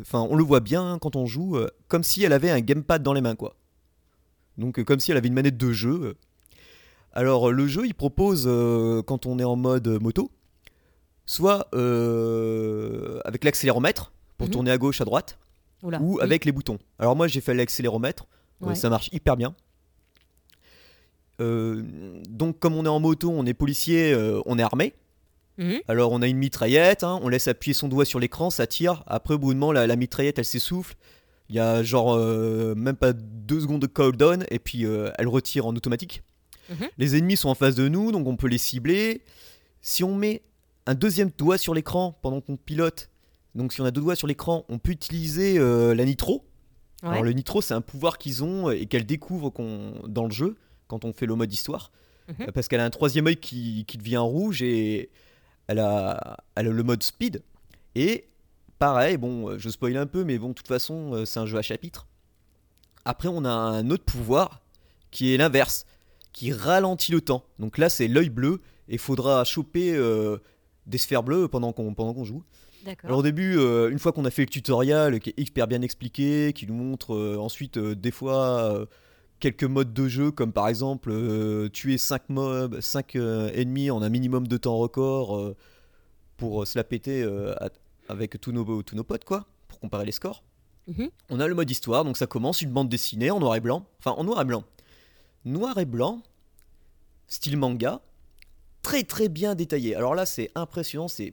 Enfin, 0.00 0.20
on 0.30 0.36
le 0.36 0.44
voit 0.44 0.60
bien 0.60 0.98
quand 1.00 1.16
on 1.16 1.26
joue, 1.26 1.58
comme 1.88 2.04
si 2.04 2.22
elle 2.22 2.32
avait 2.32 2.50
un 2.50 2.60
gamepad 2.60 3.02
dans 3.02 3.12
les 3.12 3.20
mains, 3.20 3.34
quoi. 3.36 3.56
Donc 4.56 4.82
comme 4.84 5.00
si 5.00 5.10
elle 5.10 5.16
avait 5.16 5.28
une 5.28 5.34
manette 5.34 5.56
de 5.56 5.72
jeu. 5.72 6.16
Alors 7.12 7.50
le 7.50 7.66
jeu, 7.66 7.86
il 7.86 7.94
propose 7.94 8.44
quand 9.06 9.26
on 9.26 9.38
est 9.40 9.44
en 9.44 9.56
mode 9.56 9.88
moto, 10.00 10.30
soit 11.26 11.68
avec 13.24 13.42
l'accéléromètre 13.44 14.12
pour 14.38 14.46
Mhm. 14.46 14.52
tourner 14.52 14.70
à 14.70 14.78
gauche, 14.78 15.00
à 15.00 15.04
droite 15.04 15.38
Oula, 15.82 16.00
ou 16.00 16.16
oui. 16.16 16.22
avec 16.22 16.44
les 16.44 16.52
boutons. 16.52 16.78
Alors 16.98 17.16
moi 17.16 17.26
j'ai 17.28 17.40
fait 17.40 17.54
l'accéléromètre, 17.54 18.26
euh, 18.62 18.66
Ouais. 18.68 18.74
ça 18.74 18.90
marche 18.90 19.08
hyper 19.12 19.36
bien. 19.36 19.54
Euh, 21.40 21.82
donc 22.28 22.58
comme 22.58 22.74
on 22.74 22.84
est 22.84 22.88
en 22.88 23.00
moto, 23.00 23.30
on 23.30 23.46
est 23.46 23.54
policier, 23.54 24.12
euh, 24.12 24.40
on 24.46 24.58
est 24.58 24.62
armé. 24.62 24.94
Mhm. 25.58 25.80
Alors 25.88 26.12
on 26.12 26.22
a 26.22 26.26
une 26.28 26.36
mitraillette, 26.38 27.02
hein, 27.04 27.18
on 27.22 27.28
laisse 27.28 27.48
appuyer 27.48 27.74
son 27.74 27.88
doigt 27.88 28.04
sur 28.04 28.18
l'écran, 28.20 28.50
ça 28.50 28.66
tire. 28.66 29.02
Après 29.06 29.34
au 29.34 29.38
bout 29.38 29.52
d'un 29.52 29.58
moment 29.58 29.72
la, 29.72 29.86
la 29.86 29.96
mitraillette 29.96 30.38
elle 30.38 30.44
s'essouffle. 30.44 30.94
Il 31.48 31.56
y 31.56 31.58
a 31.60 31.82
genre 31.82 32.14
euh, 32.14 32.74
même 32.76 32.94
pas 32.96 33.12
deux 33.12 33.60
secondes 33.60 33.82
de 33.82 33.86
cooldown 33.88 34.44
et 34.50 34.58
puis 34.58 34.84
elle 34.84 35.28
retire 35.28 35.66
en 35.66 35.74
automatique. 35.74 36.22
Mhm. 36.70 36.88
Les 36.98 37.16
ennemis 37.16 37.36
sont 37.36 37.48
en 37.48 37.54
face 37.54 37.74
de 37.74 37.88
nous 37.88 38.12
donc 38.12 38.26
on 38.26 38.36
peut 38.36 38.46
les 38.48 38.58
cibler. 38.58 39.22
Si 39.80 40.04
on 40.04 40.14
met 40.14 40.42
un 40.86 40.94
deuxième 40.94 41.30
doigt 41.36 41.58
sur 41.58 41.74
l'écran 41.74 42.18
pendant 42.22 42.40
qu'on 42.40 42.56
pilote, 42.56 43.09
donc 43.54 43.72
si 43.72 43.80
on 43.80 43.84
a 43.84 43.90
deux 43.90 44.00
doigts 44.00 44.16
sur 44.16 44.26
l'écran, 44.26 44.64
on 44.68 44.78
peut 44.78 44.92
utiliser 44.92 45.58
euh, 45.58 45.94
la 45.94 46.04
nitro. 46.04 46.44
Ouais. 47.02 47.10
Alors 47.10 47.22
le 47.22 47.32
nitro, 47.32 47.62
c'est 47.62 47.74
un 47.74 47.80
pouvoir 47.80 48.18
qu'ils 48.18 48.44
ont 48.44 48.70
et 48.70 48.86
qu'elle 48.86 49.06
découvre 49.06 49.52
dans 50.06 50.24
le 50.24 50.30
jeu 50.30 50.56
quand 50.86 51.04
on 51.04 51.12
fait 51.12 51.26
le 51.26 51.34
mode 51.34 51.52
histoire. 51.52 51.90
Mhm. 52.28 52.52
Parce 52.52 52.68
qu'elle 52.68 52.80
a 52.80 52.84
un 52.84 52.90
troisième 52.90 53.26
œil 53.26 53.36
qui, 53.36 53.84
qui 53.86 53.98
devient 53.98 54.18
rouge 54.18 54.62
et 54.62 55.10
elle 55.66 55.78
a, 55.78 56.38
elle 56.54 56.68
a 56.68 56.70
le 56.70 56.82
mode 56.82 57.02
speed. 57.02 57.42
Et 57.94 58.28
pareil, 58.78 59.16
bon, 59.16 59.58
je 59.58 59.68
spoil 59.68 59.96
un 59.96 60.06
peu, 60.06 60.24
mais 60.24 60.38
bon, 60.38 60.48
de 60.48 60.54
toute 60.54 60.68
façon, 60.68 61.14
euh, 61.14 61.24
c'est 61.24 61.40
un 61.40 61.46
jeu 61.46 61.58
à 61.58 61.62
chapitre. 61.62 62.06
Après, 63.04 63.28
on 63.28 63.44
a 63.44 63.50
un 63.50 63.90
autre 63.90 64.04
pouvoir 64.04 64.62
qui 65.10 65.34
est 65.34 65.36
l'inverse, 65.36 65.86
qui 66.32 66.52
ralentit 66.52 67.12
le 67.12 67.20
temps. 67.20 67.44
Donc 67.58 67.78
là, 67.78 67.88
c'est 67.88 68.08
l'œil 68.08 68.30
bleu 68.30 68.60
et 68.88 68.94
il 68.94 68.98
faudra 68.98 69.44
choper 69.44 69.94
euh, 69.94 70.38
des 70.86 70.98
sphères 70.98 71.22
bleues 71.22 71.48
pendant 71.48 71.72
qu'on 71.72 71.94
pendant 71.94 72.14
qu'on 72.14 72.24
joue. 72.24 72.42
Alors 73.04 73.18
au 73.18 73.22
début, 73.22 73.56
euh, 73.58 73.90
une 73.90 73.98
fois 73.98 74.12
qu'on 74.12 74.24
a 74.24 74.30
fait 74.30 74.42
le 74.42 74.48
tutoriel 74.48 75.20
qui 75.20 75.30
est 75.30 75.38
hyper 75.40 75.66
bien 75.66 75.82
expliqué, 75.82 76.52
qui 76.54 76.66
nous 76.66 76.74
montre 76.74 77.14
euh, 77.14 77.36
ensuite 77.38 77.76
euh, 77.76 77.94
des 77.94 78.10
fois 78.10 78.86
quelques 79.40 79.64
modes 79.64 79.92
de 79.94 80.08
jeu, 80.08 80.30
comme 80.30 80.52
par 80.52 80.68
exemple 80.68 81.12
tuer 81.70 81.96
5 81.98 82.28
mobs, 82.28 82.80
5 82.80 83.14
ennemis 83.16 83.90
en 83.90 84.02
un 84.02 84.08
minimum 84.08 84.46
de 84.46 84.56
temps 84.58 84.76
record 84.76 85.54
pour 86.36 86.66
se 86.66 86.78
la 86.78 86.84
péter 86.84 87.22
à- 87.58 87.68
avec 88.08 88.38
tous 88.40 88.52
nos, 88.52 88.82
tous 88.82 88.96
nos 88.96 89.04
potes, 89.04 89.24
quoi, 89.24 89.46
pour 89.68 89.80
comparer 89.80 90.04
les 90.04 90.12
scores. 90.12 90.42
Mhm. 90.88 91.08
On 91.30 91.40
a 91.40 91.46
le 91.46 91.54
mode 91.54 91.70
histoire, 91.70 92.04
donc 92.04 92.16
ça 92.18 92.26
commence 92.26 92.60
une 92.62 92.70
bande 92.70 92.88
dessinée 92.88 93.30
en 93.30 93.40
noir 93.40 93.54
et 93.56 93.60
blanc, 93.60 93.86
enfin 93.98 94.10
en 94.12 94.24
noir 94.24 94.40
et 94.42 94.44
blanc. 94.44 94.64
Noir 95.46 95.78
et 95.78 95.84
blanc, 95.86 96.22
style 97.28 97.56
manga, 97.56 98.00
très 98.82 99.04
très 99.04 99.28
bien 99.28 99.54
détaillé. 99.54 99.94
Alors 99.94 100.14
là, 100.14 100.26
c'est 100.26 100.50
impressionnant, 100.54 101.08
c'est 101.08 101.32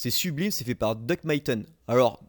c'est 0.00 0.10
sublime, 0.10 0.50
c'est 0.50 0.64
fait 0.64 0.74
par 0.74 0.96
Duck 0.96 1.24
Myton. 1.24 1.66
Alors, 1.86 2.22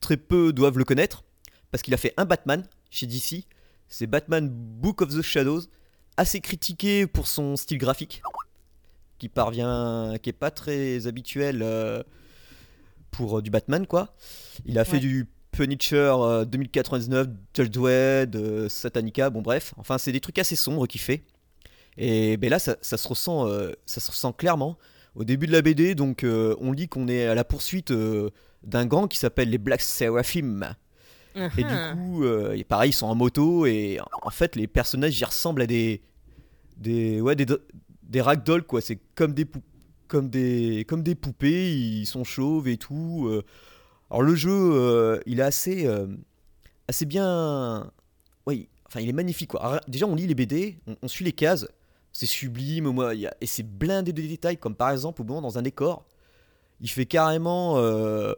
très 0.00 0.16
peu 0.16 0.52
doivent 0.52 0.76
le 0.76 0.82
connaître, 0.82 1.22
parce 1.70 1.84
qu'il 1.84 1.94
a 1.94 1.98
fait 1.98 2.12
un 2.16 2.24
Batman 2.24 2.66
chez 2.90 3.06
DC. 3.06 3.44
C'est 3.86 4.08
Batman 4.08 4.48
Book 4.48 5.02
of 5.02 5.16
the 5.16 5.22
Shadows, 5.22 5.60
assez 6.16 6.40
critiqué 6.40 7.06
pour 7.06 7.28
son 7.28 7.54
style 7.54 7.78
graphique, 7.78 8.22
qui 9.18 9.28
parvient, 9.28 10.16
qui 10.20 10.30
est 10.30 10.32
pas 10.32 10.50
très 10.50 11.06
habituel 11.06 11.62
euh, 11.62 12.02
pour 13.12 13.38
euh, 13.38 13.42
du 13.42 13.50
Batman, 13.50 13.86
quoi. 13.86 14.16
Il 14.64 14.76
a 14.76 14.84
fait 14.84 14.98
du 14.98 15.28
Punisher 15.52 16.12
euh, 16.18 16.44
2099, 16.44 17.28
Judge 17.54 17.70
Dredd, 17.70 18.34
euh, 18.34 18.68
Satanica, 18.68 19.30
bon 19.30 19.42
bref. 19.42 19.74
Enfin, 19.76 19.98
c'est 19.98 20.10
des 20.10 20.20
trucs 20.20 20.40
assez 20.40 20.56
sombres 20.56 20.88
qu'il 20.88 21.00
fait. 21.00 21.22
Et 21.98 22.36
ben 22.36 22.50
là, 22.50 22.58
ça, 22.58 22.76
ça 22.80 22.96
se 22.96 23.06
ressent, 23.06 23.46
euh, 23.46 23.70
ça 23.86 24.00
se 24.00 24.10
ressent 24.10 24.32
clairement. 24.32 24.76
Au 25.16 25.24
début 25.24 25.46
de 25.46 25.52
la 25.52 25.62
BD, 25.62 25.94
donc, 25.94 26.22
euh, 26.24 26.54
on 26.60 26.72
lit 26.72 26.88
qu'on 26.88 27.08
est 27.08 27.26
à 27.26 27.34
la 27.34 27.42
poursuite 27.42 27.90
euh, 27.90 28.30
d'un 28.62 28.86
gang 28.86 29.08
qui 29.08 29.18
s'appelle 29.18 29.48
les 29.50 29.58
Black 29.58 29.80
Seraphim. 29.80 30.74
Et 31.34 31.64
du 31.64 31.64
Mhm. 31.64 31.94
coup, 31.94 32.24
euh, 32.24 32.52
et 32.54 32.64
pareil, 32.64 32.90
ils 32.90 32.94
sont 32.94 33.06
en 33.06 33.14
moto 33.14 33.66
et 33.66 33.98
en 34.22 34.30
fait, 34.30 34.56
les 34.56 34.66
personnages 34.66 35.18
y 35.20 35.24
ressemblent 35.24 35.60
à 35.62 35.66
des, 35.66 36.00
des, 36.78 37.20
ouais, 37.20 37.34
des, 37.36 37.44
des 38.04 38.20
ragdolls 38.22 38.62
quoi. 38.64 38.80
C'est 38.80 38.98
comme 39.14 39.34
des 39.34 39.46
comme 40.08 40.30
des, 40.30 40.84
comme 40.88 41.02
des 41.02 41.14
poupées. 41.14 41.74
Ils 41.74 42.06
sont 42.06 42.24
chauves 42.24 42.68
et 42.68 42.78
tout. 42.78 43.30
Alors 44.10 44.22
le 44.22 44.34
jeu, 44.34 45.20
il 45.26 45.40
est 45.40 45.42
assez, 45.42 45.86
assez 46.88 47.04
bien. 47.04 47.90
Oui, 48.46 48.68
enfin, 48.86 49.00
il 49.00 49.08
est 49.10 49.12
magnifique 49.12 49.50
quoi. 49.50 49.62
Alors, 49.62 49.80
déjà, 49.88 50.06
on 50.06 50.14
lit 50.14 50.26
les 50.26 50.34
BD, 50.34 50.78
on, 50.86 50.96
on 51.02 51.08
suit 51.08 51.24
les 51.26 51.32
cases. 51.32 51.66
C'est 52.18 52.24
sublime, 52.24 52.88
moi, 52.92 53.14
il 53.14 53.20
y 53.20 53.26
a- 53.26 53.36
et 53.42 53.46
c'est 53.46 53.62
blindé 53.62 54.10
de 54.14 54.22
détails, 54.22 54.56
comme 54.56 54.74
par 54.74 54.90
exemple, 54.90 55.20
au 55.20 55.24
moment 55.26 55.42
dans 55.42 55.58
un 55.58 55.62
décor, 55.62 56.06
il 56.80 56.88
fait 56.88 57.04
carrément. 57.04 57.76
euh, 57.76 58.32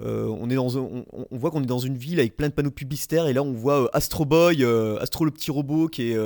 euh, 0.00 0.26
on, 0.28 0.48
est 0.48 0.54
dans 0.54 0.78
un- 0.78 0.80
on, 0.80 1.04
on 1.30 1.36
voit 1.36 1.50
qu'on 1.50 1.62
est 1.62 1.66
dans 1.66 1.80
une 1.80 1.98
ville 1.98 2.18
avec 2.18 2.34
plein 2.36 2.48
de 2.48 2.54
panneaux 2.54 2.70
publicitaires 2.70 3.26
et 3.26 3.32
là 3.34 3.42
on 3.42 3.52
voit 3.52 3.82
euh, 3.82 3.88
Astro 3.92 4.24
Boy, 4.24 4.64
Astro 5.00 5.24
le 5.26 5.30
petit 5.32 5.50
robot 5.50 5.88
qui 5.88 6.12
est, 6.12 6.18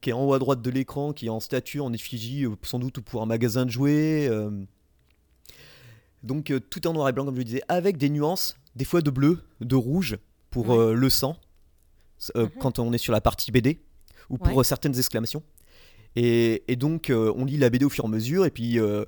qui 0.00 0.10
est 0.10 0.12
en 0.12 0.22
haut 0.24 0.32
à 0.34 0.38
droite 0.38 0.60
de 0.62 0.70
l'écran, 0.70 1.12
qui 1.12 1.26
est 1.26 1.30
en 1.30 1.40
statue, 1.40 1.80
en 1.80 1.92
effigie, 1.92 2.44
sans 2.62 2.78
doute 2.78 3.00
pour 3.00 3.22
un 3.22 3.26
magasin 3.26 3.64
de 3.64 3.70
jouets. 3.70 4.28
Donc 6.22 6.52
tout 6.70 6.80
est 6.82 6.86
en 6.86 6.92
noir 6.92 7.08
et 7.08 7.12
blanc 7.12 7.24
comme 7.24 7.34
je 7.34 7.40
le 7.40 7.44
disais, 7.44 7.62
avec 7.68 7.96
des 7.96 8.10
nuances, 8.10 8.54
des 8.76 8.84
fois 8.84 9.00
de 9.00 9.10
bleu, 9.10 9.40
de 9.60 9.74
rouge 9.76 10.18
pour 10.50 10.68
Ouais. 10.68 10.94
le 10.94 11.10
sang, 11.10 11.36
Mhm. 12.34 12.50
quand 12.60 12.78
on 12.78 12.92
est 12.92 12.98
sur 12.98 13.12
la 13.12 13.20
partie 13.20 13.50
BD, 13.50 13.80
ou 14.30 14.38
pour 14.38 14.56
Ouais. 14.56 14.64
certaines 14.64 14.96
exclamations. 14.96 15.42
Et, 16.16 16.62
donc 16.76 17.10
euh, 17.10 17.32
on 17.36 17.44
lit 17.44 17.56
la 17.56 17.70
BD 17.70 17.84
au 17.84 17.90
fur 17.90 18.04
et 18.04 18.06
à 18.06 18.10
mesure 18.10 18.44
et 18.46 18.50
puis... 18.50 18.78
euh, 18.78 19.04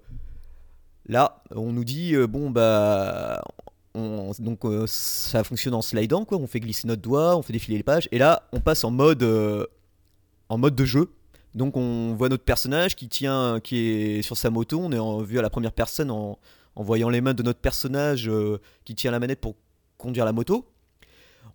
Là, 1.09 1.45
on 1.55 1.73
nous 1.73 1.85
dit 1.85 2.17
euh, 2.17 2.27
bon 2.27 2.51
bah 2.51 3.41
on- 3.95 4.33
donc 4.41 4.63
ça 4.89 5.45
fonctionne 5.45 5.75
en 5.75 5.81
slidant 5.81 6.25
quoi, 6.25 6.37
on 6.39 6.49
fait 6.49 6.59
glisser 6.59 6.89
notre 6.89 7.01
doigt, 7.03 7.37
on 7.37 7.43
fait 7.43 7.53
défiler 7.53 7.77
les 7.77 7.85
pages 7.85 8.09
et 8.11 8.19
là 8.19 8.43
on 8.53 8.59
passe 8.59 8.83
en 8.83 8.91
mode 8.91 9.23
en 10.49 10.59
mode 10.59 10.75
de 10.75 10.85
jeu. 10.85 11.11
Donc 11.55 11.77
on 11.77 12.13
voit 12.15 12.29
notre 12.29 12.43
personnage 12.43 12.97
qui 12.97 13.09
tient 13.09 13.61
qui 13.63 13.77
est 13.79 14.23
sur 14.23 14.37
sa 14.37 14.51
moto, 14.51 14.81
on 14.83 14.91
est 14.91 14.99
en 14.99 15.19
vue 15.23 15.39
à 15.39 15.43
la 15.43 15.49
première 15.49 15.71
personne 15.73 16.11
en, 16.11 16.41
en 16.75 16.83
voyant 16.83 17.09
les 17.09 17.21
mains 17.21 17.35
de 17.35 17.45
notre 17.45 17.61
personnage 17.61 18.29
qui 18.85 18.97
tient 18.97 19.13
la 19.13 19.21
manette 19.21 19.41
pour 19.41 19.55
conduire 19.99 20.25
la 20.25 20.33
moto. 20.33 20.67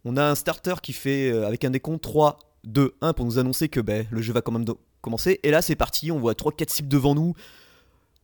On 0.06 0.16
a 0.16 0.24
un 0.24 0.36
starter 0.36 0.76
qui 0.82 0.94
fait 0.94 1.30
avec 1.44 1.66
un 1.66 1.72
décompte 1.72 2.02
3 2.04 2.40
2 2.64 2.94
1 3.02 3.12
pour 3.12 3.26
nous 3.26 3.38
annoncer 3.38 3.68
que 3.68 3.82
ben, 3.82 4.08
le 4.12 4.22
jeu 4.22 4.32
va 4.32 4.42
quand 4.42 4.54
même 4.54 4.64
commencer 5.02 5.40
et 5.44 5.52
là 5.52 5.62
c'est 5.62 5.76
parti, 5.76 6.12
on 6.12 6.20
voit 6.20 6.36
3 6.36 6.52
4 6.54 6.70
cibles 6.70 6.88
devant 6.90 7.16
nous 7.16 7.34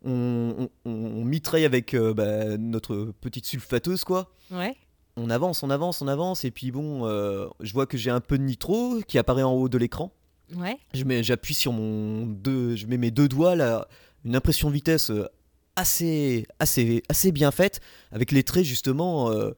on, 0.06 0.70
on- 0.86 0.90
on 0.92 1.26
mitraille 1.26 1.66
avec 1.66 1.94
euh, 1.94 2.13
bah, 2.13 2.58
notre 2.58 3.13
petite 3.22 3.46
sulfateuse 3.46 4.04
quoi. 4.04 4.32
Ouais. 4.52 4.76
On 5.16 5.30
avance, 5.32 5.63
on 5.63 5.70
avance, 5.72 6.02
on 6.02 6.08
avance 6.08 6.46
et 6.46 6.52
puis 6.52 6.72
bon, 6.72 7.06
euh, 7.08 7.48
je 7.62 7.74
vois 7.74 7.88
que 7.88 7.98
j'ai 7.98 8.12
un 8.12 8.20
peu 8.20 8.38
de 8.38 8.44
nitro 8.44 9.00
qui 9.08 9.18
apparaît 9.18 9.42
en 9.44 9.54
haut 9.54 9.70
de 9.70 9.78
l'écran. 9.80 10.12
Ouais. 10.56 10.78
Je 10.94 11.04
mets, 11.04 11.24
j'appuie 11.24 11.56
sur 11.56 11.74
mon 11.74 12.26
deux, 12.28 12.76
je 12.76 12.86
mets 12.86 12.98
mes 12.98 13.10
deux 13.12 13.28
doigts 13.28 13.56
là, 13.56 13.88
une 14.24 14.36
impression 14.36 14.70
vitesse 14.70 15.10
euh, 15.10 15.26
assez, 15.76 16.46
assez, 16.60 17.02
assez 17.10 17.32
bien 17.32 17.50
faite 17.52 17.82
avec 18.12 18.32
les 18.32 18.44
traits 18.44 18.66
justement 18.66 19.32
euh, 19.32 19.52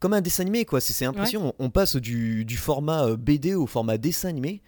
comme 0.00 0.14
un 0.14 0.22
dessin 0.22 0.42
animé 0.42 0.64
quoi. 0.64 0.80
C'est, 0.80 1.04
impressionnant. 1.04 1.52
On, 1.58 1.66
on 1.66 1.70
passe 1.70 1.96
du, 1.96 2.46
du 2.46 2.56
format 2.56 3.14
BD 3.16 3.54
au 3.54 3.66
format 3.66 3.98
dessin 3.98 4.30
animé 4.30 4.62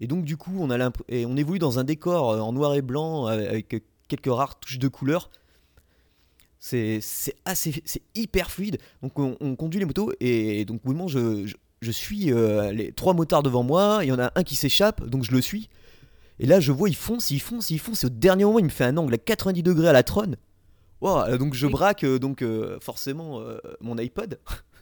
et 0.00 0.06
donc 0.06 0.24
du 0.24 0.36
coup 0.36 0.52
on 0.58 0.70
a 0.70 0.90
et 1.08 1.26
on 1.26 1.36
évolue 1.36 1.58
dans 1.58 1.78
un 1.78 1.84
décor 1.84 2.30
euh, 2.30 2.40
en 2.40 2.52
noir 2.52 2.74
et 2.74 2.82
blanc 2.82 3.28
euh, 3.28 3.48
avec 3.48 3.82
quelques 4.08 4.26
rares 4.32 4.58
touches 4.58 4.78
de 4.78 4.88
couleur. 4.88 5.30
C'est, 6.58 7.00
c'est 7.02 7.36
assez, 7.44 7.82
c'est 7.84 8.02
hyper 8.14 8.50
fluide. 8.50 8.78
Donc 9.02 9.18
on, 9.18 9.36
on 9.40 9.54
conduit 9.54 9.80
les 9.80 9.86
motos 9.86 10.12
et 10.20 10.64
donc 10.64 10.80
au 10.84 10.88
moment 10.88 11.08
je, 11.08 11.46
je, 11.46 11.56
je 11.82 11.90
suis 11.90 12.32
euh, 12.32 12.72
les 12.72 12.92
trois 12.92 13.12
motards 13.12 13.42
devant 13.42 13.62
moi. 13.62 14.00
Il 14.02 14.08
y 14.08 14.12
en 14.12 14.18
a 14.18 14.32
un 14.34 14.42
qui 14.42 14.56
s'échappe, 14.56 15.04
donc 15.04 15.24
je 15.24 15.32
le 15.32 15.42
suis. 15.42 15.68
Et 16.38 16.46
là 16.46 16.60
je 16.60 16.72
vois 16.72 16.88
il 16.88 16.96
fonce, 16.96 17.30
il 17.30 17.40
fonce, 17.40 17.70
il 17.70 17.78
fonce. 17.78 18.04
Et 18.04 18.06
au 18.06 18.10
dernier 18.10 18.44
moment 18.44 18.58
il 18.58 18.64
me 18.64 18.70
fait 18.70 18.84
un 18.84 18.96
angle 18.96 19.14
à 19.14 19.18
90 19.18 19.62
degrés 19.62 19.88
à 19.88 19.92
la 19.92 20.02
trône. 20.02 20.36
Wow, 21.04 21.36
donc 21.36 21.52
je 21.52 21.66
braque 21.66 22.02
euh, 22.04 22.18
donc 22.18 22.40
euh, 22.40 22.78
forcément 22.80 23.38
euh, 23.40 23.58
mon 23.82 23.98
iPod. 23.98 24.38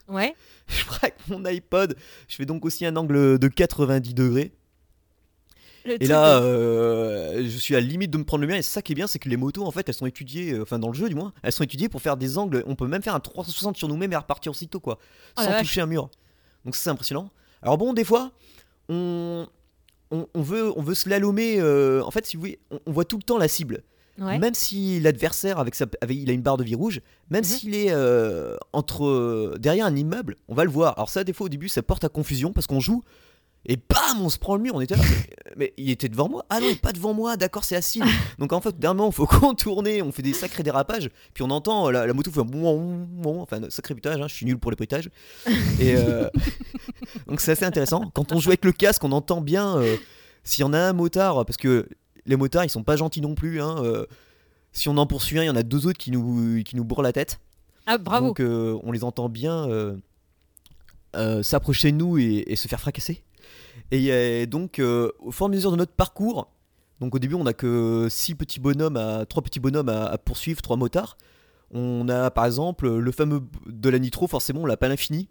Ouais. 0.06 0.36
je 0.68 0.84
braque 0.86 1.18
mon 1.28 1.44
iPod. 1.44 1.96
Je 2.28 2.36
fais 2.36 2.46
donc 2.46 2.64
aussi 2.64 2.86
un 2.86 2.94
angle 2.94 3.40
de 3.40 3.48
90 3.48 4.14
degrés. 4.14 4.52
Et 5.86 6.06
là, 6.06 6.40
euh, 6.42 7.42
je 7.44 7.56
suis 7.58 7.74
à 7.74 7.80
la 7.80 7.86
limite 7.86 8.10
de 8.10 8.18
me 8.18 8.24
prendre 8.24 8.42
le 8.42 8.46
mien. 8.48 8.56
Et 8.56 8.62
ça 8.62 8.82
qui 8.82 8.92
est 8.92 8.94
bien, 8.94 9.06
c'est 9.06 9.18
que 9.18 9.28
les 9.28 9.36
motos, 9.36 9.64
en 9.64 9.70
fait, 9.70 9.88
elles 9.88 9.94
sont 9.94 10.06
étudiées, 10.06 10.52
euh, 10.52 10.62
enfin 10.62 10.78
dans 10.78 10.88
le 10.88 10.94
jeu 10.94 11.08
du 11.08 11.14
moins, 11.14 11.32
elles 11.42 11.52
sont 11.52 11.64
étudiées 11.64 11.88
pour 11.88 12.00
faire 12.02 12.16
des 12.16 12.38
angles. 12.38 12.62
On 12.66 12.74
peut 12.76 12.86
même 12.86 13.02
faire 13.02 13.14
un 13.14 13.20
360 13.20 13.76
sur 13.76 13.88
nous-mêmes 13.88 14.12
et 14.12 14.16
repartir 14.16 14.52
aussitôt, 14.52 14.80
quoi, 14.80 14.98
Oh 15.38 15.42
sans 15.42 15.58
toucher 15.58 15.80
un 15.80 15.86
mur. 15.86 16.08
Donc 16.64 16.76
c'est 16.76 16.90
impressionnant. 16.90 17.30
Alors 17.62 17.78
bon, 17.78 17.92
des 17.92 18.04
fois, 18.04 18.32
on, 18.88 19.46
on, 20.10 20.26
on 20.34 20.42
veut, 20.42 20.72
on 20.76 20.82
veut 20.82 20.94
slalomer. 20.94 21.56
euh, 21.60 22.02
en 22.04 22.10
fait, 22.10 22.26
si 22.26 22.36
vous 22.36 22.42
voulez, 22.42 22.58
on, 22.70 22.78
on 22.86 22.92
voit 22.92 23.04
tout 23.04 23.16
le 23.16 23.22
temps 23.22 23.38
la 23.38 23.48
cible. 23.48 23.82
Ouais. 24.18 24.38
Même 24.38 24.52
si 24.54 25.00
l'adversaire 25.00 25.58
avec 25.58 25.74
sa, 25.74 25.86
avec- 26.02 26.18
il 26.18 26.28
a 26.28 26.34
une 26.34 26.42
barre 26.42 26.58
de 26.58 26.64
vie 26.64 26.74
rouge, 26.74 27.00
même 27.30 27.40
Mhm. 27.40 27.44
s'il 27.48 27.74
est 27.74 27.90
euh, 27.92 28.56
entre 28.74 29.54
derrière 29.58 29.86
un 29.86 29.96
immeuble, 29.96 30.36
on 30.48 30.54
va 30.54 30.64
le 30.64 30.70
voir. 30.70 30.92
Alors 30.98 31.08
ça, 31.08 31.24
des 31.24 31.32
fois 31.32 31.46
au 31.46 31.48
début, 31.48 31.68
ça 31.68 31.82
porte 31.82 32.04
à 32.04 32.10
confusion 32.10 32.52
parce 32.52 32.66
qu'on 32.66 32.78
joue 32.80 33.02
et 33.64 33.76
bam, 33.76 34.20
on 34.20 34.28
se 34.28 34.38
prend 34.38 34.56
le 34.56 34.62
mur. 34.62 34.74
On 34.74 34.80
était 34.80 34.96
là, 34.96 35.02
mais, 35.08 35.30
mais 35.56 35.72
il 35.76 35.90
était 35.90 36.08
devant 36.08 36.28
moi. 36.28 36.44
Ah 36.50 36.58
non, 36.60 36.66
il 36.68 36.72
est 36.72 36.80
pas 36.80 36.92
devant 36.92 37.14
moi. 37.14 37.36
D'accord, 37.36 37.62
c'est 37.64 37.76
assis. 37.76 38.00
Donc 38.38 38.52
en 38.52 38.60
fait, 38.60 38.76
d'un 38.78 38.92
moment, 38.94 39.10
il 39.10 39.14
faut 39.14 39.26
contourner. 39.40 40.02
On 40.02 40.10
fait 40.10 40.22
des 40.22 40.32
sacrés 40.32 40.62
dérapages. 40.64 41.10
Puis 41.32 41.44
on 41.44 41.50
entend 41.50 41.86
euh, 41.88 41.92
la, 41.92 42.06
la 42.06 42.12
moto 42.12 42.30
faire 42.32 42.44
bon, 42.44 43.06
bon, 43.08 43.40
enfin 43.40 43.60
sacré 43.70 43.94
bruitage. 43.94 44.20
hein, 44.20 44.26
je 44.28 44.34
suis 44.34 44.46
nul 44.46 44.58
pour 44.58 44.70
les 44.72 44.76
bruitages. 44.76 45.10
Et 45.78 45.94
euh, 45.96 46.28
donc 47.28 47.40
c'est 47.40 47.52
assez 47.52 47.64
intéressant. 47.64 48.10
Quand 48.14 48.32
on 48.32 48.40
joue 48.40 48.50
avec 48.50 48.64
le 48.64 48.72
casque, 48.72 49.04
on 49.04 49.12
entend 49.12 49.40
bien 49.40 49.76
euh, 49.78 49.96
s'il 50.42 50.62
y 50.62 50.64
en 50.64 50.72
a 50.72 50.78
un 50.80 50.92
motard, 50.92 51.44
parce 51.46 51.56
que 51.56 51.88
les 52.26 52.36
motards, 52.36 52.64
ils 52.64 52.70
sont 52.70 52.82
pas 52.84 52.96
gentils 52.96 53.20
non 53.20 53.34
plus. 53.36 53.60
hein, 53.62 53.76
euh, 53.84 54.06
si 54.72 54.88
on 54.88 54.96
en 54.96 55.06
poursuit 55.06 55.38
un, 55.38 55.42
il 55.42 55.46
y 55.46 55.50
en 55.50 55.56
a 55.56 55.62
deux 55.62 55.86
autres 55.86 55.98
qui 55.98 56.10
nous, 56.10 56.62
qui 56.64 56.74
nous 56.76 56.84
bourrent 56.84 57.02
la 57.02 57.12
tête. 57.12 57.38
Ah, 57.86 57.98
bravo. 57.98 58.28
Donc 58.28 58.40
on 58.40 58.90
les 58.90 59.04
entend 59.04 59.28
bien 59.28 59.68
s'approcher 61.42 61.92
de 61.92 61.96
nous 61.96 62.18
et, 62.18 62.44
et 62.46 62.56
se 62.56 62.68
faire 62.68 62.80
fracasser. 62.80 63.22
Et 63.92 64.10
euh, 64.10 64.46
donc 64.46 64.78
euh, 64.78 65.12
au 65.20 65.30
fur 65.30 65.46
et 65.46 65.48
à 65.48 65.50
mesure 65.50 65.70
de 65.70 65.76
notre 65.76 65.92
parcours, 65.92 66.50
donc 66.98 67.14
au 67.14 67.18
début 67.18 67.34
on 67.34 67.44
a 67.44 67.52
que 67.52 68.08
six 68.10 68.34
petits 68.34 68.58
bonhommes, 68.58 68.96
à, 68.96 69.26
trois 69.26 69.42
petits 69.42 69.60
bonhommes 69.60 69.90
à, 69.90 70.06
à 70.06 70.18
poursuivre, 70.18 70.62
trois 70.62 70.78
motards. 70.78 71.18
On 71.70 72.08
a 72.08 72.30
par 72.30 72.46
exemple 72.46 72.88
le 72.88 73.12
fameux 73.12 73.42
de 73.66 73.88
la 73.90 73.98
nitro, 73.98 74.26
forcément 74.26 74.62
on 74.62 74.66
l'a 74.66 74.78
pas 74.78 74.88
l'infini. 74.88 75.28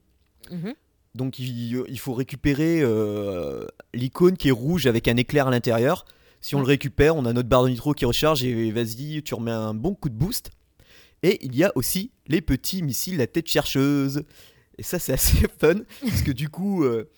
Mhm. 0.52 0.76
Donc 1.16 1.40
il, 1.40 1.84
il 1.88 2.00
faut 2.00 2.14
récupérer 2.14 2.82
euh, 2.82 3.66
l'icône 3.96 4.38
qui 4.38 4.50
est 4.50 4.52
rouge 4.52 4.86
avec 4.86 5.08
un 5.08 5.18
éclair 5.18 5.48
à 5.48 5.52
l'intérieur. 5.52 6.06
Si 6.40 6.56
on 6.56 6.60
le 6.60 6.66
récupère, 6.66 7.16
on 7.16 7.26
a 7.26 7.34
notre 7.34 7.50
barre 7.50 7.64
de 7.64 7.70
nitro 7.70 7.94
qui 7.94 8.06
recharge 8.06 8.44
et 8.44 8.72
vas-y, 8.72 9.24
tu 9.24 9.34
remets 9.34 9.52
un 9.52 9.74
bon 9.74 9.96
coup 9.96 10.10
de 10.10 10.16
boost. 10.16 10.52
Et 11.24 11.44
il 11.44 11.56
y 11.56 11.64
a 11.64 11.72
aussi 11.76 12.12
les 12.28 12.42
petits 12.42 12.84
missiles 12.84 13.22
à 13.22 13.28
tête 13.28 13.48
chercheuse. 13.48 14.24
Et 14.78 14.84
ça 14.84 15.00
c'est 15.00 15.14
assez 15.14 15.48
fun 15.60 15.82
parce 16.02 16.22
que 16.22 16.32
du 16.32 16.50
coup, 16.50 16.84
euh, 16.84 17.10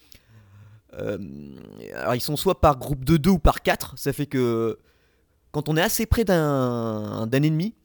alors 1.95 2.15
ils 2.15 2.21
sont 2.21 2.35
soit 2.35 2.61
par 2.61 2.77
groupe 2.77 3.03
de 3.05 3.17
2 3.17 3.31
ou 3.31 3.39
par 3.39 3.61
4. 3.61 3.97
Ça 3.97 4.13
fait 4.13 4.25
que 4.25 4.77
quand 5.51 5.69
on 5.69 5.77
est 5.77 5.81
assez 5.81 6.05
près 6.05 6.25
d'un 6.25 7.29
ennemi, 7.31 7.75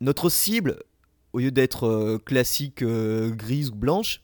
notre 0.00 0.28
cible, 0.28 0.78
au 1.32 1.38
lieu 1.38 1.50
d'être 1.50 1.86
euh, 1.86 2.18
classique 2.18 2.82
euh, 2.82 3.30
grise 3.30 3.70
ou 3.70 3.74
blanche, 3.74 4.22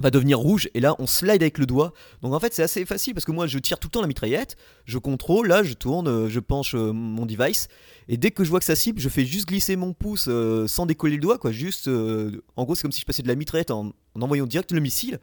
va 0.00 0.10
devenir 0.10 0.38
rouge. 0.38 0.68
Et 0.74 0.80
là 0.80 0.94
on 0.98 1.06
slide 1.06 1.42
avec 1.42 1.58
le 1.58 1.66
doigt. 1.66 1.92
Donc 2.22 2.32
en 2.32 2.40
fait 2.40 2.52
c'est 2.52 2.62
assez 2.62 2.84
facile 2.84 3.14
parce 3.14 3.24
que 3.24 3.32
moi 3.32 3.46
je 3.46 3.58
tire 3.58 3.78
tout 3.78 3.88
le 3.88 3.92
temps 3.92 4.00
la 4.00 4.06
mitraillette 4.06 4.56
je 4.84 4.98
contrôle 4.98 5.48
là 5.48 5.62
je 5.62 5.74
tourne 5.74 6.08
euh, 6.08 6.28
je 6.28 6.40
penche 6.40 6.74
euh, 6.74 6.92
mon 6.92 7.26
device. 7.26 7.68
Et 8.08 8.16
dès 8.16 8.30
que 8.30 8.44
je 8.44 8.50
vois 8.50 8.58
que 8.58 8.66
ça 8.66 8.76
cible 8.76 9.00
je 9.00 9.08
fais 9.08 9.24
juste 9.24 9.48
glisser 9.48 9.76
mon 9.76 9.92
pouce 9.92 10.26
euh, 10.28 10.66
sans 10.66 10.86
décoller 10.86 11.16
le 11.16 11.22
doigt 11.22 11.38
quoi. 11.38 11.52
Juste 11.52 11.88
euh, 11.88 12.42
en 12.56 12.64
gros 12.64 12.74
c'est 12.74 12.82
comme 12.82 12.92
si 12.92 13.00
je 13.00 13.06
passais 13.06 13.22
de 13.22 13.28
la 13.28 13.34
mitraillette 13.34 13.70
en 13.70 13.92
envoyant 14.20 14.46
direct 14.46 14.72
le 14.72 14.80
missile 14.80 15.20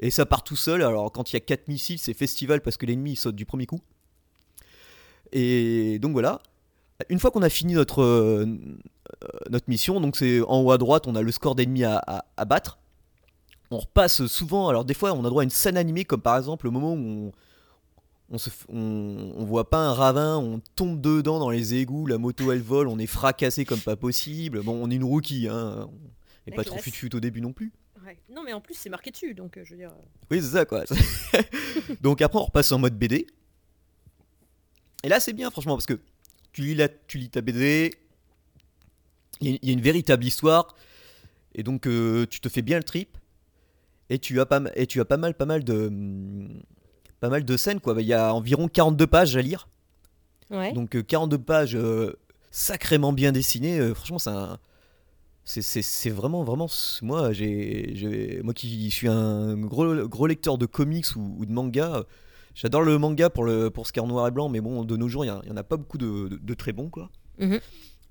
et 0.00 0.10
ça 0.10 0.26
part 0.26 0.44
tout 0.44 0.56
seul 0.56 0.82
alors 0.82 1.10
quand 1.12 1.32
il 1.32 1.36
y 1.36 1.38
a 1.38 1.40
4 1.40 1.68
missiles 1.68 1.98
c'est 1.98 2.14
festival 2.14 2.60
parce 2.60 2.76
que 2.76 2.86
l'ennemi 2.86 3.12
il 3.12 3.16
saute 3.16 3.34
du 3.36 3.44
premier 3.46 3.66
coup 3.66 3.80
et 5.32 5.98
donc 5.98 6.12
voilà 6.12 6.40
une 7.10 7.18
fois 7.18 7.30
qu'on 7.30 7.42
a 7.42 7.48
fini 7.50 7.74
notre 7.74 8.02
euh, 8.02 8.46
notre 9.50 9.68
mission 9.68 10.00
donc 10.00 10.16
c'est 10.16 10.40
en 10.42 10.60
haut 10.62 10.70
à 10.72 10.78
droite 10.78 11.06
on 11.06 11.14
a 11.14 11.22
le 11.22 11.32
score 11.32 11.54
d'ennemis 11.54 11.84
à- 11.84 12.02
à- 12.06 12.24
à 12.36 12.44
battre 12.44 12.78
on 13.70 13.76
repasse 13.80 14.24
souvent. 14.28 14.70
Alors 14.70 14.86
des 14.86 14.94
fois, 14.94 15.12
on 15.12 15.26
a 15.26 15.28
droit 15.28 15.42
à 15.42 15.44
une 15.44 15.50
scène 15.50 15.76
animée, 15.76 16.06
comme 16.06 16.22
par 16.22 16.38
exemple 16.38 16.64
le 16.64 16.70
moment 16.70 16.94
où 16.94 16.96
on, 16.96 17.32
on, 18.30 18.38
se, 18.38 18.48
f- 18.48 18.64
on, 18.70 19.34
on 19.36 19.44
voit 19.44 19.68
pas 19.68 19.76
un 19.76 19.92
ravin, 19.92 20.38
on 20.38 20.62
tombe 20.74 21.02
dedans 21.02 21.38
dans 21.38 21.50
les 21.50 21.74
égouts, 21.74 22.06
la 22.06 22.16
moto 22.16 22.50
elle 22.50 22.62
vole, 22.62 22.88
on 22.88 22.98
est 22.98 23.04
fracassé 23.06 23.66
comme 23.66 23.80
pas 23.80 23.94
possible. 23.94 24.62
Bon, 24.62 24.72
on 24.82 24.90
est 24.90 24.94
une 24.94 25.04
rookie, 25.04 25.48
hein. 25.48 25.86
On 25.86 25.90
est 26.46 26.50
La 26.52 26.56
pas 26.56 26.64
trop 26.64 26.76
classe. 26.76 26.88
fut 26.94 27.14
au 27.14 27.20
début 27.20 27.42
non 27.42 27.52
plus. 27.52 27.70
Ouais. 28.08 28.16
Non, 28.30 28.42
mais 28.44 28.52
en 28.52 28.60
plus, 28.60 28.74
c'est 28.74 28.88
marqué 28.88 29.10
dessus, 29.10 29.34
donc 29.34 29.56
euh, 29.58 29.64
je 29.64 29.72
veux 29.72 29.76
dire. 29.78 29.92
Oui, 30.30 30.40
c'est 30.40 30.48
ça 30.48 30.64
quoi. 30.64 30.84
Donc 32.00 32.22
après, 32.22 32.38
on 32.38 32.44
repasse 32.44 32.72
en 32.72 32.78
mode 32.78 32.96
BD. 32.98 33.26
Et 35.04 35.08
là, 35.08 35.20
c'est 35.20 35.32
bien, 35.32 35.50
franchement, 35.50 35.74
parce 35.76 35.86
que 35.86 36.00
tu 36.52 36.62
lis, 36.62 36.74
la, 36.74 36.88
tu 36.88 37.18
lis 37.18 37.28
ta 37.30 37.40
BD, 37.40 37.94
il 39.40 39.48
y, 39.50 39.54
a- 39.54 39.58
il 39.62 39.68
y 39.68 39.70
a 39.70 39.72
une 39.74 39.80
véritable 39.80 40.24
histoire, 40.24 40.74
et 41.54 41.62
donc 41.62 41.86
euh, 41.86 42.26
tu 42.26 42.40
te 42.40 42.48
fais 42.48 42.62
bien 42.62 42.78
le 42.78 42.84
trip, 42.84 43.16
et 44.10 44.18
tu 44.18 44.40
as 44.40 44.46
pas, 44.46 44.60
et 44.74 44.86
tu 44.86 45.00
as 45.00 45.04
pas 45.04 45.16
mal, 45.18 45.34
pas 45.34 45.46
mal 45.46 45.62
de, 45.62 45.86
hum, 45.88 46.60
pas 47.20 47.28
mal 47.28 47.44
de 47.44 47.56
scènes 47.56 47.80
quoi. 47.80 47.94
Bah, 47.94 48.00
Il 48.00 48.06
y 48.08 48.14
a 48.14 48.34
environ 48.34 48.68
42 48.68 49.06
pages 49.06 49.36
à 49.36 49.42
lire, 49.42 49.68
Ouais. 50.50 50.72
donc 50.72 50.96
euh, 50.96 51.02
42 51.02 51.38
pages 51.38 51.76
euh, 51.76 52.18
sacrément 52.50 53.12
bien 53.12 53.32
dessinées. 53.32 53.78
euh, 53.78 53.94
franchement, 53.94 54.18
c'est 54.18 54.30
un- 54.30 54.58
c'est- 55.82 56.10
vraiment, 56.10 56.44
vraiment. 56.44 56.68
Moi, 57.02 57.32
j'ai, 57.32 58.40
moi 58.44 58.52
qui 58.54 58.90
suis 58.90 59.08
un 59.08 59.56
gros, 59.56 59.94
gros 60.06 60.26
lecteur 60.26 60.58
de 60.58 60.66
comics 60.66 61.06
ou, 61.16 61.36
ou 61.38 61.46
de 61.46 61.52
manga, 61.52 62.04
j'adore 62.54 62.82
le 62.82 62.98
manga 62.98 63.30
pour, 63.30 63.44
le, 63.44 63.70
pour 63.70 63.86
ce 63.86 63.92
qui 63.92 63.98
est 63.98 64.02
en 64.02 64.06
noir 64.06 64.26
et 64.28 64.30
blanc, 64.30 64.48
mais 64.48 64.60
bon, 64.60 64.84
de 64.84 64.96
nos 64.96 65.08
jours, 65.08 65.24
il 65.24 65.32
n'y 65.44 65.50
en 65.50 65.56
a 65.56 65.64
pas 65.64 65.76
beaucoup 65.76 65.98
de, 65.98 66.28
de- 66.28 66.36
de 66.36 66.54
très 66.54 66.72
bons, 66.72 66.90
quoi. 66.90 67.10
Mhm. 67.38 67.60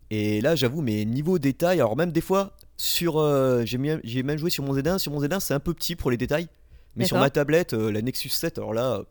Et 0.09 0.39
là, 0.41 0.55
j'avoue, 0.55 0.81
mais 0.81 1.03
niveau 1.05 1.37
détail, 1.37 1.79
alors 1.79 1.95
même 1.97 2.11
des 2.11 2.21
fois, 2.21 2.55
sur, 2.77 3.17
euh, 3.17 3.63
j'ai 3.65 3.77
même, 3.77 4.01
joué 4.37 4.49
sur 4.49 4.63
mon 4.63 4.73
Z1, 4.73 4.97
sur 4.99 5.11
mon 5.11 5.21
Z1, 5.21 5.39
c'est 5.39 5.53
un 5.53 5.59
peu 5.59 5.73
petit 5.73 5.95
pour 5.95 6.09
les 6.11 6.17
détails, 6.17 6.47
mais 6.95 7.03
sur 7.05 7.17
ma 7.19 7.29
tablette, 7.29 7.73
euh, 7.73 7.91
la 7.91 8.01
Nexus 8.01 8.29
7, 8.29 8.57
alors 8.57 8.73
là, 8.73 9.03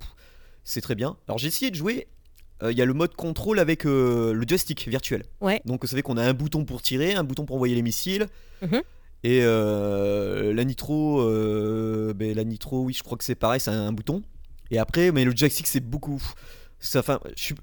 c'est 0.65 0.81
très 0.81 0.95
bien. 0.95 1.17
Alors 1.29 1.39
j'ai 1.39 1.49
essayé 1.49 1.71
de 1.71 1.77
jouer. 1.77 2.09
Euh, 2.63 2.73
Il 2.73 2.79
y 2.79 2.83
a 2.83 2.85
le 2.85 2.95
mode 2.95 3.15
contrôle 3.15 3.59
avec 3.59 3.85
euh, 3.87 4.33
le 4.33 4.45
joystick 4.47 4.89
virtuel. 4.89 5.25
Ouais. 5.41 5.61
Donc 5.65 5.85
ça 5.87 5.97
fait 5.97 6.03
qu'on 6.03 6.17
a 6.17 6.23
un 6.25 6.33
bouton 6.35 6.65
pour 6.65 6.83
tirer, 6.83 7.15
un 7.15 7.25
bouton 7.25 7.45
pour 7.45 7.57
envoyer 7.57 7.75
les 7.75 7.83
missiles. 7.83 8.27
Mhm. 8.63 8.83
Et 9.25 9.41
euh, 9.43 10.53
la 10.55 10.65
nitro, 10.65 11.23
ben, 12.15 12.35
la 12.35 12.45
nitro, 12.45 12.83
oui, 12.85 12.93
je 12.93 13.03
crois 13.03 13.19
que 13.19 13.25
c'est 13.25 13.35
pareil, 13.35 13.61
c'est 13.61 13.71
un, 13.71 13.93
bouton. 13.93 14.23
Et 14.71 14.79
après, 14.79 15.11
mais 15.13 15.25
le 15.25 15.35
joystick, 15.37 15.67
c'est 15.67 15.81
beaucoup. 15.81 16.23
Ça, 16.79 17.03
je, 17.37 17.55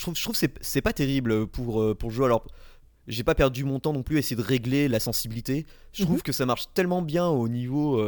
trouve, 0.00 0.14
je 0.16 0.22
trouve 0.22 0.32
que 0.34 0.38
c'est- 0.38 0.58
c'est 0.60 0.82
pas 0.82 0.92
terrible 0.92 1.46
pour, 1.46 1.96
pour 1.96 2.10
le 2.10 2.14
jeu. 2.14 2.24
Alors, 2.24 2.46
j'ai 3.08 3.24
pas 3.24 3.34
perdu 3.34 3.64
mon 3.64 3.80
temps 3.80 3.92
non 3.92 4.02
plus 4.02 4.16
à 4.16 4.18
essayer 4.20 4.36
de 4.36 4.42
régler 4.42 4.86
la 4.88 5.00
sensibilité. 5.00 5.66
Je 5.92 6.04
trouve 6.04 6.16
Mhm. 6.16 6.22
que 6.22 6.32
ça 6.32 6.46
marche 6.46 6.66
tellement 6.74 7.02
bien 7.02 7.26
au 7.26 7.48
niveau 7.48 8.00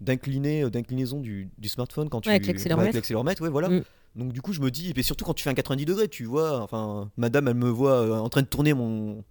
d'incliner, 0.00 0.68
d'inclinaison 0.70 1.20
du, 1.20 1.48
du 1.58 1.68
smartphone 1.68 2.08
quand 2.08 2.20
tu 2.20 2.28
Ouais, 2.28 2.34
avec 2.36 2.46
l'accéléromètre. 2.46 2.84
avec 2.88 2.94
l'accéléromètre, 2.94 3.42
ouais, 3.42 3.48
voilà. 3.48 3.68
Mm. 3.70 3.82
Donc 4.16 4.32
du 4.32 4.40
coup, 4.40 4.52
je 4.52 4.60
me 4.60 4.70
dis, 4.70 4.92
et 4.96 5.02
surtout 5.02 5.24
quand 5.24 5.34
tu 5.34 5.44
fais 5.44 5.50
un 5.50 5.54
90 5.54 5.84
degrés, 5.84 6.08
tu 6.08 6.24
vois, 6.24 6.62
enfin, 6.62 7.10
madame, 7.18 7.48
elle 7.48 7.54
me 7.54 7.68
voit 7.68 8.00
euh, 8.00 8.16
en 8.16 8.28
train 8.30 8.40
de 8.40 8.46
tourner 8.46 8.72
mon, 8.72 9.22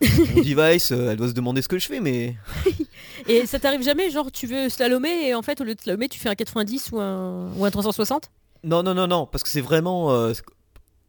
device, 0.42 0.90
euh, 0.90 1.12
elle 1.12 1.16
doit 1.16 1.28
se 1.28 1.32
demander 1.34 1.62
ce 1.62 1.68
que 1.68 1.78
je 1.78 1.86
fais, 1.86 2.00
mais 2.00 2.36
Et 3.28 3.46
ça 3.46 3.60
t'arrive 3.60 3.82
jamais, 3.82 4.10
genre 4.10 4.32
tu 4.32 4.46
veux 4.48 4.68
slalomer 4.68 5.28
et 5.28 5.34
en 5.34 5.42
fait 5.42 5.60
au 5.60 5.64
lieu 5.64 5.74
de 5.74 5.80
slalomer 5.80 6.08
tu 6.08 6.18
fais 6.18 6.28
un 6.28 6.34
90 6.34 6.90
ou 6.92 7.00
un, 7.00 7.52
ou 7.56 7.64
un 7.64 7.70
360 7.70 8.30
non, 8.64 8.82
non, 8.82 8.94
non, 8.94 9.06
non, 9.06 9.26
parce 9.26 9.44
que 9.44 9.50
c'est 9.50 9.60
vraiment 9.60 10.12
euh, 10.12 10.32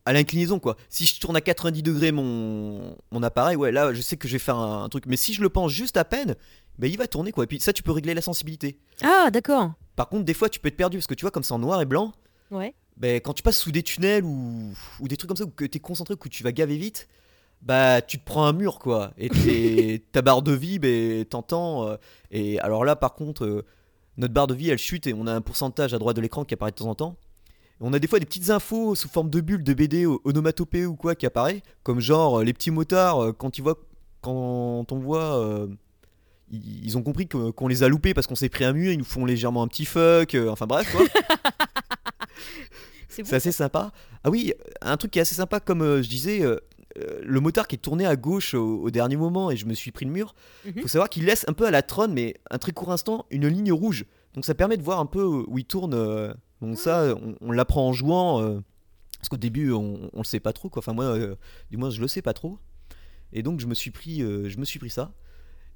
à 0.06 0.14
l'inclinaison, 0.14 0.60
quoi. 0.60 0.76
Si 0.90 1.06
je 1.06 1.20
tourne 1.20 1.36
à 1.38 1.42
90 1.42 1.82
degrés 1.82 2.12
mon, 2.12 2.96
mon 3.12 3.24
appareil, 3.24 3.56
ouais, 3.56 3.72
là, 3.72 3.94
je 3.94 4.02
sais 4.02 4.18
que 4.18 4.28
je 4.28 4.34
vais 4.34 4.40
faire 4.40 4.58
un, 4.58 4.84
un 4.84 4.90
truc, 4.90 5.06
mais 5.08 5.18
si 5.18 5.34
je 5.34 5.42
le 5.42 5.50
penche 5.50 5.72
juste 5.72 5.98
à 5.98 6.04
peine, 6.04 6.36
ben 6.78 6.92
il 6.92 6.98
va 6.98 7.08
tourner, 7.08 7.32
quoi. 7.32 7.46
Et 7.46 7.48
puis 7.48 7.60
ça, 7.60 7.72
tu 7.74 7.82
peux 7.82 7.94
régler 7.94 8.14
la 8.14 8.22
sensibilité. 8.22 8.78
Ah 9.04 9.32
d'accord. 9.32 9.72
Par 9.96 10.10
contre, 10.10 10.26
des 10.26 10.34
fois, 10.34 10.50
tu 10.50 10.60
peux 10.60 10.68
être 10.68 10.76
perdu, 10.76 10.98
parce 10.98 11.08
que 11.08 11.14
tu 11.14 11.22
vois, 11.24 11.32
comme 11.32 11.44
c'est 11.44 11.54
en 11.54 11.60
noir 11.60 11.82
et 11.82 11.86
blanc, 11.86 12.12
Ouais. 12.52 12.76
Ben, 12.98 13.20
quand 13.22 13.34
tu 13.34 13.44
passes 13.44 13.58
sous 13.58 13.72
des 13.72 13.84
tunnels 13.84 14.24
ou, 14.24 14.74
ou 15.00 15.08
des 15.08 15.18
trucs 15.18 15.28
comme 15.28 15.38
ça, 15.38 15.44
où 15.46 15.50
que 15.50 15.66
tu 15.66 15.78
es 15.78 15.82
concentré, 15.82 16.16
que 16.16 16.30
tu 16.30 16.44
vas 16.44 16.52
gaver 16.52 16.78
vite, 16.78 17.08
bah 17.62 18.02
tu 18.02 18.20
te 18.20 18.24
prends 18.26 18.46
un 18.46 18.54
mur 18.54 18.80
quoi. 18.80 19.12
Et 19.18 20.04
ta 20.12 20.22
barre 20.22 20.42
de 20.42 20.52
vie, 20.54 20.80
ben, 20.80 21.26
t'entends. 21.26 21.88
euh, 21.88 21.98
et 22.32 22.60
alors 22.60 22.86
là, 22.86 22.96
par 22.96 23.14
contre, 23.16 23.44
euh, 23.46 23.66
notre 24.18 24.34
barre 24.34 24.48
de 24.48 24.54
vie 24.54 24.70
elle 24.70 24.78
chute 24.78 25.08
et 25.08 25.14
on 25.14 25.28
a 25.28 25.34
un 25.34 25.42
pourcentage 25.42 25.94
à 25.94 26.00
droite 26.00 26.16
de 26.16 26.22
l'écran 26.22 26.46
qui 26.46 26.54
apparaît 26.54 26.72
de 26.72 26.76
temps 26.78 26.90
en 26.90 26.96
temps. 26.96 27.18
Et 27.82 27.84
on 27.84 27.92
a 27.94 28.00
des 28.00 28.08
fois 28.08 28.20
des 28.20 28.26
petites 28.26 28.50
infos 28.50 28.96
sous 28.96 29.10
forme 29.10 29.30
de 29.30 29.42
bulles 29.42 29.64
de 29.64 29.74
BD 29.74 30.06
onomatopée 30.06 30.86
ou 30.86 30.96
quoi 30.96 31.16
qui 31.16 31.26
apparaît, 31.26 31.62
comme 31.84 32.00
genre 32.00 32.40
euh, 32.40 32.44
les 32.44 32.54
petits 32.54 32.72
motards 32.72 33.34
quand 33.38 33.58
ils 33.58 33.62
voient, 33.62 33.80
quand 34.22 34.86
on 34.92 34.98
voit. 35.00 35.38
euh, 35.44 35.68
ils 36.52 36.86
ils 36.86 36.98
ont 36.98 37.02
compris 37.04 37.28
qu'on 37.28 37.68
les 37.68 37.84
a 37.84 37.90
loupés 37.90 38.14
parce 38.14 38.28
qu'on 38.28 38.36
s'est 38.36 38.50
pris 38.50 38.64
un 38.64 38.72
mur, 38.74 38.92
ils 38.92 38.98
nous 39.00 39.04
font 39.04 39.26
légèrement 39.26 39.64
un 39.64 39.68
petit 39.68 39.86
fuck, 39.86 40.38
enfin 40.48 40.68
bref 40.68 40.90
quoi. 40.96 41.06
C'est 43.10 43.34
assez 43.34 43.52
sympa. 43.52 43.92
Ah 44.24 44.30
oui, 44.30 44.54
un 44.82 44.98
truc 44.98 45.12
qui 45.12 45.20
est 45.20 45.22
assez 45.22 45.36
sympa, 45.36 45.60
comme 45.60 45.82
euh, 45.82 46.02
je 46.04 46.10
disais, 46.10 46.42
euh, 46.42 46.58
euh, 46.98 47.22
le 47.24 47.40
motard 47.40 47.68
qui 47.68 47.76
est 47.76 47.80
tourné 47.80 48.06
à 48.06 48.16
gauche 48.16 48.54
au, 48.54 48.82
au 48.82 48.90
dernier 48.92 49.16
moment 49.16 49.52
et 49.52 49.56
je 49.58 49.66
me 49.66 49.74
suis 49.74 49.92
pris 49.92 50.06
le 50.06 50.12
mur. 50.12 50.36
Mhm. 50.66 50.82
Faut 50.82 50.88
savoir 50.88 51.10
qu'il 51.10 51.24
laisse 51.26 51.46
un 51.48 51.54
peu 51.54 51.66
à 51.66 51.72
la 51.72 51.82
Tron, 51.82 52.10
mais 52.10 52.36
un 52.52 52.58
très 52.58 52.72
court 52.74 52.92
instant, 52.92 53.26
une 53.32 53.48
ligne 53.48 53.72
rouge. 53.72 54.06
Donc 54.34 54.44
ça 54.46 54.54
permet 54.54 54.76
de 54.76 54.84
voir 54.84 55.00
un 55.00 55.06
peu 55.06 55.24
où 55.24 55.58
il 55.58 55.66
tourne. 55.66 55.94
euh, 55.94 56.34
donc 56.62 56.78
ça, 56.78 57.16
on, 57.22 57.36
on 57.42 57.52
l'apprend 57.52 57.88
en 57.88 57.94
jouant. 57.94 58.62
parce 59.20 59.30
qu'au 59.30 59.38
début, 59.38 59.72
on, 59.72 60.10
on 60.12 60.20
le 60.20 60.24
sait 60.26 60.40
pas 60.42 60.52
trop. 60.52 60.70
Quoi. 60.70 60.80
Enfin 60.82 60.94
moi, 60.94 61.18
du 61.70 61.78
moins, 61.78 61.90
je 61.90 62.02
le 62.02 62.08
sais 62.08 62.22
pas 62.22 62.34
trop. 62.34 62.60
Et 63.34 63.44
donc 63.44 63.60
je 63.60 63.68
me 63.68 63.74
suis 63.76 63.92
pris, 63.92 64.20
je 64.20 64.58
me 64.58 64.66
suis 64.66 64.80
pris 64.80 64.90
ça. 64.90 65.14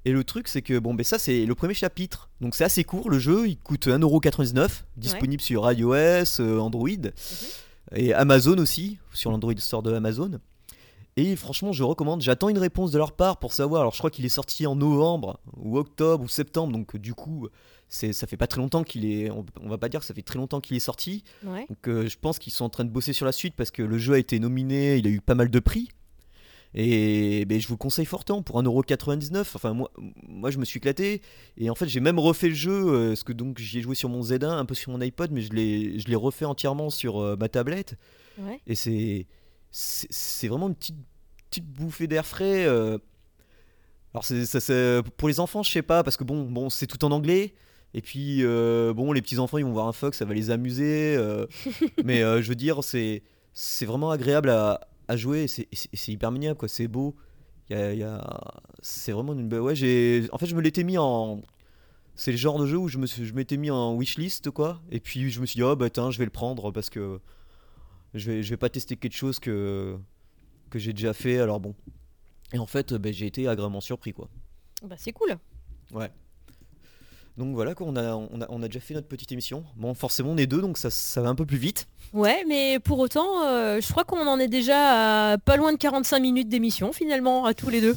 Et 0.04 0.12
le 0.12 0.24
truc, 0.24 0.48
c'est 0.48 0.62
que 0.62 0.78
bon, 0.78 0.94
ben 0.94 1.04
ça, 1.04 1.18
c'est 1.18 1.44
le 1.44 1.54
premier 1.54 1.74
chapitre. 1.74 2.30
Donc 2.40 2.54
c'est 2.54 2.64
assez 2.64 2.84
court. 2.84 3.10
Le 3.10 3.18
jeu, 3.18 3.48
il 3.48 3.58
coûte 3.58 3.86
1,99€, 3.86 4.82
disponible 4.96 5.42
sur 5.42 5.70
iOS, 5.70 6.40
euh, 6.40 6.58
Android 6.58 6.88
et 7.94 8.14
Amazon 8.14 8.56
aussi, 8.58 8.98
sur 9.12 9.30
l'Android 9.30 9.54
Store 9.58 9.82
de 9.82 9.92
Amazon. 9.92 10.38
Et 11.16 11.36
franchement, 11.36 11.72
je 11.72 11.82
recommande. 11.82 12.22
J'attends 12.22 12.48
une 12.48 12.58
réponse 12.58 12.92
de 12.92 12.98
leur 12.98 13.12
part 13.12 13.38
pour 13.38 13.52
savoir. 13.52 13.82
Alors, 13.82 13.92
je 13.92 13.98
crois 13.98 14.10
qu'il 14.10 14.24
est 14.24 14.30
sorti 14.30 14.66
en 14.66 14.76
novembre 14.76 15.40
ou 15.56 15.76
octobre 15.76 16.24
ou 16.24 16.28
septembre, 16.28 16.72
donc 16.72 16.96
du 16.96 17.14
coup, 17.14 17.48
c'est 17.88 18.12
ça 18.12 18.26
fait 18.26 18.36
pas 18.36 18.46
très 18.46 18.60
longtemps 18.60 18.84
qu'il 18.84 19.04
est. 19.04 19.30
On, 19.30 19.44
on 19.60 19.68
va 19.68 19.76
pas 19.76 19.88
dire 19.88 20.00
que 20.00 20.06
ça 20.06 20.14
fait 20.14 20.22
très 20.22 20.38
longtemps 20.38 20.60
qu'il 20.60 20.76
est 20.76 20.80
sorti. 20.80 21.24
Ouais. 21.44 21.66
Donc, 21.68 21.88
euh, 21.88 22.08
je 22.08 22.16
pense 22.18 22.38
qu'ils 22.38 22.52
sont 22.52 22.64
en 22.64 22.70
train 22.70 22.84
de 22.84 22.90
bosser 22.90 23.12
sur 23.12 23.26
la 23.26 23.32
suite 23.32 23.54
parce 23.56 23.70
que 23.70 23.82
le 23.82 23.98
jeu 23.98 24.14
a 24.14 24.18
été 24.18 24.38
nominé, 24.38 24.96
il 24.96 25.06
a 25.06 25.10
eu 25.10 25.20
pas 25.20 25.34
mal 25.34 25.50
de 25.50 25.58
prix. 25.58 25.90
Et 26.74 27.44
ben, 27.46 27.60
je 27.60 27.66
vous 27.66 27.74
le 27.74 27.78
conseille 27.78 28.06
fortement 28.06 28.42
pour 28.42 28.62
1,99€. 28.62 29.40
Enfin, 29.40 29.72
moi, 29.72 29.90
moi, 30.22 30.50
je 30.50 30.58
me 30.58 30.64
suis 30.64 30.78
éclaté. 30.78 31.20
Et 31.56 31.68
en 31.68 31.74
fait, 31.74 31.88
j'ai 31.88 32.00
même 32.00 32.18
refait 32.18 32.48
le 32.48 32.54
jeu. 32.54 32.70
euh, 32.72 33.08
parce 33.08 33.24
que 33.24 33.32
donc, 33.32 33.58
j'y 33.58 33.78
ai 33.78 33.82
joué 33.82 33.94
sur 33.94 34.08
mon 34.08 34.22
Z1, 34.22 34.44
un 34.46 34.64
peu 34.64 34.74
sur 34.74 34.92
mon 34.92 35.00
iPod, 35.00 35.32
mais 35.32 35.40
je 35.40 35.52
l'ai 35.52 36.16
refait 36.16 36.44
entièrement 36.44 36.90
sur 36.90 37.18
euh, 37.20 37.36
ma 37.36 37.48
tablette. 37.48 37.96
Ouais. 38.38 38.60
Et 38.66 38.74
c'est 38.74 39.26
c'est 39.72 40.48
vraiment 40.48 40.68
une 40.68 40.74
petite, 40.74 40.96
petite 41.48 41.66
bouffée 41.66 42.06
d'air 42.08 42.26
frais. 42.26 42.64
euh. 42.66 42.98
Alors 44.12 44.24
c'est 44.24 44.44
ça, 44.44 45.02
pour 45.16 45.28
les 45.28 45.38
enfants, 45.38 45.62
je 45.62 45.70
sais 45.70 45.82
pas, 45.82 46.02
parce 46.02 46.16
que 46.16 46.24
bon, 46.24 46.42
bon 46.42 46.70
c'est 46.70 46.88
tout 46.88 47.04
en 47.04 47.12
anglais. 47.12 47.54
Et 47.94 48.00
puis 48.00 48.38
euh, 48.42 48.92
bon, 48.92 49.12
les 49.12 49.22
petits 49.22 49.38
enfants, 49.38 49.58
ils 49.58 49.64
vont 49.64 49.72
voir 49.72 49.86
un 49.86 49.92
Fox, 49.92 50.18
ça 50.18 50.24
va 50.24 50.34
les 50.34 50.50
amuser. 50.50 51.16
mais 52.04 52.20
je 52.20 52.48
veux 52.48 52.56
dire, 52.56 52.82
c'est 52.82 53.22
c'est 53.52 53.86
vraiment 53.86 54.10
agréable 54.10 54.50
à, 54.50 54.80
à 55.10 55.16
jouer. 55.16 55.46
C'est 55.48 55.66
hyper 56.12 56.30
mignon, 56.32 56.54
quoi. 56.54 56.68
C'est 56.68 56.88
beau. 56.88 57.14
Il 57.68 57.76
y 57.76 57.80
a- 57.80 57.94
y 57.94 58.02
a- 58.02 58.62
c'est 58.82 59.12
vraiment 59.12 59.32
une 59.32 59.48
belle. 59.48 59.60
Ouais, 59.60 59.74
j'ai. 59.74 60.28
En 60.32 60.38
fait, 60.38 60.46
je 60.46 60.54
me 60.56 60.60
l'étais 60.60 60.84
mis 60.84 60.98
en. 60.98 61.42
C'est 62.16 62.32
le 62.32 62.36
genre 62.36 62.58
de 62.58 62.66
jeu 62.66 62.76
où 62.76 62.88
je 62.88 62.98
me 62.98 63.06
suis- 63.06 63.24
je 63.24 63.32
m'étais 63.34 63.56
mis 63.56 63.70
en 63.70 63.96
wishlist, 63.96 64.50
quoi. 64.50 64.80
Et 64.90 65.00
puis 65.00 65.30
je 65.30 65.40
me 65.40 65.46
suis 65.46 65.56
dit, 65.58 65.62
oh 65.62 65.74
bah 65.76 65.88
tiens, 65.88 66.10
je 66.10 66.18
vais 66.18 66.24
le 66.24 66.30
prendre 66.30 66.70
parce 66.70 66.90
que 66.90 67.20
je 68.14 68.30
vais, 68.30 68.42
je 68.42 68.50
vais 68.50 68.56
pas 68.58 68.68
tester 68.68 68.96
quelque 68.96 69.14
chose 69.16 69.38
que, 69.38 69.96
que 70.68 70.78
j'ai 70.78 70.92
déjà 70.92 71.12
fait, 71.14 71.38
alors 71.38 71.60
bon. 71.60 71.74
Et 72.52 72.58
en 72.58 72.66
fait, 72.66 72.92
ben, 72.94 73.12
j'ai 73.12 73.26
été 73.26 73.46
agréablement 73.48 73.80
surpris, 73.80 74.12
quoi. 74.12 74.28
Bah, 74.82 74.96
c'est 74.98 75.12
cool. 75.12 75.36
Ouais. 75.92 76.10
Donc 77.36 77.54
voilà, 77.54 77.74
quoi, 77.74 77.86
on 77.88 77.96
a, 77.96 78.14
on, 78.14 78.40
a, 78.42 78.46
on 78.48 78.62
a 78.62 78.66
déjà 78.66 78.80
fait 78.80 78.94
notre 78.94 79.08
petite 79.08 79.32
émission. 79.32 79.64
Bon, 79.76 79.94
forcément, 79.94 80.30
on 80.32 80.36
est 80.36 80.46
deux, 80.46 80.60
donc 80.60 80.76
ça, 80.78 80.90
ça 80.90 81.20
va 81.22 81.28
un 81.28 81.34
peu 81.34 81.46
plus 81.46 81.56
vite. 81.56 81.86
Ouais, 82.12 82.44
mais 82.48 82.78
pour 82.80 82.98
autant, 82.98 83.44
euh, 83.46 83.80
je 83.80 83.88
crois 83.90 84.04
qu'on 84.04 84.26
en 84.26 84.38
est 84.38 84.48
déjà 84.48 85.32
à 85.32 85.38
pas 85.38 85.56
loin 85.56 85.72
de 85.72 85.78
45 85.78 86.18
minutes 86.20 86.48
d'émission 86.48 86.92
finalement, 86.92 87.46
à 87.46 87.54
tous 87.54 87.70
les 87.70 87.80
deux. 87.80 87.96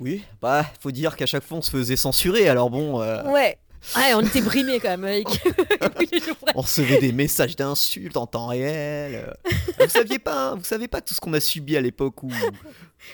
Oui, 0.00 0.22
bah, 0.40 0.66
faut 0.80 0.90
dire 0.90 1.16
qu'à 1.16 1.26
chaque 1.26 1.44
fois, 1.44 1.58
on 1.58 1.62
se 1.62 1.70
faisait 1.70 1.96
censurer, 1.96 2.48
alors 2.48 2.70
bon, 2.70 3.00
euh, 3.00 3.22
Ouais. 3.30 3.58
Ouais, 3.96 4.14
on 4.14 4.20
était 4.20 4.40
brimés 4.40 4.78
quand 4.78 4.90
même 4.90 5.04
avec 5.04 5.26
on 6.54 6.60
recevait 6.60 6.98
des 6.98 7.10
messages 7.10 7.56
d'insultes 7.56 8.16
en 8.16 8.28
temps 8.28 8.46
réel. 8.46 9.34
Vous 9.80 9.88
saviez 9.88 10.20
pas, 10.20 10.50
hein, 10.50 10.54
vous 10.54 10.62
savez 10.62 10.86
pas 10.86 11.00
tout 11.00 11.14
ce 11.14 11.20
qu'on 11.20 11.32
a 11.32 11.40
subi 11.40 11.76
à 11.76 11.80
l'époque 11.80 12.22
où... 12.22 12.30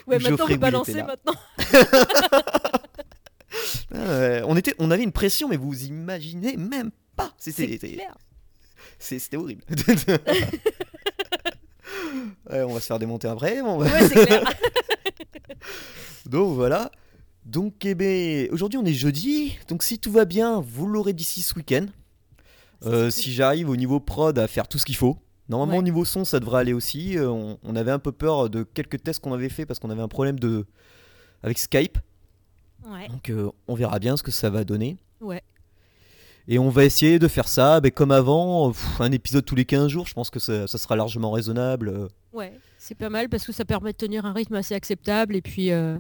Ouais, 0.07 0.19
maintenant 0.19 0.45
on 0.45 0.47
peut 0.47 0.57
balancer 0.57 1.03
maintenant. 1.03 1.33
Ouais, 3.99 4.43
on, 4.47 4.57
était, 4.57 4.75
on 4.79 4.91
avait 4.91 5.03
une 5.03 5.13
pression, 5.13 5.49
mais 5.49 5.57
vous 5.57 5.85
imaginez 5.85 6.57
même 6.57 6.91
pas. 7.17 7.33
C'était 8.99 9.37
horrible. 9.37 9.63
Ouais, 12.51 12.63
on 12.63 12.73
va 12.75 12.81
se 12.81 12.87
faire 12.87 12.99
démonter 12.99 13.29
après. 13.29 13.61
bon. 13.63 13.79
Ouais, 13.81 13.89
c'est 14.09 14.27
clair. 14.27 14.43
Donc 16.27 16.55
voilà. 16.55 16.91
Donc 17.45 17.85
eh 17.85 17.95
ben, 17.95 18.49
aujourd'hui 18.51 18.79
on 18.79 18.85
est 18.85 18.93
jeudi. 18.93 19.59
Donc 19.69 19.83
si 19.83 19.99
tout 19.99 20.13
va 20.13 20.25
bien, 20.25 20.61
vous 20.61 20.87
l'aurez 20.87 21.13
d'ici 21.15 21.43
ce 21.43 21.55
week-end. 21.55 21.87
Euh, 22.85 23.11
si 23.11 23.33
j'arrive 23.33 23.69
au 23.71 23.77
niveau 23.77 24.01
prod 24.01 24.39
à 24.39 24.47
faire 24.49 24.69
tout 24.69 24.79
ce 24.79 24.85
qu'il 24.87 24.97
faut. 24.97 25.17
Normalement 25.49 25.75
Ouais. 25.75 25.79
au 25.81 25.83
niveau 25.83 26.05
son 26.05 26.25
ça 26.25 26.41
devrait 26.41 26.61
aller 26.61 26.73
aussi. 26.75 27.17
Euh, 27.19 27.29
on, 27.31 27.59
on 27.63 27.77
avait 27.77 27.91
un 27.91 27.99
peu 27.99 28.13
peur 28.13 28.51
de 28.51 28.63
quelques 28.63 29.03
tests 29.03 29.21
qu'on 29.21 29.33
avait 29.33 29.49
fait 29.49 29.65
parce 29.67 29.79
qu'on 29.79 29.91
avait 29.91 30.03
un 30.03 30.09
problème 30.09 30.39
de 30.39 30.67
avec 31.43 31.59
Skype. 31.59 31.99
Ouais. 32.87 33.09
Donc 33.09 33.31
euh, 33.31 33.51
on 33.67 33.75
verra 33.75 33.99
bien 33.99 34.17
ce 34.17 34.23
que 34.23 34.31
ça 34.31 34.51
va 34.51 34.65
donner. 34.65 34.97
Ouais. 35.21 35.43
Et 36.51 36.59
on 36.59 36.71
va 36.71 36.85
essayer 36.85 37.19
de 37.19 37.29
faire 37.29 37.47
ça 37.49 37.81
comme 37.95 38.11
avant, 38.11 38.71
pff, 38.71 39.01
un 39.01 39.13
épisode 39.13 39.45
tous 39.45 39.55
les 39.55 39.67
15 39.67 39.89
jours, 39.89 40.07
je 40.07 40.15
pense 40.15 40.31
que 40.31 40.39
ça, 40.39 40.67
ça 40.67 40.79
sera 40.79 40.97
largement 40.97 41.31
raisonnable. 41.31 42.09
Ouais, 42.33 42.59
c'est 42.79 42.95
pas 42.95 43.11
mal 43.11 43.29
parce 43.29 43.45
que 43.45 43.53
ça 43.53 43.65
permet 43.67 43.93
de 43.93 43.99
tenir 43.99 44.25
un 44.25 44.33
rythme 44.33 44.55
assez 44.55 44.75
acceptable 44.75 45.37
et 45.37 45.43
puis 45.43 45.73
euh, 45.73 45.99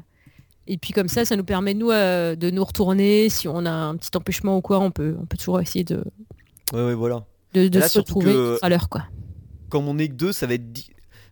et 0.66 0.79
puis 0.79 0.93
comme 0.93 1.09
ça, 1.09 1.24
ça 1.26 1.37
nous 1.37 1.45
permet 1.45 1.74
nous 1.74 1.91
euh, 1.91 2.35
de 2.35 2.51
nous 2.51 2.64
retourner. 2.64 3.29
Si 3.29 3.47
on 3.49 3.66
a 3.66 3.70
un 3.70 3.97
petit 3.97 4.16
empêchement 4.16 4.57
ou 4.57 4.61
quoi, 4.62 4.79
on 4.81 4.91
peut 4.91 5.16
on 5.20 5.26
peut 5.26 5.37
toujours 5.37 5.61
essayer 5.61 5.85
de 5.85 6.03
Ouais, 6.72 6.85
ouais, 6.85 6.95
voilà. 6.95 7.24
de, 7.55 7.68
de 7.68 7.79
Là, 7.81 7.89
se 7.89 7.99
retrouver 7.99 8.57
à 8.62 8.68
l'heure 8.68 8.89
quoi. 8.89 9.05
Comme 9.68 9.87
on 9.89 9.99
est 9.99 10.09
que 10.09 10.14
deux, 10.14 10.33
ça 10.33 10.47
va 10.47 10.55
être... 10.55 10.62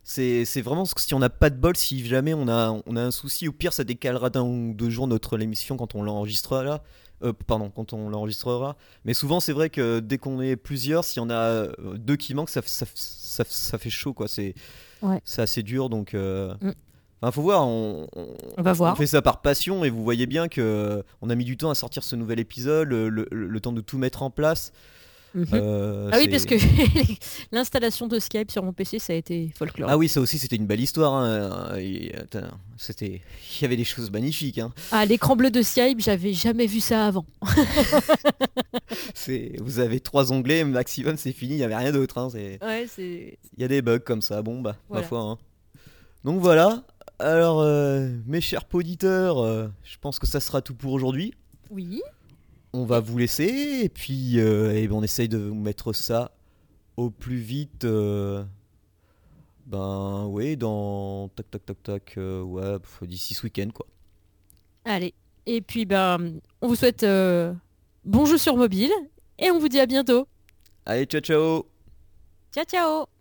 C'est 0.09 0.61
vraiment 0.63 0.85
si 0.85 1.15
on 1.15 1.19
n'a 1.19 1.31
pas 1.31 1.51
de 1.51 1.57
bol, 1.57 1.77
si 1.77 2.07
jamais 2.07 2.33
on 2.33 2.47
a, 2.49 2.81
on 2.87 2.97
a 2.97 3.03
un 3.03 3.11
souci, 3.11 3.49
au 3.49 3.53
pire 3.53 3.73
ça 3.73 3.83
décalera 3.83 4.31
d'un 4.31 4.43
ou 4.43 4.73
deux 4.73 4.89
jours 4.89 5.09
notre 5.09 5.37
l'émission 5.37 5.77
quand 5.77 5.97
on 5.97 6.03
l'enregistrera. 6.03 6.83
Euh, 7.25 7.33
pardon, 7.47 7.71
quand 7.75 7.93
on 7.93 8.09
l'enregistrera. 8.11 8.77
Mais 9.05 9.15
souvent 9.15 9.41
c'est 9.41 9.53
vrai 9.53 9.69
que 9.69 9.99
dès 10.01 10.19
qu'on 10.19 10.41
est 10.41 10.55
plusieurs, 10.55 11.03
s'il 11.03 11.21
y 11.23 11.25
en 11.25 11.31
a 11.31 11.35
euh, 11.35 11.73
deux 11.97 12.15
qui 12.17 12.35
manquent, 12.35 12.51
ça, 12.51 12.61
ça, 12.65 12.87
ça, 12.95 13.43
ça 13.49 13.79
fait 13.79 13.91
chaud 13.91 14.13
quoi. 14.15 14.29
C'est 14.29 14.55
Ouais. 15.03 15.21
assez 15.39 15.63
dur 15.63 15.89
donc... 15.91 16.15
euh, 16.15 16.55
Mm. 16.61 16.73
Enfin, 17.23 17.33
faut 17.33 17.43
voir, 17.43 17.67
on, 17.67 18.07
on- 18.15 18.35
On 18.59 18.63
va 18.63 18.75
voir. 18.75 18.93
On 18.93 18.97
fait 18.97 19.07
ça 19.07 19.23
par 19.23 19.41
passion 19.41 19.85
et 19.85 19.91
vous 19.91 20.05
voyez 20.05 20.27
bien 20.27 20.49
que 20.49 20.61
euh, 20.61 21.03
on 21.23 21.31
a 21.31 21.35
mis 21.35 21.45
du 21.47 21.57
temps 21.57 21.71
à 21.71 21.75
sortir 21.75 22.05
ce 22.05 22.15
nouvel 22.15 22.39
épisode, 22.39 22.87
le, 22.89 23.09
le- 23.09 23.27
le 23.31 23.61
temps 23.61 23.73
de 23.73 23.81
tout 23.81 23.97
mettre 23.99 24.23
en 24.23 24.31
place. 24.31 24.73
Mhm. 25.37 25.47
Euh, 25.53 26.09
ah 26.13 26.17
oui, 26.19 26.29
parce 26.29 26.47
que 26.47 26.55
l'installation 27.53 28.07
de 28.09 28.19
Skype 28.19 28.51
sur 28.51 28.63
mon 28.63 28.73
PC, 28.73 28.99
ça 28.99 29.13
a 29.13 29.17
été 29.17 29.53
folklore. 29.55 29.91
Ah 29.91 29.99
oui, 29.99 30.09
ça 30.09 30.21
aussi 30.21 30.39
c'était 30.39 30.57
une 30.57 30.67
belle 30.67 30.81
histoire. 30.81 31.13
hein. 31.15 31.77
C'était, 32.79 33.21
il 33.59 33.63
y 33.63 33.65
avait 33.67 33.77
des 33.77 33.85
choses 33.85 34.11
magnifiques. 34.11 34.59
hein. 34.59 34.73
Ah, 34.93 35.05
l'écran 35.05 35.37
bleu 35.37 35.51
de 35.51 35.61
Skype, 35.61 36.01
j'avais 36.01 36.33
jamais 36.33 36.67
vu 36.67 36.81
ça 36.81 37.07
avant. 37.07 37.27
C'est, 39.15 39.53
vous 39.61 39.79
avez 39.79 40.01
trois 40.01 40.33
onglets 40.33 40.65
maximum, 40.65 41.17
c'est 41.17 41.33
fini. 41.33 41.55
Il 41.55 41.59
y 41.59 41.65
avait 41.65 41.77
rien 41.77 41.93
d'autre. 41.93 42.19
hein. 42.19 42.29
Ouais. 42.33 42.87
Il 42.97 43.37
y 43.59 43.65
a 43.65 43.69
des 43.69 43.83
bugs 43.83 43.99
comme 43.99 44.23
ça. 44.23 44.43
Bon 44.43 44.61
bah, 44.61 44.77
Voilà. 44.89 45.03
ma 45.03 45.09
foi. 45.09 45.21
hein. 45.21 45.39
Donc 46.25 46.41
voilà. 46.41 46.83
Alors, 47.19 47.61
euh, 47.61 48.09
mes 48.27 48.41
chers 48.41 48.65
auditeurs, 48.73 49.39
euh, 49.39 49.69
je 49.85 49.97
pense 50.01 50.19
que 50.19 50.27
ça 50.27 50.41
sera 50.41 50.61
tout 50.61 50.75
pour 50.75 50.93
aujourd'hui. 50.93 51.33
Oui. 51.71 52.01
On 52.73 52.85
va 52.85 53.01
vous 53.01 53.19
laisser 53.19 53.81
et 53.85 53.89
puis 53.89 54.39
euh, 54.39 54.87
on 54.91 55.03
essaye 55.03 55.29
de 55.29 55.39
vous 55.39 55.55
mettre 55.55 55.93
ça 55.93 56.33
au 56.97 57.11
plus 57.11 57.37
vite. 57.39 57.85
euh, 57.85 58.45
ben 59.67 60.27
oui, 60.27 60.57
dans 60.57 61.29
tac 61.35 61.51
tac 61.51 61.67
tac 61.67 61.83
tac, 61.83 62.15
euh, 62.19 62.43
ouais, 62.43 62.77
d'ici 63.03 63.35
ce 63.35 63.43
week-end 63.45 63.69
quoi. 63.75 63.87
Allez. 64.85 65.15
Et 65.47 65.61
puis, 65.61 65.85
ben, 65.87 66.41
on 66.61 66.69
vous 66.69 66.75
souhaite 66.77 67.03
euh, 67.05 67.53
bon 68.05 68.27
jeu 68.27 68.39
sur 68.39 68.57
mobile 68.57 68.91
et 69.39 69.51
on 69.51 69.59
vous 69.59 69.69
dit 69.69 69.81
à 69.81 69.87
bientôt. 69.87 70.27
Allez, 70.85 71.05
ciao 71.07 71.21
ciao 71.21 71.67
Ciao, 72.53 72.65
ciao 72.65 73.16